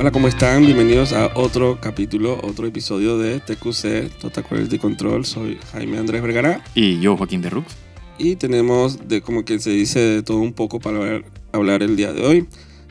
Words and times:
Hola, 0.00 0.12
¿cómo 0.12 0.28
están? 0.28 0.64
Bienvenidos 0.64 1.12
a 1.12 1.32
otro 1.34 1.80
capítulo, 1.80 2.38
otro 2.44 2.68
episodio 2.68 3.18
de 3.18 3.40
TQC, 3.40 4.16
Total 4.20 4.44
Quality 4.44 4.78
Control. 4.78 5.24
Soy 5.24 5.58
Jaime 5.72 5.98
Andrés 5.98 6.22
Vergara 6.22 6.62
Y 6.76 7.00
yo, 7.00 7.16
Joaquín 7.16 7.42
de 7.42 7.50
Rux. 7.50 7.66
y 8.16 8.36
tenemos 8.36 9.08
de 9.08 9.22
como 9.22 9.44
que 9.44 9.58
se 9.58 9.70
dice 9.70 9.98
de 9.98 10.22
todo 10.22 10.36
un 10.36 10.52
poco 10.52 10.78
para 10.78 10.98
hablar, 10.98 11.24
hablar 11.50 11.82
el 11.82 11.96
día 11.96 12.12
de 12.12 12.24
hoy. 12.24 12.46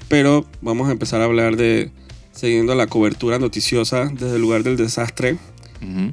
Pero 0.09 0.45
vamos 0.59 0.89
a 0.89 0.91
empezar 0.91 1.21
a 1.21 1.23
hablar 1.23 1.55
de, 1.55 1.91
siguiendo 2.33 2.75
la 2.75 2.87
cobertura 2.87 3.39
noticiosa 3.39 4.09
desde 4.11 4.35
el 4.35 4.41
lugar 4.41 4.63
del 4.63 4.75
desastre. 4.75 5.37
Ujú. 5.81 6.11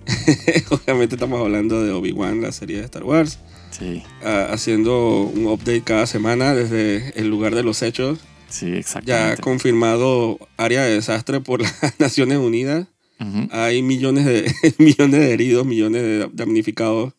Obviamente 0.76 1.16
estamos 1.16 1.40
hablando 1.40 1.82
de 1.82 1.90
Obi-Wan, 1.90 2.40
la 2.40 2.52
serie 2.52 2.78
de 2.78 2.84
Star 2.84 3.02
Wars. 3.02 3.40
Sí, 3.70 4.04
ah, 4.24 4.46
haciendo 4.52 5.22
un 5.22 5.46
update 5.46 5.82
cada 5.82 6.06
semana 6.06 6.54
desde 6.54 7.18
el 7.18 7.28
lugar 7.30 7.56
de 7.56 7.64
los 7.64 7.82
hechos. 7.82 8.20
Sí, 8.54 8.70
Ya 8.70 8.76
exactamente. 8.78 9.42
confirmado 9.42 10.38
área 10.56 10.82
de 10.84 10.94
desastre 10.94 11.40
por 11.40 11.62
las 11.62 11.74
Naciones 12.00 12.38
Unidas. 12.38 12.86
Ujú. 13.20 13.48
Hay 13.52 13.82
millones 13.82 14.24
de, 14.24 14.52
millones 14.78 15.20
de 15.20 15.32
heridos, 15.32 15.66
millones 15.66 16.02
de 16.02 16.30
damnificados. 16.32 17.14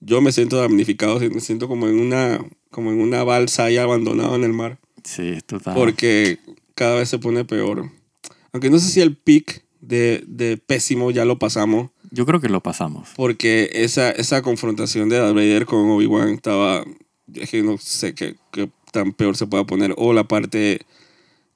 Yo 0.00 0.20
me 0.20 0.32
siento 0.32 0.56
damnificado, 0.56 1.20
me 1.20 1.40
siento 1.40 1.68
como 1.68 1.86
en 1.88 2.00
una, 2.00 2.44
como 2.70 2.90
en 2.90 3.00
una 3.00 3.22
balsa 3.22 3.64
ahí 3.64 3.76
abandonado 3.76 4.34
en 4.34 4.44
el 4.44 4.52
mar. 4.52 4.78
Sí, 5.04 5.38
total. 5.46 5.74
Porque 5.74 6.38
cada 6.74 6.96
vez 6.96 7.08
se 7.10 7.18
pone 7.18 7.44
peor. 7.44 7.90
Aunque 8.52 8.70
no 8.70 8.78
sé 8.78 8.88
si 8.88 9.00
el 9.00 9.16
pic 9.16 9.62
de, 9.80 10.24
de 10.26 10.56
pésimo 10.56 11.10
ya 11.10 11.24
lo 11.24 11.38
pasamos. 11.38 11.90
Yo 12.10 12.24
creo 12.26 12.40
que 12.40 12.48
lo 12.48 12.62
pasamos. 12.62 13.10
Porque 13.14 13.70
esa, 13.74 14.10
esa 14.10 14.42
confrontación 14.42 15.08
de 15.08 15.18
Darth 15.18 15.34
Vader 15.34 15.66
con 15.66 15.88
Obi-Wan 15.90 16.30
estaba... 16.30 16.84
Es 17.34 17.50
que 17.50 17.62
no 17.62 17.78
sé 17.78 18.14
qué, 18.14 18.34
qué 18.52 18.68
tan 18.92 19.12
peor 19.12 19.36
se 19.36 19.46
pueda 19.46 19.64
poner. 19.64 19.94
O 19.96 20.12
la 20.12 20.24
parte... 20.24 20.80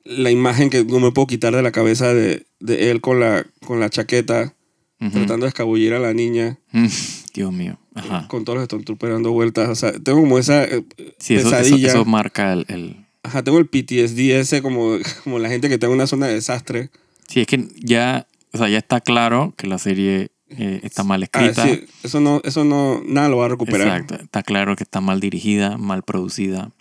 La 0.06 0.30
imagen 0.30 0.68
que 0.68 0.84
no 0.84 1.00
me 1.00 1.12
puedo 1.12 1.26
quitar 1.26 1.56
de 1.56 1.62
la 1.62 1.72
cabeza 1.72 2.12
de, 2.12 2.44
de 2.60 2.90
él 2.90 3.00
con 3.00 3.20
la, 3.20 3.46
con 3.66 3.80
la 3.80 3.88
chaqueta, 3.88 4.52
Ujú. 5.00 5.10
tratando 5.12 5.44
de 5.46 5.48
escabullir 5.48 5.94
a 5.94 5.98
la 5.98 6.12
niña, 6.12 6.58
Mm, 6.72 6.86
Dios 7.32 7.52
mío. 7.52 7.78
Ajá. 7.94 8.26
con 8.28 8.44
todos 8.44 8.56
los 8.58 8.64
Stormtroopers 8.66 9.12
dando 9.14 9.30
vueltas. 9.32 9.68
O 9.70 9.74
sea, 9.74 9.92
tengo 9.92 10.20
como 10.20 10.38
esa 10.38 10.64
eh, 10.64 10.84
Sí, 11.18 11.36
eso, 11.36 11.48
eso, 11.48 11.56
pesadilla. 11.56 11.88
eso 11.88 12.04
marca 12.04 12.52
el, 12.52 12.66
el- 12.68 12.96
Ajá, 13.22 13.42
tengo 13.42 13.58
el 13.58 13.66
PTSD 13.66 14.38
ese 14.38 14.60
como, 14.60 14.98
como 15.24 15.38
la 15.38 15.48
gente 15.48 15.68
que 15.68 15.74
está 15.74 15.86
en 15.86 15.92
una 15.94 16.06
zona 16.06 16.26
de 16.26 16.34
desastre. 16.34 16.90
Sí, 17.26 17.40
es 17.40 17.46
que 17.46 17.66
ya, 17.78 18.26
o 18.52 18.58
sea, 18.58 18.68
ya 18.68 18.76
está 18.78 19.00
claro 19.00 19.54
que 19.56 19.66
la 19.66 19.78
serie 19.78 20.28
eh, 20.50 20.80
está 20.82 21.02
mal 21.02 21.22
Ah, 21.22 21.46
escrita. 21.46 21.66
sí, 21.66 21.84
eso 22.02 22.20
no, 22.20 22.42
eso 22.44 22.64
no, 22.64 23.00
nada 23.06 23.30
lo 23.30 23.38
va 23.38 23.46
a 23.46 23.48
recuperar. 23.48 23.86
Exacto. 24.02 24.16
Está 24.22 24.42
claro 24.42 24.76
que 24.76 24.82
está 24.84 25.00
mal 25.00 25.18
dirigida, 25.20 25.78
mal 25.78 26.02
producida. 26.02 26.72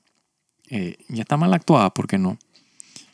Eh, 0.76 0.96
ya 1.10 1.22
está 1.22 1.38
mal 1.38 1.54
actuada, 1.54 1.94
¿por 1.94 2.08
qué 2.08 2.18
no? 2.18 2.38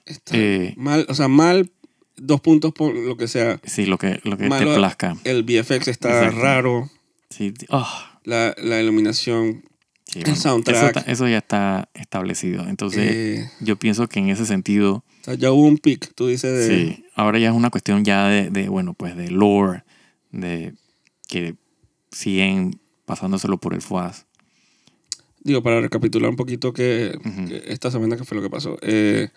Está 0.06 0.32
Eh, 0.38 0.74
mal, 0.78 1.06
o 1.10 1.14
sea, 1.14 1.28
mal, 1.28 1.72
dos 2.16 2.40
puntos 2.42 2.72
por 2.74 2.96
lo 2.96 3.18
que 3.18 3.28
sea. 3.28 3.60
Sí, 3.66 3.86
lo 3.86 3.98
que, 3.98 4.20
lo 4.24 4.38
que 4.38 4.48
Malo- 4.48 4.72
te 4.72 4.78
plazca. 4.78 5.18
El 5.24 5.44
VFX 5.44 5.88
está 5.90 6.20
Exacto. 6.20 6.42
raro, 6.42 6.90
Sí, 7.30 7.54
ah, 7.70 8.20
la, 8.24 8.56
la 8.58 8.82
iluminación. 8.82 9.64
sí, 10.08 10.20
El 10.20 10.24
bueno, 10.26 10.40
soundtrack. 10.40 11.08
Eso 11.08 11.28
ya 11.28 11.38
está 11.38 11.90
establecido. 11.94 12.68
Entonces, 12.68 13.12
eh, 13.14 13.52
yo 13.60 13.76
pienso 13.76 14.08
que 14.08 14.20
en 14.20 14.30
ese 14.30 14.46
sentido, 14.48 15.04
o 15.22 15.24
sea, 15.24 15.34
ya 15.36 15.52
hubo 15.52 15.68
un 15.68 15.78
pic, 15.78 16.12
tú 16.16 16.28
dices, 16.28 16.68
de... 16.68 16.68
sí, 16.96 17.06
ahora 17.16 17.38
ya 17.40 17.50
es 17.50 17.54
una 17.56 17.70
cuestión 17.70 18.04
ya 18.04 18.28
de, 18.30 18.50
de, 18.50 18.68
bueno, 18.70 18.94
pues 18.96 19.16
de 19.16 19.30
lore, 19.30 19.84
de 20.32 20.74
que 21.28 21.56
siguen 22.12 22.80
pasándoselo 23.06 23.60
por 23.60 23.74
el 23.76 23.82
FUAS. 23.84 24.26
Digo, 25.42 25.64
para 25.64 25.82
recapitular 25.82 26.30
un 26.30 26.36
poquito 26.36 26.74
que, 26.74 27.18
esta 27.66 27.92
semana 27.92 28.18
que 28.18 28.26
fue 28.26 28.36
lo 28.36 28.44
que 28.44 28.50
pasó. 28.50 28.78
Eh, 28.82 29.30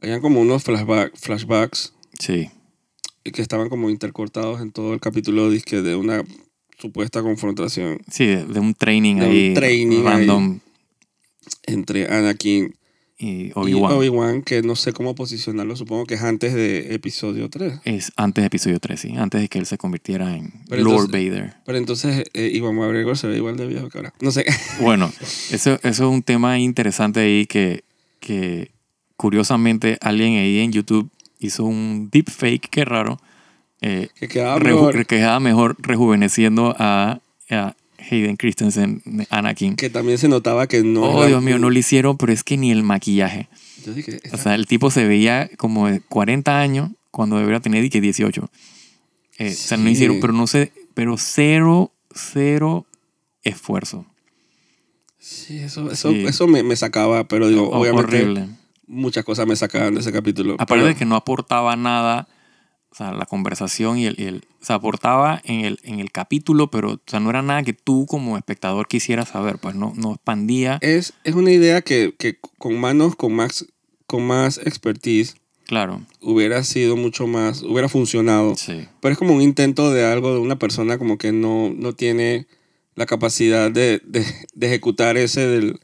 habían 0.00 0.20
como 0.20 0.40
unos 0.40 0.62
flashback, 0.64 1.16
flashbacks 1.16 1.94
Sí, 2.18 2.50
que 3.22 3.42
estaban 3.42 3.68
como 3.68 3.90
intercortados 3.90 4.60
en 4.60 4.70
todo 4.72 4.92
el 4.94 5.00
capítulo 5.00 5.50
de 5.50 5.96
una 5.96 6.22
supuesta 6.78 7.22
confrontación. 7.22 7.98
Sí, 8.10 8.26
de, 8.26 8.44
de 8.44 8.60
un 8.60 8.74
training 8.74 9.16
De 9.16 9.48
un 9.48 9.54
training 9.54 10.04
random. 10.04 10.60
entre 11.66 12.06
Anakin 12.12 12.74
y 13.16 13.52
Obi-Wan. 13.54 13.92
Obi-Wan, 13.92 14.42
que 14.42 14.62
no 14.62 14.74
sé 14.76 14.92
cómo 14.92 15.14
posicionarlo, 15.14 15.76
supongo 15.76 16.04
que 16.04 16.14
es 16.14 16.22
antes 16.22 16.52
de 16.52 16.94
episodio 16.94 17.48
3. 17.48 17.80
es 17.84 18.12
antes 18.16 18.42
de 18.42 18.46
episodio 18.46 18.80
3, 18.80 18.98
sí, 19.00 19.14
antes 19.16 19.40
de 19.40 19.48
que 19.48 19.58
él 19.58 19.66
se 19.66 19.78
convirtiera 19.78 20.34
en 20.36 20.52
Pero 20.68 20.82
Lord 20.82 21.04
entonces- 21.06 21.30
Vader. 21.30 21.54
Pero 21.64 21.78
entonces 21.78 22.24
eh, 22.34 22.50
Iwan 22.54 22.74
McGregor 22.74 23.16
se 23.16 23.28
ve 23.28 23.36
igual 23.36 23.56
de 23.56 23.66
viejo 23.66 23.88
que 23.88 23.98
ahora. 23.98 24.12
No 24.20 24.30
sé. 24.32 24.44
Bueno, 24.80 25.12
eso, 25.50 25.74
eso 25.74 25.80
es 25.82 26.00
un 26.00 26.22
tema 26.22 26.58
interesante 26.58 27.20
ahí 27.20 27.46
que, 27.46 27.84
que 28.20 28.72
curiosamente 29.16 29.96
alguien 30.00 30.34
ahí 30.36 30.58
en 30.58 30.72
YouTube 30.72 31.08
hizo 31.38 31.64
un 31.64 32.08
deepfake, 32.10 32.68
qué 32.68 32.84
raro, 32.84 33.18
eh, 33.80 34.08
que 34.18 34.28
quedaba 34.28 34.58
mejor. 34.58 34.94
que 34.96 35.04
quedaba 35.04 35.38
mejor 35.40 35.76
rejuveneciendo 35.78 36.74
a, 36.78 37.20
a 37.50 37.76
Hayden 38.10 38.36
Christensen, 38.36 39.02
Anakin. 39.30 39.76
Que 39.76 39.90
también 39.90 40.18
se 40.18 40.28
notaba 40.28 40.66
que 40.66 40.82
no. 40.82 41.02
oh, 41.02 41.26
Dios 41.26 41.42
mío, 41.42 41.58
no 41.58 41.70
lo 41.70 41.78
hicieron, 41.78 42.16
pero 42.18 42.32
es 42.32 42.42
que 42.44 42.56
ni 42.56 42.70
el 42.70 42.82
maquillaje. 42.82 43.48
Yo 43.84 43.92
dije, 43.94 44.20
O 44.32 44.36
sea, 44.38 44.54
el 44.54 44.66
tipo 44.66 44.90
se 44.90 45.06
veía 45.06 45.50
como 45.56 45.88
de 45.88 46.00
40 46.00 46.58
años 46.60 46.90
cuando 47.10 47.36
debería 47.38 47.60
tener 47.60 47.84
y 47.84 47.90
que 47.90 48.00
18. 48.00 48.50
Eh, 49.38 49.48
O 49.50 49.52
sea, 49.52 49.76
no 49.78 49.88
hicieron, 49.90 50.20
pero 50.20 50.32
no 50.32 50.46
sé, 50.46 50.72
pero 50.94 51.16
cero, 51.18 51.92
cero 52.14 52.86
esfuerzo. 53.42 54.06
sí, 55.18 55.58
eso, 55.58 55.90
eso, 55.90 56.10
Sí. 56.10 56.24
eso 56.26 56.46
me, 56.46 56.62
me 56.62 56.76
sacaba, 56.76 57.24
pero 57.24 57.48
digo, 57.48 57.68
O- 57.68 57.80
obviamente 57.80 58.16
horrible. 58.22 58.48
muchas 58.86 59.24
cosas 59.24 59.46
me 59.46 59.56
sacaban 59.56 59.94
de 59.94 60.00
ese 60.00 60.12
capítulo. 60.12 60.54
Aparte 60.54 60.74
Pero- 60.74 60.86
de 60.86 60.94
que 60.94 61.04
no 61.04 61.16
aportaba 61.16 61.76
nada, 61.76 62.28
o 62.94 62.96
sea, 62.96 63.12
la 63.12 63.26
conversación 63.26 63.98
y 63.98 64.06
el, 64.06 64.14
y 64.20 64.24
el- 64.26 64.44
o 64.62 64.64
sea, 64.64 64.76
aportaba 64.76 65.42
en 65.44 65.64
el, 65.64 65.80
en 65.82 65.98
el 65.98 66.12
capítulo, 66.12 66.70
pero 66.70 66.92
o 66.92 67.00
sea, 67.06 67.18
no 67.18 67.28
era 67.28 67.42
nada 67.42 67.64
que 67.64 67.72
tú 67.72 68.06
como 68.06 68.36
espectador 68.38 68.86
quisieras 68.86 69.28
saber, 69.30 69.58
pues 69.58 69.74
no, 69.74 69.92
no 69.96 70.12
expandía, 70.14 70.78
es, 70.80 71.12
es 71.24 71.34
una 71.34 71.50
idea 71.50 71.82
que, 71.82 72.14
que 72.16 72.38
con 72.58 72.78
manos 72.78 73.16
con 73.16 73.32
más, 73.34 73.66
con 74.06 74.24
más 74.26 74.58
expertise 74.58 75.34
claro, 75.66 76.02
hubiera 76.20 76.62
sido 76.62 76.94
mucho 76.96 77.26
más, 77.26 77.62
hubiera 77.62 77.88
funcionado. 77.88 78.54
sí, 78.54 78.86
Pero 79.00 79.12
es 79.12 79.18
como 79.18 79.34
un 79.34 79.42
intento 79.42 79.90
de 79.90 80.06
algo 80.06 80.32
de 80.32 80.38
una 80.38 80.56
persona 80.58 80.96
como 80.96 81.18
que 81.18 81.32
no, 81.32 81.72
no 81.76 81.94
tiene 81.94 82.46
la 82.94 83.06
capacidad 83.06 83.70
de, 83.72 84.00
de, 84.04 84.24
de 84.54 84.66
ejecutar 84.68 85.16
ese 85.16 85.46
del, 85.48 85.80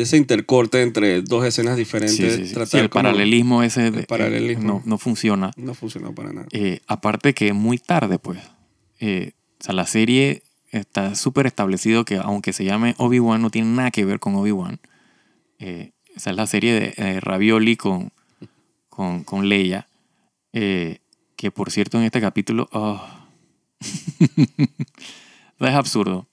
de 0.00 0.04
ese 0.04 0.16
intercorte 0.16 0.80
entre 0.80 1.20
dos 1.20 1.44
escenas 1.44 1.76
diferentes. 1.76 2.50
sí, 2.70 2.78
el 2.78 2.88
paralelismo 2.88 3.62
ese 3.62 3.90
de- 3.90 4.00
el 4.00 4.06
paralelismo. 4.06 4.64
no, 4.64 4.82
no 4.86 4.96
funciona. 4.98 5.50
No 5.56 5.74
funcionó 5.74 6.14
para 6.14 6.32
nada. 6.32 6.46
Eh, 6.52 6.80
aparte 6.86 7.34
que 7.34 7.52
muy 7.52 7.76
tarde, 7.76 8.18
pues, 8.18 8.38
eh, 8.98 9.32
o 9.60 9.64
sea, 9.64 9.74
la 9.74 9.86
serie 9.86 10.42
está 10.70 11.14
súper 11.14 11.46
establecido 11.46 12.04
que 12.06 12.16
aunque 12.16 12.52
se 12.54 12.64
llame 12.64 12.94
Obi-Wan, 12.96 13.42
no 13.42 13.50
tiene 13.50 13.68
nada 13.68 13.90
que 13.90 14.04
ver 14.06 14.20
con 14.20 14.34
Obi-Wan. 14.36 14.80
Eh, 15.58 15.92
esa 16.16 16.30
es 16.30 16.36
la 16.36 16.46
serie 16.46 16.72
de 16.72 16.94
eh, 16.96 17.20
Ravioli 17.20 17.76
con, 17.76 18.10
con, 18.88 19.22
con 19.24 19.48
Leia. 19.48 19.86
eh, 20.54 20.98
que 21.36 21.50
por 21.50 21.70
cierto 21.70 21.98
en 21.98 22.04
este 22.04 22.20
capítulo... 22.20 22.68
oh. 22.72 23.02
es 25.60 25.74
absurdo. 25.74 26.26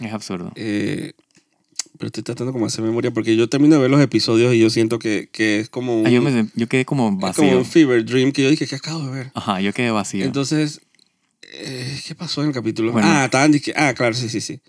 Es 0.00 0.12
absurdo. 0.12 0.52
Eh, 0.56 1.12
pero 1.98 2.06
estoy 2.08 2.22
tratando 2.22 2.52
como 2.52 2.64
de 2.66 2.68
hacer 2.68 2.84
memoria 2.84 3.10
porque 3.10 3.34
yo 3.36 3.48
termino 3.48 3.76
de 3.76 3.82
ver 3.82 3.90
los 3.90 4.00
episodios 4.00 4.54
y 4.54 4.58
yo 4.58 4.70
siento 4.70 4.98
que, 4.98 5.28
que 5.32 5.58
es 5.60 5.68
como 5.68 6.00
un, 6.00 6.06
Ah, 6.06 6.10
yo, 6.10 6.22
me, 6.22 6.46
yo 6.54 6.66
quedé 6.68 6.84
como 6.84 7.08
es 7.08 7.14
como 7.14 7.20
vacío. 7.48 7.58
un 7.58 7.64
fever 7.64 8.04
dream 8.04 8.32
que 8.32 8.42
yo 8.42 8.50
dije 8.50 8.66
que 8.66 8.74
acabo 8.76 9.04
de 9.06 9.10
ver. 9.10 9.30
Ajá, 9.34 9.60
yo 9.60 9.72
quedé 9.72 9.90
vacío. 9.90 10.24
Entonces, 10.24 10.80
eh, 11.52 12.00
¿qué 12.06 12.14
pasó 12.14 12.42
en 12.42 12.48
el 12.48 12.54
capítulo? 12.54 12.92
Bueno. 12.92 13.06
ah, 13.10 13.24
estaban 13.26 13.52
ah, 13.76 13.94
claro, 13.94 14.14
sí, 14.14 14.28
sí, 14.28 14.40
sí. 14.40 14.60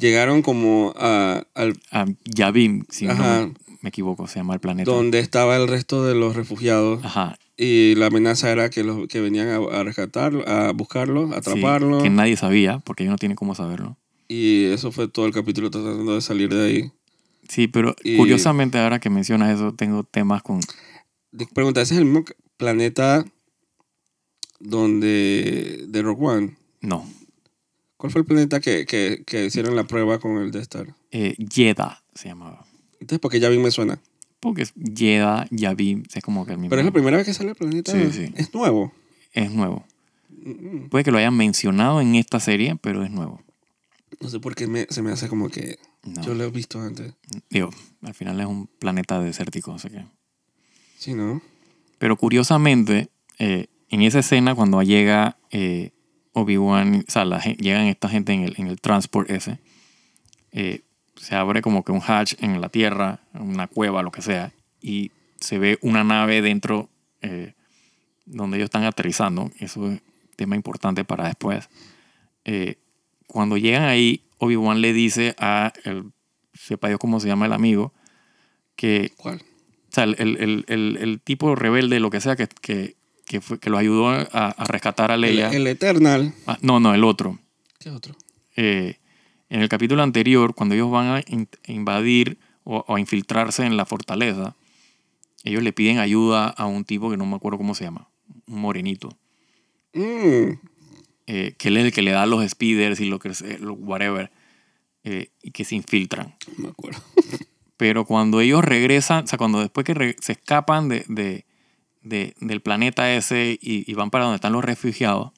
Llegaron 0.00 0.42
como 0.42 0.92
a, 0.96 1.44
al 1.54 1.78
Ah, 1.92 2.06
Yavim, 2.24 2.84
si 2.88 3.06
Ajá. 3.06 3.46
no 3.46 3.54
me 3.82 3.88
equivoco, 3.90 4.26
se 4.26 4.36
llama 4.40 4.54
el 4.54 4.60
planeta. 4.60 4.90
donde 4.90 5.20
estaba 5.20 5.56
el 5.56 5.68
resto 5.68 6.04
de 6.04 6.14
los 6.14 6.34
refugiados 6.36 7.04
Ajá, 7.04 7.38
y 7.56 7.94
la 7.94 8.06
amenaza 8.06 8.50
era 8.50 8.68
que 8.68 8.82
los 8.84 9.06
que 9.06 9.20
venían 9.20 9.48
a, 9.48 9.56
a 9.56 9.84
rescatarlo, 9.84 10.46
a 10.48 10.72
buscarlo, 10.72 11.26
a 11.26 11.28
Sí, 11.28 11.34
atraparlo 11.50 12.02
que 12.02 12.10
nadie 12.10 12.36
sabía, 12.36 12.78
porque 12.80 13.04
ellos 13.04 13.12
no 13.12 13.18
tienen 13.18 13.36
cómo 13.36 13.54
saberlo. 13.54 13.96
Y 14.32 14.66
eso 14.66 14.92
fue 14.92 15.08
todo 15.08 15.26
el 15.26 15.32
capítulo 15.32 15.70
tratando 15.72 16.14
de 16.14 16.20
salir 16.20 16.54
de 16.54 16.64
ahí. 16.64 16.92
Sí, 17.48 17.66
pero 17.66 17.96
Y- 18.04 18.16
curiosamente 18.16 18.78
ahora 18.78 19.00
que 19.00 19.10
mencionas 19.10 19.52
eso, 19.52 19.74
tengo 19.74 20.04
temas 20.04 20.40
con... 20.42 20.60
De- 21.32 21.46
Pregunta, 21.52 21.80
¿ese 21.82 21.94
es 21.94 21.98
el 21.98 22.04
mismo 22.06 22.24
planeta 22.56 23.24
donde 24.60 25.84
de 25.88 26.02
Rogue 26.02 26.26
One? 26.26 26.56
No, 26.80 27.06
¿Cuál 27.96 28.12
fue 28.12 28.20
el 28.22 28.26
planeta 28.26 28.60
que, 28.60 28.86
que, 28.86 29.24
que 29.26 29.44
hicieron 29.44 29.76
la 29.76 29.84
prueba 29.84 30.18
con 30.18 30.38
el 30.38 30.50
Death 30.52 30.62
Star? 30.62 30.94
eh, 31.10 31.34
Yeda 31.36 32.02
se 32.14 32.28
llamaba. 32.28 32.64
Entonces, 32.94 33.18
porque 33.18 33.40
ya 33.40 33.48
bien 33.50 33.60
me 33.62 33.70
suena. 33.70 34.00
Porque 34.40 34.62
es 34.62 34.72
Yeda, 34.74 35.46
Yavim, 35.50 36.04
es 36.14 36.22
como 36.24 36.46
que 36.46 36.52
el 36.52 36.58
mismo. 36.58 36.70
Pero 36.70 36.80
es 36.80 36.86
la 36.86 36.92
primera 36.92 37.18
vez 37.18 37.26
que 37.26 37.34
sale 37.34 37.50
el 37.50 37.56
planeta. 37.56 37.92
Sí, 37.92 38.10
sí. 38.12 38.32
Es 38.36 38.54
nuevo. 38.54 38.92
Es 39.34 39.50
nuevo. 39.50 39.84
Mm, 40.30 40.88
Puede 40.88 41.04
que 41.04 41.10
lo 41.10 41.18
hayan 41.18 41.36
mencionado 41.36 42.00
en 42.00 42.14
esta 42.14 42.40
serie, 42.40 42.76
pero 42.80 43.04
es 43.04 43.10
nuevo. 43.10 43.42
No 44.20 44.28
sé 44.28 44.38
por 44.40 44.54
qué 44.54 44.66
me- 44.66 44.86
se 44.90 45.02
me 45.02 45.10
hace 45.12 45.28
como 45.28 45.48
que 45.48 45.78
No. 46.04 46.20
yo 46.22 46.34
lo 46.34 46.44
he 46.44 46.50
visto 46.50 46.80
antes. 46.80 47.14
Digo, 47.48 47.70
al 48.02 48.14
final 48.14 48.40
es 48.40 48.46
un 48.46 48.66
planeta 48.66 49.20
desértico, 49.20 49.78
sea 49.78 49.90
que... 49.90 50.04
Sí, 50.98 51.14
¿no? 51.14 51.40
Pero 51.98 52.16
curiosamente, 52.16 53.08
eh, 53.38 53.66
en 53.88 54.02
esa 54.02 54.18
escena, 54.18 54.54
cuando 54.54 54.82
llega 54.82 55.38
eh, 55.50 55.92
Obi-Wan, 56.32 57.04
o 57.08 57.10
sea, 57.10 57.24
la 57.24 57.40
llegan 57.40 57.86
esta 57.86 58.08
gente 58.08 58.32
en 58.32 58.42
el, 58.44 58.54
en 58.58 58.66
el 58.66 58.80
transport 58.80 59.30
ese, 59.30 59.58
eh, 60.52 60.82
se 61.16 61.34
abre 61.34 61.62
como 61.62 61.82
que 61.84 61.92
un 61.92 62.00
hatch 62.06 62.34
en 62.40 62.60
la 62.60 62.68
tierra, 62.68 63.20
una 63.34 63.66
cueva, 63.66 64.02
lo 64.02 64.10
que 64.12 64.22
sea, 64.22 64.52
y 64.80 65.10
se 65.40 65.58
ve 65.58 65.78
una 65.82 66.04
nave 66.04 66.42
dentro 66.42 66.88
eh, 67.22 67.54
donde 68.26 68.58
ellos 68.58 68.66
están 68.66 68.84
aterrizando. 68.84 69.50
Eso 69.58 69.90
es 69.90 70.00
tema 70.36 70.56
importante 70.56 71.04
para 71.04 71.26
después. 71.26 71.68
Eh, 72.44 72.76
cuando 73.32 73.56
llegan 73.56 73.82
ahí, 73.84 74.22
Obi-Wan 74.38 74.80
le 74.80 74.92
dice 74.92 75.34
a 75.38 75.72
el, 75.84 76.12
sepa 76.54 76.88
Dios 76.88 76.98
cómo 77.00 77.20
se 77.20 77.28
llama 77.28 77.46
el 77.46 77.52
amigo, 77.52 77.92
que 78.76 79.12
¿Cuál? 79.16 79.36
o 79.38 79.92
sea, 79.94 80.04
el, 80.04 80.16
el, 80.18 80.64
el, 80.68 80.96
el- 81.00 81.20
tipo 81.20 81.54
rebelde, 81.54 82.00
lo 82.00 82.10
que 82.10 82.20
sea, 82.20 82.36
que, 82.36 82.48
que, 82.48 82.96
que, 83.26 83.40
fue- 83.40 83.58
que 83.58 83.70
lo 83.70 83.78
ayudó 83.78 84.08
a, 84.08 84.22
a 84.22 84.64
rescatar 84.64 85.10
a 85.10 85.16
Leia. 85.16 85.50
el 85.50 85.66
Eternal. 85.66 86.32
Ah, 86.46 86.58
no, 86.62 86.80
no, 86.80 86.94
el 86.94 87.04
otro. 87.04 87.38
¿Qué 87.78 87.90
otro? 87.90 88.14
Eh, 88.56 88.96
en 89.48 89.60
el 89.62 89.68
capítulo 89.68 90.02
anterior, 90.02 90.54
cuando 90.54 90.74
ellos 90.74 90.90
van 90.90 91.06
a 91.08 91.20
in- 91.26 91.48
invadir 91.66 92.38
o, 92.64 92.84
o 92.86 92.94
a 92.96 93.00
infiltrarse 93.00 93.64
en 93.66 93.76
la 93.76 93.84
fortaleza, 93.86 94.54
ellos 95.44 95.62
le 95.62 95.72
piden 95.72 95.98
ayuda 95.98 96.48
a 96.48 96.66
un 96.66 96.84
tipo 96.84 97.10
que 97.10 97.16
no 97.16 97.26
me 97.26 97.36
acuerdo 97.36 97.58
cómo 97.58 97.74
se 97.74 97.84
llama, 97.84 98.08
un 98.46 98.60
morenito, 98.60 99.16
Mm, 99.92 100.52
eh, 101.32 101.54
que 101.56 101.68
él 101.68 101.76
es 101.76 101.84
el 101.84 101.92
que 101.92 102.02
le 102.02 102.10
da 102.10 102.26
los 102.26 102.44
speeders 102.48 102.98
y 103.00 103.04
lo 103.06 103.18
que 103.20 103.30
lo- 103.60 103.74
whatever, 103.74 104.30
eh, 105.04 105.28
y 105.42 105.50
que 105.52 105.64
se 105.64 105.76
infiltran. 105.76 106.34
me 106.56 106.68
acuerdo. 106.68 107.00
Pero 107.76 108.04
cuando 108.04 108.40
ellos 108.40 108.64
regresan, 108.64 109.24
o 109.24 109.26
sea, 109.26 109.38
cuando 109.38 109.60
después 109.60 109.84
que 109.86 110.16
se 110.20 110.32
escapan 110.32 110.88
de, 110.88 111.04
de- 111.08 111.44
de- 112.02 112.34
del 112.40 112.60
planeta 112.60 113.14
ese 113.14 113.58
y, 113.60 113.90
y 113.90 113.94
van 113.94 114.10
para 114.10 114.24
donde 114.24 114.36
están 114.36 114.52
los 114.52 114.64
refugiados, 114.64 115.30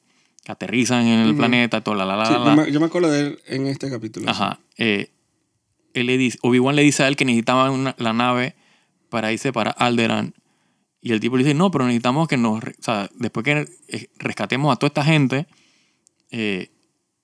que 0.44 0.50
aterrizan 0.52 1.06
en 1.06 1.20
el 1.20 1.28
Ujú. 1.30 1.38
planeta, 1.38 1.82
todo 1.82 1.94
la 1.94 2.04
la 2.04 2.16
la 2.16 2.26
Sí, 2.26 2.32
la, 2.32 2.38
yo, 2.38 2.44
la. 2.46 2.56
me, 2.56 2.72
yo 2.72 2.80
me 2.80 2.86
acuerdo 2.86 3.10
de 3.10 3.20
él 3.20 3.38
en 3.46 3.66
este 3.66 3.88
capítulo. 3.90 4.28
Ajá. 4.30 4.58
eh, 4.78 5.10
él 5.94 6.06
le 6.06 6.16
dice, 6.16 6.38
Obi-Wan 6.42 6.74
le 6.74 6.82
dice 6.82 7.02
a 7.02 7.08
él 7.08 7.16
que 7.16 7.24
necesitaba 7.26 7.70
una- 7.70 7.94
la 7.98 8.12
nave 8.14 8.54
para 9.10 9.30
irse 9.30 9.52
para 9.52 9.70
Alderaan. 9.72 10.32
Y 11.02 11.12
el 11.12 11.20
tipo 11.20 11.36
le 11.36 11.44
dice, 11.44 11.54
no, 11.54 11.70
pero 11.70 11.84
necesitamos 11.84 12.28
que 12.28 12.36
nos... 12.38 12.62
O 12.64 12.66
sea, 12.80 13.10
después 13.14 13.44
que 13.44 13.66
eh, 13.88 14.08
rescatemos 14.18 14.72
a 14.72 14.76
toda 14.76 14.88
esta 14.88 15.04
gente, 15.04 15.46
eh, 16.32 16.70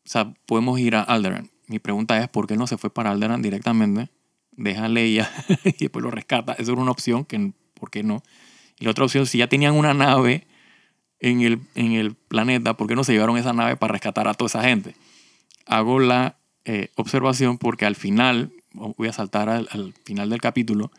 o 0.07 0.09
sea, 0.09 0.33
podemos 0.47 0.79
ir 0.79 0.95
a 0.95 1.03
Alderaan. 1.03 1.51
Mi 1.67 1.81
pregunta 1.81 2.23
es, 2.23 2.29
¿por 2.29 2.47
qué 2.47 2.57
no 2.57 2.67
se 2.67 2.79
fue 2.79 2.91
para 2.91 3.11
Alderaan 3.11 3.43
directamente? 3.43 4.11
Deja 4.53 4.85
a 4.85 4.89
Leia 4.89 5.29
y 5.65 5.85
después 5.85 6.03
lo 6.03 6.11
rescata. 6.11 6.53
Esa 6.53 6.73
era 6.73 6.81
una 6.81 6.93
opción, 6.93 7.25
que 7.25 7.53
¿por 7.75 7.91
qué 7.91 8.03
no? 8.03 8.23
Y 8.79 8.85
la 8.85 8.93
otra 8.93 9.05
opción, 9.05 9.27
si 9.27 9.39
ya 9.39 9.49
tenían 9.49 9.75
una 9.75 9.93
nave 9.93 10.47
en 11.19 11.41
el, 11.41 11.61
en 11.75 11.93
el 11.93 12.15
planeta, 12.15 12.77
¿por 12.77 12.87
qué 12.87 12.95
no 12.95 13.03
se 13.03 13.13
llevaron 13.13 13.37
esa 13.37 13.53
nave 13.53 13.77
para 13.77 13.93
rescatar 13.93 14.29
a 14.29 14.35
toda 14.35 14.47
esa 14.47 14.63
gente? 14.63 14.95
Hago 15.67 15.99
la 15.99 16.39
eh, 16.65 16.89
observación 16.95 17.59
porque 17.59 17.85
al 17.85 17.97
final, 17.97 18.53
voy 18.73 19.09
a 19.09 19.13
saltar 19.13 19.49
al, 19.49 19.69
al 19.73 19.93
final 20.05 20.31
del 20.31 20.41
capítulo, 20.41 20.93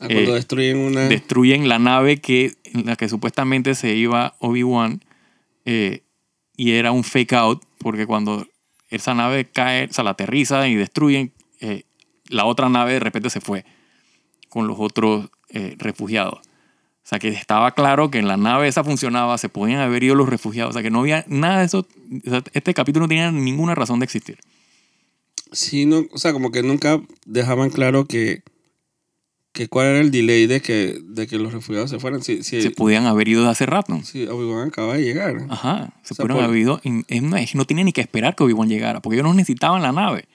Ah, 0.00 0.08
cuando 0.08 0.32
eh, 0.32 0.34
destruyen 0.34 0.78
una. 0.78 1.08
destruyen 1.08 1.68
la 1.68 1.78
nave 1.78 2.18
que, 2.18 2.54
en 2.64 2.86
la 2.86 2.96
que 2.96 3.08
supuestamente 3.08 3.74
se 3.74 3.94
iba 3.94 4.34
Obi-Wan 4.40 5.00
eh, 5.64 6.02
y 6.56 6.72
era 6.72 6.92
un 6.92 7.04
fake 7.04 7.32
out 7.34 7.64
porque 7.78 8.06
cuando 8.06 8.46
esa 8.90 9.14
nave 9.14 9.44
cae, 9.46 9.86
o 9.86 9.92
sea, 9.92 10.04
la 10.04 10.10
aterriza 10.10 10.68
y 10.68 10.74
destruyen, 10.74 11.32
eh, 11.60 11.84
la 12.28 12.44
otra 12.44 12.68
nave 12.68 12.94
de 12.94 13.00
repente 13.00 13.30
se 13.30 13.40
fue 13.40 13.64
con 14.48 14.66
los 14.66 14.76
otros 14.78 15.30
eh, 15.50 15.74
refugiados. 15.78 16.38
O 16.38 17.06
sea, 17.06 17.18
que 17.18 17.28
estaba 17.28 17.72
claro 17.72 18.10
que 18.10 18.18
en 18.18 18.28
la 18.28 18.38
nave 18.38 18.66
esa 18.66 18.82
funcionaba, 18.82 19.36
se 19.36 19.50
podían 19.50 19.80
haber 19.80 20.02
ido 20.02 20.14
los 20.14 20.28
refugiados. 20.28 20.70
O 20.70 20.72
sea, 20.72 20.82
que 20.82 20.90
no 20.90 21.00
había 21.00 21.24
nada 21.28 21.58
de 21.58 21.66
eso. 21.66 21.86
este 22.54 22.72
capítulo 22.72 23.04
no 23.04 23.08
tenía 23.08 23.30
ninguna 23.30 23.74
razón 23.74 23.98
de 23.98 24.04
existir. 24.04 24.38
Sí, 25.52 25.84
no, 25.84 26.06
o 26.12 26.18
sea, 26.18 26.32
como 26.32 26.50
que 26.50 26.62
nunca 26.62 27.02
dejaban 27.26 27.68
claro 27.70 28.06
que, 28.06 28.42
que 29.54 29.68
cuál 29.68 29.86
era 29.86 30.00
el 30.00 30.10
delay 30.10 30.46
de 30.46 30.60
que, 30.60 30.98
de 31.02 31.26
que 31.28 31.38
los 31.38 31.52
refugiados 31.52 31.88
se 31.88 31.98
fueran. 32.00 32.22
Si, 32.22 32.42
si, 32.42 32.60
Se 32.60 32.70
podían 32.72 33.06
haber 33.06 33.28
ido 33.28 33.44
de 33.44 33.48
hace 33.50 33.64
rato. 33.66 33.98
si 34.02 34.26
Obi-Wan 34.26 34.68
acaba 34.68 34.94
de 34.96 35.04
llegar. 35.04 35.46
Ajá, 35.48 35.94
se 36.02 36.12
O 36.12 36.16
sea, 36.16 36.24
pudieron 36.24 36.36
por- 36.38 36.44
haber 36.44 36.58
ido. 36.58 36.80
es- 37.08 37.22
No, 37.54 37.62
que 37.62 37.64
tenía 37.68 37.84
ni 37.84 37.92
que 37.92 38.00
esperar 38.02 38.34
que 38.34 38.42
Obi-Wan 38.42 38.68
llegara, 38.68 39.00
porque 39.00 39.14
ellos 39.16 39.26
no 39.28 39.32
necesitaban 39.32 39.80
la 39.80 39.92
nave. 39.92 40.26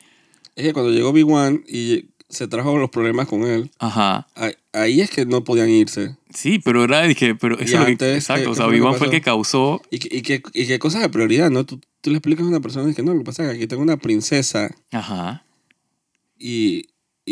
Es 0.55 0.63
que 0.65 0.73
cuando 0.73 0.91
llegó 0.91 1.09
Obi-Wan 1.09 1.63
y 1.67 2.05
se 2.29 2.47
trajo 2.47 2.77
los 2.77 2.89
problemas 2.91 3.27
con 3.27 3.43
él, 3.43 3.69
Ajá. 3.79 4.25
ahí, 4.35 4.53
ahí 4.71 5.01
es 5.01 5.09
que 5.09 5.25
no 5.25 5.43
podían 5.43 5.69
irse. 5.69 6.15
Sí, 6.33 6.59
pero 6.63 6.85
era, 6.85 7.01
dije, 7.03 7.35
pero 7.35 7.59
eso 7.59 7.85
que- 7.85 7.91
exacto. 8.15 8.43
¿qué- 8.45 8.49
o 8.49 8.55
sea, 8.55 8.65
que 8.65 8.71
Obi-Wan 8.71 8.95
fue 8.95 9.07
el 9.07 9.11
que 9.11 9.21
causó. 9.21 9.81
Y, 9.91 9.99
que- 9.99 10.15
y, 10.17 10.21
que, 10.21 10.41
y 10.53 10.65
qué 10.65 10.79
cosas 10.79 11.01
de 11.01 11.09
prioridad, 11.09 11.49
¿no? 11.49 11.65
Tú, 11.65 11.81
tú 11.99 12.09
le 12.09 12.15
explicas 12.17 12.45
a 12.45 12.49
una 12.49 12.61
persona 12.61 12.89
y 12.89 12.93
que 12.93 13.03
no, 13.03 13.11
lo 13.13 13.19
que 13.19 13.25
pasa 13.25 13.43
es 13.43 13.49
que 13.49 13.55
aquí 13.57 13.67
tengo 13.67 13.81
una 13.83 13.97
princesa 13.97 14.69
Ajá. 14.91 15.43
y, 16.37 16.85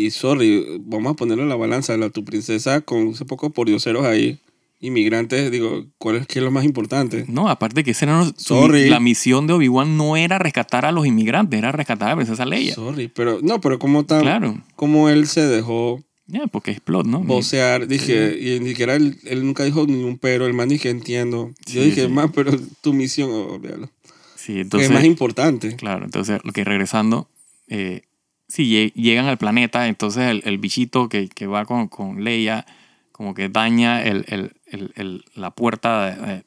y 0.06 0.10
sorry, 0.10 0.64
vamos 0.80 1.12
a 1.12 1.14
ponerle 1.16 1.46
la 1.46 1.56
balanza 1.56 1.94
a 1.94 2.10
tu 2.10 2.24
princesa 2.24 2.80
con 2.82 3.08
ese 3.08 3.24
poco 3.24 3.50
pordioseros 3.50 4.04
ahí, 4.04 4.38
inmigrantes, 4.80 5.50
digo, 5.50 5.86
¿cuál 5.98 6.16
es, 6.16 6.26
qué 6.26 6.38
es 6.38 6.44
lo 6.44 6.50
más 6.50 6.64
importante? 6.64 7.24
No, 7.28 7.48
aparte 7.48 7.82
que 7.82 7.90
esa 7.90 8.04
era 8.04 8.24
su- 8.24 8.32
Sorry. 8.36 8.88
la 8.88 9.00
misión 9.00 9.46
de 9.46 9.54
Obi-Wan 9.54 9.96
no 9.96 10.16
era 10.16 10.38
rescatar 10.38 10.84
a 10.84 10.92
los 10.92 11.06
inmigrantes, 11.06 11.58
era 11.58 11.72
rescatar 11.72 12.08
a 12.08 12.10
la 12.12 12.16
princesa 12.16 12.46
Leia. 12.46 12.74
Sorry, 12.74 13.08
pero 13.08 13.40
no, 13.42 13.60
pero 13.60 13.78
como 13.78 14.04
tan, 14.06 14.20
Claro. 14.20 14.62
como 14.76 15.08
él 15.08 15.26
se 15.26 15.46
dejó 15.46 16.00
Ya, 16.28 16.46
porque 16.46 16.70
es 16.70 16.80
plot, 16.80 17.06
¿no? 17.06 17.20
vocear, 17.20 17.88
dije, 17.88 18.38
y 18.40 18.60
ni 18.60 18.68
siquiera 18.70 18.94
él, 18.94 19.18
él 19.24 19.44
nunca 19.44 19.64
dijo 19.64 19.84
ningún 19.86 20.16
pero, 20.18 20.46
el 20.46 20.52
man 20.54 20.68
dije 20.68 20.90
entiendo. 20.90 21.50
Yo 21.66 21.82
Sí, 21.82 21.90
dije, 21.90 22.02
sí. 22.02 22.08
más, 22.08 22.30
pero 22.32 22.52
tu 22.80 22.92
misión, 22.92 23.30
oh. 23.32 23.60
Sí, 24.36 24.52
Que 24.54 24.60
entonces. 24.60 24.88
es 24.90 24.94
más 24.94 25.04
importante. 25.04 25.74
Claro, 25.76 26.04
entonces, 26.04 26.40
lo 26.44 26.52
que 26.52 26.62
regresando, 26.64 27.28
eh, 27.68 28.02
sí, 28.48 28.64
lle- 28.70 28.92
llegan 28.94 29.26
al 29.26 29.38
planeta, 29.38 29.86
entonces 29.88 30.24
el, 30.24 30.42
el 30.44 30.58
bichito 30.58 31.08
que, 31.08 31.28
que 31.28 31.46
va 31.46 31.64
con, 31.66 31.88
con 31.88 32.24
Leia, 32.24 32.66
como 33.12 33.34
que 33.34 33.48
daña 33.48 34.02
el, 34.02 34.24
el- 34.28 34.52
el- 34.66 34.92
el- 34.96 35.24
la 35.34 35.50
puerta 35.50 36.06
de- 36.16 36.26
de- 36.26 36.44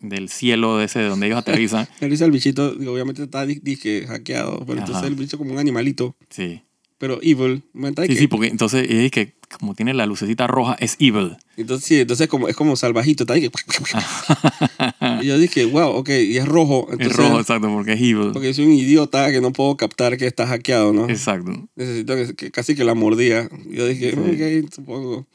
del 0.00 0.28
cielo 0.28 0.76
de 0.76 0.84
ese 0.86 0.98
de 0.98 1.08
donde 1.08 1.26
ellos 1.26 1.38
aterrizan. 1.38 1.86
Dice 2.00 2.24
el 2.24 2.30
bichito, 2.30 2.68
obviamente 2.72 3.22
está 3.22 3.46
di- 3.46 3.60
dije, 3.62 4.06
hackeado, 4.06 4.58
pero 4.66 4.80
Ajá. 4.80 4.86
entonces 4.86 5.10
el 5.10 5.14
bicho 5.16 5.38
como 5.38 5.52
un 5.52 5.58
animalito, 5.58 6.14
Sí, 6.28 6.60
pero 6.98 7.18
evil. 7.22 7.62
sí, 7.74 7.94
Que- 8.08 8.16
sí, 8.16 8.26
porque 8.26 8.48
entonces 8.48 8.86
es 8.90 9.10
que 9.10 9.34
como 9.56 9.74
tiene 9.74 9.94
la 9.94 10.06
lucecita 10.06 10.46
roja, 10.46 10.76
es 10.80 10.96
evil. 10.98 11.36
Entonces, 11.56 11.86
sí, 11.86 12.00
entonces 12.00 12.28
como, 12.28 12.48
es 12.48 12.56
como 12.56 12.76
salvajito, 12.76 13.24
que- 13.26 13.50
y 15.22 15.26
yo 15.26 15.38
dije, 15.38 15.64
wow, 15.66 15.90
ok, 15.96 16.08
y 16.10 16.36
es 16.38 16.46
rojo. 16.46 16.88
Entonces, 16.90 17.08
es 17.12 17.16
rojo, 17.16 17.40
exacto, 17.40 17.68
porque 17.68 17.92
es 17.92 18.00
evil. 18.00 18.30
Porque 18.32 18.52
soy 18.54 18.66
un 18.66 18.72
idiota 18.72 19.30
que 19.30 19.40
no 19.40 19.52
puedo 19.52 19.76
captar 19.76 20.16
que 20.16 20.26
está 20.26 20.46
hackeado, 20.46 20.92
¿no? 20.92 21.08
Exacto. 21.08 21.52
Necesito 21.76 22.14
que, 22.16 22.34
que 22.34 22.50
casi 22.50 22.74
que 22.74 22.84
la 22.84 22.94
mordía. 22.94 23.48
Yo 23.68 23.86
dije, 23.86 24.12
Sí. 24.12 24.64
ok, 24.64 24.72
supongo. 24.74 25.26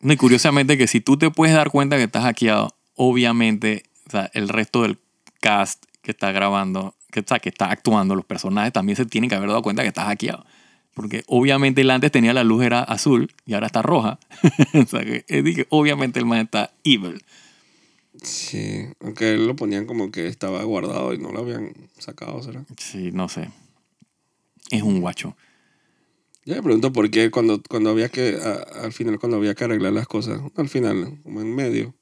No, 0.00 0.12
y 0.12 0.16
curiosamente 0.16 0.76
que 0.76 0.86
si 0.86 1.00
tú 1.00 1.16
te 1.16 1.30
puedes 1.30 1.54
dar 1.54 1.70
cuenta 1.70 1.96
que 1.96 2.04
estás 2.04 2.24
hackeado, 2.24 2.74
obviamente, 2.94 3.84
o 4.08 4.10
sea, 4.10 4.30
el 4.34 4.48
resto 4.48 4.82
del 4.82 4.98
cast 5.40 5.84
que 6.02 6.10
está 6.10 6.32
grabando, 6.32 6.94
que, 7.10 7.20
o 7.20 7.24
sea, 7.26 7.38
que 7.38 7.48
está 7.50 7.70
actuando, 7.70 8.14
los 8.16 8.24
personajes 8.24 8.72
también 8.72 8.96
se 8.96 9.06
tienen 9.06 9.30
que 9.30 9.36
haber 9.36 9.48
dado 9.50 9.62
cuenta 9.62 9.82
que 9.82 9.88
estás 9.88 10.06
hackeado. 10.06 10.44
Porque 10.94 11.22
obviamente 11.26 11.80
él 11.80 11.90
antes 11.90 12.12
tenía 12.12 12.32
la 12.34 12.44
luz 12.44 12.64
era 12.64 12.80
azul 12.82 13.32
y 13.46 13.54
ahora 13.54 13.66
está 13.66 13.80
roja. 13.82 14.18
o 14.74 14.86
sea 14.86 15.04
que 15.04 15.24
que 15.26 15.66
obviamente 15.70 16.18
el 16.18 16.26
man 16.26 16.40
está 16.40 16.72
evil. 16.84 17.22
Sí, 18.22 18.84
aunque 19.00 19.32
él 19.34 19.46
lo 19.46 19.56
ponían 19.56 19.86
como 19.86 20.10
que 20.10 20.26
estaba 20.26 20.62
guardado 20.64 21.14
y 21.14 21.18
no 21.18 21.32
lo 21.32 21.40
habían 21.40 21.72
sacado, 21.98 22.42
¿será? 22.42 22.64
Sí, 22.76 23.10
no 23.12 23.28
sé. 23.28 23.50
Es 24.70 24.82
un 24.82 25.00
guacho. 25.00 25.34
Yo 26.44 26.56
me 26.56 26.62
pregunto 26.62 26.92
por 26.92 27.10
qué 27.10 27.30
cuando, 27.30 27.62
cuando 27.62 27.90
había 27.90 28.08
que, 28.08 28.36
a- 28.42 28.82
al 28.84 28.92
final, 28.92 29.18
cuando 29.18 29.36
había 29.38 29.54
que 29.54 29.64
arreglar 29.64 29.92
las 29.92 30.06
cosas, 30.08 30.40
al 30.56 30.68
final, 30.68 31.20
como 31.22 31.40
en 31.40 31.54
medio, 31.54 31.94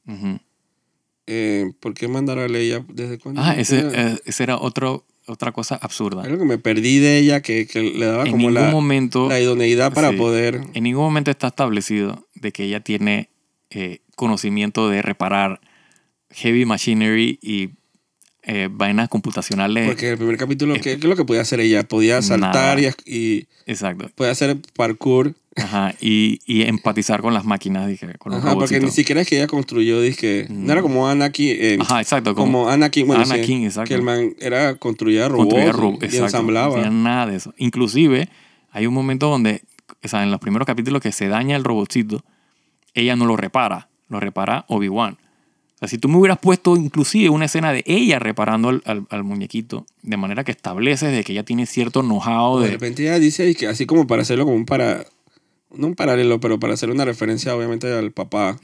eh, 1.27 1.71
¿por 1.79 1.95
qué 1.95 2.09
mandar 2.09 2.39
a 2.39 2.49
Leia 2.49 2.85
desde 2.89 3.19
cuando? 3.19 3.41
Ah, 3.43 3.55
ese, 3.55 3.81
eh, 3.93 4.19
ese 4.25 4.43
era 4.43 4.57
otro, 4.59 5.05
otra 5.31 5.53
cosa 5.53 5.77
absurda. 5.77 6.23
Algo 6.23 6.39
que 6.39 6.45
me 6.45 6.59
perdí 6.59 6.99
de 6.99 7.19
ella, 7.19 7.41
que, 7.41 7.67
que 7.67 7.83
le 7.83 8.07
daba 8.07 8.25
En 8.25 8.31
como 8.33 8.49
ningún 8.51 8.55
la, 8.65 8.71
momento... 8.71 9.29
la 9.29 9.41
idoneidad 9.41 9.93
para 9.93 10.11
Sí. 10.11 10.17
poder... 10.17 10.61
En 10.75 10.85
ningún 10.85 11.05
momento 11.05 11.31
está 11.31 11.49
establecido 11.49 12.27
de 12.35 12.53
que 12.53 12.65
ella 12.65 12.81
tiene 12.81 13.31
eh, 13.71 14.01
conocimiento 14.17 14.89
de 14.89 15.03
reparar 15.03 15.61
heavy 16.31 16.65
machinery 16.65 17.39
y 17.43 17.71
eh, 18.43 18.69
vainas 18.71 19.09
computacionales. 19.09 19.87
Porque 19.87 20.07
en 20.07 20.13
el 20.13 20.19
primer 20.19 20.37
capítulo, 20.37 20.75
¿qué, 20.75 20.81
qué 20.81 20.91
es 20.93 21.05
lo 21.05 21.17
que 21.17 21.25
podía 21.25 21.43
hacer 21.43 21.61
ella? 21.61 21.83
Podía 21.85 22.23
saltar 22.23 22.79
y, 22.81 22.89
y 23.05 23.47
Exacto. 23.67 24.11
podía 24.15 24.33
hacer 24.33 24.57
parkour. 24.75 25.35
Ajá. 25.57 25.95
Y, 26.01 26.39
y 26.47 26.63
empatizar 26.63 27.21
con 27.23 27.35
las 27.35 27.45
máquinas, 27.45 27.89
dije, 27.89 28.07
con 28.19 28.33
los 28.33 28.45
Ajá, 28.45 28.55
porque 28.55 28.79
ni 28.81 28.91
siquiera 28.91 29.21
es 29.23 29.29
que 29.29 29.37
ella 29.37 29.49
construyó, 29.49 30.01
dije, 30.01 30.47
no 30.49 30.73
era 30.73 30.81
como 30.81 31.09
Anakin, 31.09 31.57
en- 31.61 31.83
Ajá, 31.83 32.01
exacto. 32.01 32.35
Como, 32.35 32.59
como 32.61 32.69
Anakin, 32.71 33.07
bueno, 33.07 33.25
sí, 33.27 33.33
Anakin, 33.33 33.65
exacto. 33.65 33.89
que 33.89 33.95
el 33.95 34.03
man 34.03 34.35
era 34.41 34.77
construía 34.77 35.29
robots 35.29 35.49
construía 35.53 35.73
ro- 35.73 35.99
y 36.01 36.05
exacto, 36.05 36.25
ensamblaba. 36.27 36.77
No 36.77 36.83
tenía 36.83 36.91
nada 36.91 37.27
de 37.27 37.37
eso. 37.37 37.53
Inclusive, 37.59 38.29
hay 38.71 38.87
un 38.87 38.95
momento 38.95 39.29
donde, 39.29 39.63
o 40.05 40.09
sea, 40.09 40.23
en 40.23 40.31
los 40.31 40.39
primeros 40.41 40.67
capítulos 40.67 41.03
que 41.03 41.11
se 41.11 41.27
daña 41.29 41.57
el 41.57 41.65
robotcito, 41.65 42.23
ella 42.95 43.17
no 43.17 43.27
lo 43.27 43.37
repara, 43.37 43.89
lo 44.09 44.21
repara 44.21 44.65
Obi-Wan. 44.69 45.19
sea, 45.81 45.89
si 45.89 45.99
tú 45.99 46.09
me 46.09 46.17
hubieras 46.19 46.39
puesto 46.39 46.77
inclusive 46.77 47.29
una 47.29 47.47
escena 47.47 47.73
de 47.73 47.83
ella 47.87 48.21
reparando 48.21 48.69
al, 48.69 48.83
al- 48.87 49.07
al 49.11 49.25
muñequito, 49.25 49.85
de 50.03 50.17
manera 50.17 50.45
que 50.45 50.53
estableces 50.53 51.11
de 51.13 51.25
que 51.25 51.33
ella 51.33 51.43
tiene 51.45 51.67
cierto 51.67 52.03
know-how 52.03 52.61
De 52.61 52.67
de... 52.67 52.73
repente 52.75 53.03
ella 53.03 53.19
dice 53.19 53.53
que 53.57 53.67
así 53.67 53.85
como 53.87 54.07
para 54.07 54.23
hacerlo 54.23 54.45
como 54.45 54.57
un 54.57 54.65
para... 54.67 55.05
No 55.75 55.87
un 55.89 55.95
paralelo, 55.95 56.41
pero 56.41 56.59
para 56.59 56.75
hacer 56.75 56.91
una 56.91 57.05
referencia 57.05 57.55
obviamente 57.55 57.93
al 57.93 58.13
papá. 58.13 58.59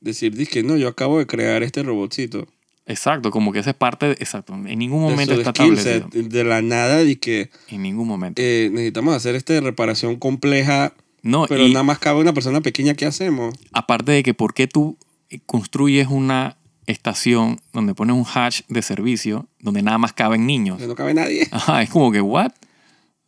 Decir, 0.00 0.48
que 0.48 0.62
no, 0.62 0.76
yo 0.76 0.88
acabo 0.88 1.18
de 1.18 1.26
crear 1.26 1.62
este 1.62 1.82
robotcito. 1.82 2.48
Exacto, 2.86 3.30
como 3.30 3.52
que 3.52 3.60
esa 3.60 3.70
es 3.70 3.76
parte... 3.76 4.06
de- 4.06 4.12
exacto, 4.14 4.54
en 4.54 4.78
ningún 4.78 5.04
de 5.04 5.10
momento 5.10 5.34
su 5.34 5.40
está 5.40 5.50
establecido. 5.50 6.08
de 6.12 6.42
la 6.44 6.60
nada 6.62 7.04
y 7.04 7.14
que 7.14 7.50
En 7.68 7.82
ningún 7.82 8.08
momento. 8.08 8.42
eh, 8.42 8.68
necesitamos 8.72 9.14
hacer 9.14 9.36
esta 9.36 9.58
reparación 9.60 10.16
compleja, 10.16 10.92
no, 11.22 11.46
pero 11.46 11.68
nada 11.68 11.84
más 11.84 12.00
cabe 12.00 12.20
una 12.20 12.34
persona 12.34 12.60
pequeña, 12.60 12.94
¿qué 12.94 13.06
hacemos? 13.06 13.54
aparte 13.72 14.10
de 14.10 14.24
que 14.24 14.34
por 14.34 14.52
qué 14.54 14.66
tú 14.66 14.98
construyes 15.46 16.08
una 16.08 16.56
estación 16.86 17.60
donde 17.72 17.94
pones 17.94 18.16
un 18.16 18.24
hatch 18.26 18.62
de 18.68 18.82
servicio 18.82 19.46
donde 19.60 19.82
nada 19.82 19.98
más 19.98 20.12
caben 20.12 20.44
niños. 20.46 20.78
Que 20.78 20.88
no 20.88 20.96
cabe 20.96 21.14
nadie. 21.14 21.46
Ajá, 21.52 21.82
es 21.82 21.90
como 21.90 22.10
que, 22.10 22.20
¿what? 22.20 22.50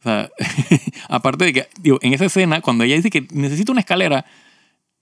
O 0.04 0.08
sea, 0.08 0.30
aparte 1.08 1.46
de 1.46 1.52
que, 1.54 1.68
digo, 1.80 1.99
en 2.02 2.12
esa 2.12 2.26
escena, 2.26 2.61
cuando 2.61 2.84
ella 2.84 2.96
dice 2.96 3.08
que 3.11 3.26
necesita 3.32 3.73
una 3.73 3.80
escalera 3.80 4.26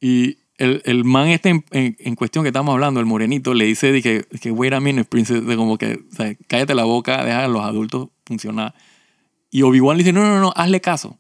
y 0.01 0.39
el, 0.59 0.81
el 0.85 1.05
man 1.05 1.29
este 1.29 1.49
en, 1.49 1.65
en- 1.73 1.97
en 1.99 2.15
cuestión 2.15 2.45
que 2.45 2.49
estamos 2.51 2.73
hablando, 2.73 3.01
el 3.01 3.07
morenito, 3.07 3.53
le 3.55 3.65
dice 3.65 4.01
que 4.01 4.51
wait 4.53 4.73
a 4.73 4.81
minute, 4.81 5.05
princess, 5.09 5.45
de 5.45 5.57
como 5.57 5.77
que, 5.79 6.01
o 6.13 6.15
sea, 6.15 6.35
cállate 6.47 6.75
la 6.75 6.85
boca, 6.85 7.25
deja 7.25 7.45
a 7.45 7.49
los 7.49 7.63
adultos 7.65 8.09
funcionar. 8.27 8.75
Y 9.51 9.63
Obi-Wan 9.63 9.97
le 9.97 10.05
dice, 10.05 10.13
no, 10.13 10.23
no, 10.23 10.41
no, 10.41 10.53
hazle 10.57 10.81
caso. 10.81 11.19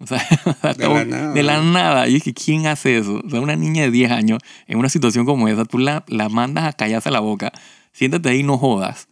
O 0.00 0.06
sea, 0.06 0.18
De 0.76 0.86
la 0.88 1.04
nada. 1.04 1.32
de 1.32 1.42
la 1.42 1.60
nada. 1.62 2.08
Y 2.08 2.16
es 2.16 2.22
que, 2.22 2.32
¿quién 2.34 2.66
hace 2.66 2.98
eso? 2.98 3.20
O 3.24 3.30
sea, 3.30 3.40
una 3.40 3.56
niña 3.56 3.82
de 3.82 3.90
10 3.90 4.10
años, 4.12 4.38
en 4.66 4.78
una 4.78 4.88
situación 4.88 5.24
como 5.26 5.48
esa, 5.48 5.64
tú 5.64 5.78
la, 5.78 6.04
la 6.08 6.28
mandas 6.28 6.64
a 6.64 6.72
callarse 6.72 7.10
la 7.10 7.20
boca, 7.20 7.52
siéntate 7.92 8.28
ahí 8.28 8.40
y 8.40 8.42
no 8.44 8.56
jodas. 8.58 9.08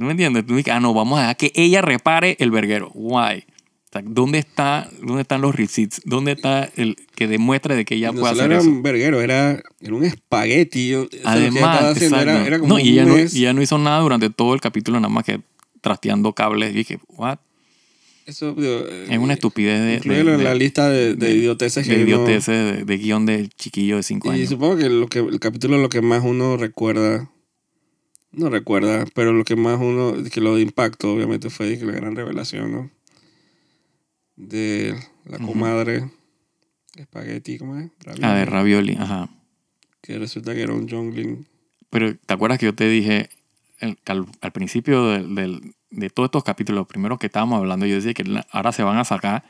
¿No 0.00 0.06
me 0.06 0.12
entiendes? 0.12 0.46
Tú 0.46 0.56
dices, 0.56 0.72
ah, 0.72 0.80
no, 0.80 0.94
vamos 0.94 1.18
a 1.18 1.22
dejar 1.22 1.36
que 1.36 1.52
ella 1.54 1.82
repare 1.82 2.36
el 2.40 2.50
verguero. 2.50 2.90
Why? 2.94 3.44
O 3.44 3.92
sea, 3.92 4.02
¿dónde, 4.04 4.38
está, 4.38 4.88
¿Dónde 5.02 5.22
están 5.22 5.42
los 5.42 5.54
receipts? 5.54 6.00
¿Dónde 6.04 6.32
está 6.32 6.70
el 6.76 6.96
que 7.16 7.26
demuestre 7.26 7.74
de 7.76 7.84
que 7.84 7.96
ella 7.96 8.10
no 8.12 8.20
puede 8.20 8.32
hacer 8.32 8.46
era 8.52 8.60
eso? 8.60 8.68
un 8.70 8.82
verguero, 8.82 9.20
era, 9.20 9.60
era 9.80 9.94
un 9.94 10.04
espagueti. 10.04 10.92
Es 10.94 11.08
ella 11.12 11.20
Además, 11.24 11.82
haciendo 11.96 12.18
era, 12.20 12.46
era 12.46 12.58
como 12.60 12.74
no, 12.74 12.80
y 12.80 12.90
ella 12.90 13.04
no, 13.04 13.18
y 13.18 13.22
ella 13.22 13.52
no 13.52 13.60
hizo 13.62 13.76
nada 13.78 14.00
durante 14.00 14.30
todo 14.30 14.54
el 14.54 14.60
capítulo, 14.60 14.98
nada 15.00 15.12
más 15.12 15.24
que 15.24 15.40
trasteando 15.82 16.32
cables. 16.32 16.70
Y 16.70 16.74
dije, 16.78 16.98
what? 17.08 17.38
Eso, 18.26 18.52
digo, 18.54 18.86
Es 18.86 19.18
una 19.18 19.32
estupidez 19.34 19.80
de, 19.80 19.86
de, 19.86 19.94
Incluirlo 19.96 20.32
en 20.32 20.38
de- 20.38 20.44
la 20.44 20.54
lista 20.54 20.88
de, 20.88 21.16
de 21.16 21.26
de- 21.26 21.32
idioteces 21.34 21.86
de 21.86 21.98
idioteces 21.98 22.46
de, 22.76 22.84
de 22.84 22.96
guion 22.96 23.26
del 23.26 23.50
chiquillo 23.50 23.96
de 23.96 24.02
5 24.04 24.28
Y 24.28 24.36
años. 24.36 24.48
supongo 24.48 24.76
que, 24.76 24.88
lo 24.88 25.08
que 25.08 25.18
el 25.18 25.40
capítulo 25.40 25.78
lo 25.78 25.88
que 25.88 26.00
más 26.00 26.22
uno 26.24 26.56
recuerda, 26.56 27.28
no 28.32 28.48
recuerda, 28.50 29.04
pero 29.14 29.32
lo 29.32 29.44
que 29.44 29.56
más 29.56 29.78
uno, 29.80 30.14
que 30.32 30.40
lo 30.40 30.54
de 30.56 30.62
impacto 30.62 31.12
obviamente 31.12 31.50
fue 31.50 31.76
la 31.76 31.92
gran 31.92 32.14
revelación, 32.16 32.72
¿no? 32.72 32.90
De 34.36 34.94
la 35.26 35.38
comadre 35.38 36.10
Spaghetti, 37.00 37.58
¿cómo 37.58 37.76
es? 37.78 37.90
Ravioli, 38.00 38.24
Ah, 38.26 38.34
de 38.34 38.44
ravioli, 38.44 38.96
ajá. 38.98 39.28
Que 40.00 40.18
resulta 40.18 40.54
que 40.54 40.62
era 40.62 40.72
un 40.72 40.88
jungling. 40.88 41.46
Pero 41.90 42.16
¿te 42.16 42.34
acuerdas 42.34 42.58
que 42.58 42.66
yo 42.66 42.74
te 42.74 42.88
dije 42.88 43.28
el- 43.80 43.98
al, 44.06 44.26
al 44.40 44.52
principio 44.52 45.08
del- 45.08 45.34
del- 45.34 45.74
de 45.90 46.10
todos 46.10 46.28
estos 46.28 46.44
capítulos, 46.44 46.80
los 46.80 46.86
primeros 46.88 47.18
que 47.18 47.26
estábamos 47.26 47.58
hablando, 47.58 47.84
yo 47.86 47.96
decía 47.96 48.14
que 48.14 48.24
ahora 48.50 48.72
se 48.72 48.82
van 48.82 48.98
a 48.98 49.04
sacar 49.04 49.44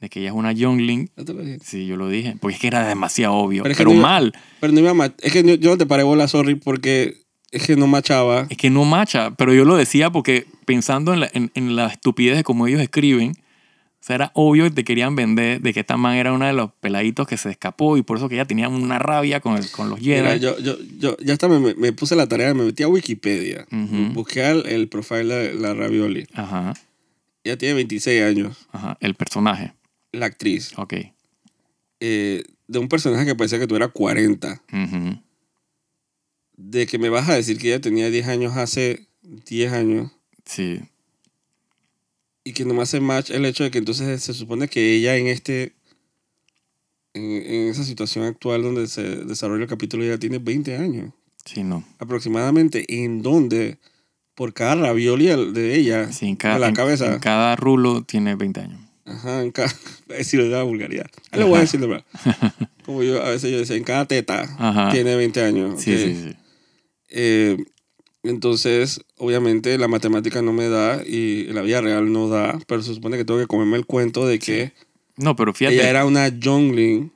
de 0.00 0.08
que 0.10 0.20
ella 0.20 0.28
es 0.30 0.34
una 0.34 0.52
youngling? 0.52 1.10
¿No 1.16 1.24
te 1.24 1.32
lo 1.32 1.42
dije? 1.42 1.58
Sí, 1.64 1.86
yo 1.86 1.96
lo 1.96 2.08
dije. 2.08 2.36
Porque 2.40 2.56
es 2.56 2.60
que 2.60 2.66
era 2.66 2.86
demasiado 2.86 3.34
obvio. 3.34 3.62
Pero 3.62 3.74
Pero, 3.76 3.90
no 3.90 3.96
iba- 3.96 4.02
mal. 4.02 4.32
Pero 4.60 4.72
no 4.72 4.80
iba 4.80 4.90
a 5.04 5.14
Es 5.20 5.32
que 5.32 5.42
yo, 5.42 5.54
yo 5.54 5.70
no 5.70 5.78
te 5.78 5.86
paré 5.86 6.02
bola, 6.02 6.28
sorry, 6.28 6.56
porque 6.56 7.23
es 7.54 7.66
que 7.66 7.76
no 7.76 7.86
machaba. 7.86 8.46
Es 8.50 8.56
que 8.56 8.70
no 8.70 8.84
macha. 8.84 9.30
Pero 9.36 9.54
yo 9.54 9.64
lo 9.64 9.76
decía 9.76 10.10
porque 10.10 10.46
pensando 10.66 11.12
en 11.14 11.20
la, 11.20 11.30
en, 11.32 11.50
en 11.54 11.76
la 11.76 11.86
estupidez 11.86 12.36
de 12.36 12.44
cómo 12.44 12.66
ellos 12.66 12.80
escriben, 12.80 13.32
o 13.32 14.06
sea, 14.06 14.16
era 14.16 14.30
obvio 14.34 14.64
que 14.64 14.70
te 14.70 14.84
querían 14.84 15.16
vender 15.16 15.62
de 15.62 15.72
que 15.72 15.80
esta 15.80 15.96
man 15.96 16.16
era 16.16 16.32
uno 16.34 16.44
de 16.46 16.52
los 16.52 16.70
peladitos 16.80 17.26
que 17.26 17.38
se 17.38 17.48
escapó 17.50 17.96
y 17.96 18.02
por 18.02 18.18
eso 18.18 18.28
que 18.28 18.34
ella 18.34 18.44
tenía 18.44 18.68
una 18.68 18.98
rabia 18.98 19.40
con, 19.40 19.56
el- 19.56 19.70
con 19.70 19.88
los 19.88 19.98
Jedi. 19.98 20.20
Mira, 20.20 20.36
yo, 20.36 20.58
yo, 20.58 20.76
yo 20.98 21.16
ya 21.24 21.32
hasta 21.32 21.48
me, 21.48 21.74
me- 21.74 21.92
puse 21.94 22.14
la 22.14 22.26
tarea, 22.28 22.52
me 22.52 22.64
metí 22.64 22.82
a 22.82 22.88
Wikipedia, 22.88 23.66
Ujú. 23.72 24.12
busqué 24.12 24.46
el, 24.50 24.66
el 24.66 24.88
profile 24.88 25.34
de 25.34 25.54
la 25.54 25.72
Ravioli. 25.72 26.26
Ajá, 26.34 26.74
Ella 27.44 27.56
tiene 27.56 27.74
26 27.76 28.22
años, 28.24 28.68
ajá. 28.72 28.98
El 29.00 29.14
personaje. 29.14 29.72
la 30.12 30.26
actriz. 30.26 30.72
Ok. 30.76 30.94
eh, 32.00 32.42
de 32.66 32.78
un 32.78 32.88
personaje 32.88 33.24
que 33.26 33.34
parecía 33.34 33.58
que 33.58 33.66
tuviera 33.66 33.88
40. 33.88 34.62
Ujú. 34.72 35.18
De 36.56 36.86
que 36.86 36.98
me 36.98 37.08
vas 37.08 37.28
a 37.28 37.34
decir 37.34 37.58
que 37.58 37.68
ella 37.68 37.80
tenía 37.80 38.10
10 38.10 38.28
años 38.28 38.56
hace 38.56 39.06
10 39.22 39.72
años. 39.72 40.12
Sí. 40.44 40.80
Y 42.44 42.52
que 42.52 42.64
no 42.64 42.74
me 42.74 42.82
hace 42.82 43.00
match 43.00 43.30
el 43.30 43.44
hecho 43.46 43.64
de 43.64 43.70
que 43.70 43.78
entonces 43.78 44.22
se 44.22 44.34
supone 44.34 44.68
que 44.68 44.94
ella 44.94 45.16
en 45.16 45.26
este. 45.28 45.74
En, 47.14 47.22
en 47.24 47.68
esa 47.68 47.84
situación 47.84 48.24
actual 48.24 48.62
donde 48.62 48.86
se 48.88 49.02
desarrolla 49.02 49.62
el 49.62 49.68
capítulo, 49.68 50.04
ella 50.04 50.18
tiene 50.18 50.38
20 50.38 50.76
años. 50.76 51.12
Sí, 51.44 51.62
no. 51.62 51.84
Aproximadamente. 51.98 52.84
En 53.02 53.22
donde 53.22 53.78
por 54.34 54.52
cada 54.52 54.74
ravioli 54.74 55.26
de 55.52 55.76
ella, 55.76 56.12
Sí, 56.12 56.26
en 56.26 56.36
cada, 56.36 56.58
la 56.58 56.68
en- 56.68 56.74
cabeza. 56.74 57.14
en 57.14 57.20
cada 57.20 57.54
rulo 57.56 58.02
tiene 58.02 58.34
20 58.34 58.60
años. 58.60 58.80
Ajá, 59.06 59.42
en 59.42 59.52
cada. 59.52 59.72
Voy 60.06 60.16
a 60.16 60.18
decirlo 60.18 60.44
de 60.46 60.50
la 60.52 60.62
vulgaridad. 60.64 61.06
Le 61.32 61.44
voy 61.44 61.58
a 61.58 61.60
decir 61.60 61.78
de 61.80 61.86
verdad. 61.86 62.04
Como 62.84 63.02
yo 63.02 63.22
a 63.22 63.30
veces 63.30 63.50
yo 63.50 63.58
decía, 63.58 63.76
en 63.76 63.84
cada 63.84 64.06
teta 64.06 64.42
Ajá. 64.58 64.90
tiene 64.92 65.14
20 65.16 65.42
años. 65.42 65.80
Sí, 65.80 65.96
sí, 65.96 66.14
sí. 66.14 66.36
Eh, 67.08 67.56
entonces, 68.22 69.00
obviamente, 69.18 69.76
la 69.78 69.88
matemática 69.88 70.40
no 70.42 70.52
me 70.52 70.68
da 70.68 71.02
y 71.06 71.44
la 71.46 71.62
vida 71.62 71.80
real 71.80 72.10
no 72.12 72.28
da, 72.28 72.58
pero 72.66 72.82
se 72.82 72.94
supone 72.94 73.16
que 73.18 73.24
tengo 73.24 73.38
que 73.40 73.46
comerme 73.46 73.76
el 73.76 73.84
cuento 73.86 74.26
de 74.26 74.38
que 74.38 74.72
No, 75.16 75.36
pero 75.36 75.52
fíjate 75.52 75.76
ella 75.76 75.90
era 75.90 76.06
una 76.06 76.30
jungling 76.42 77.12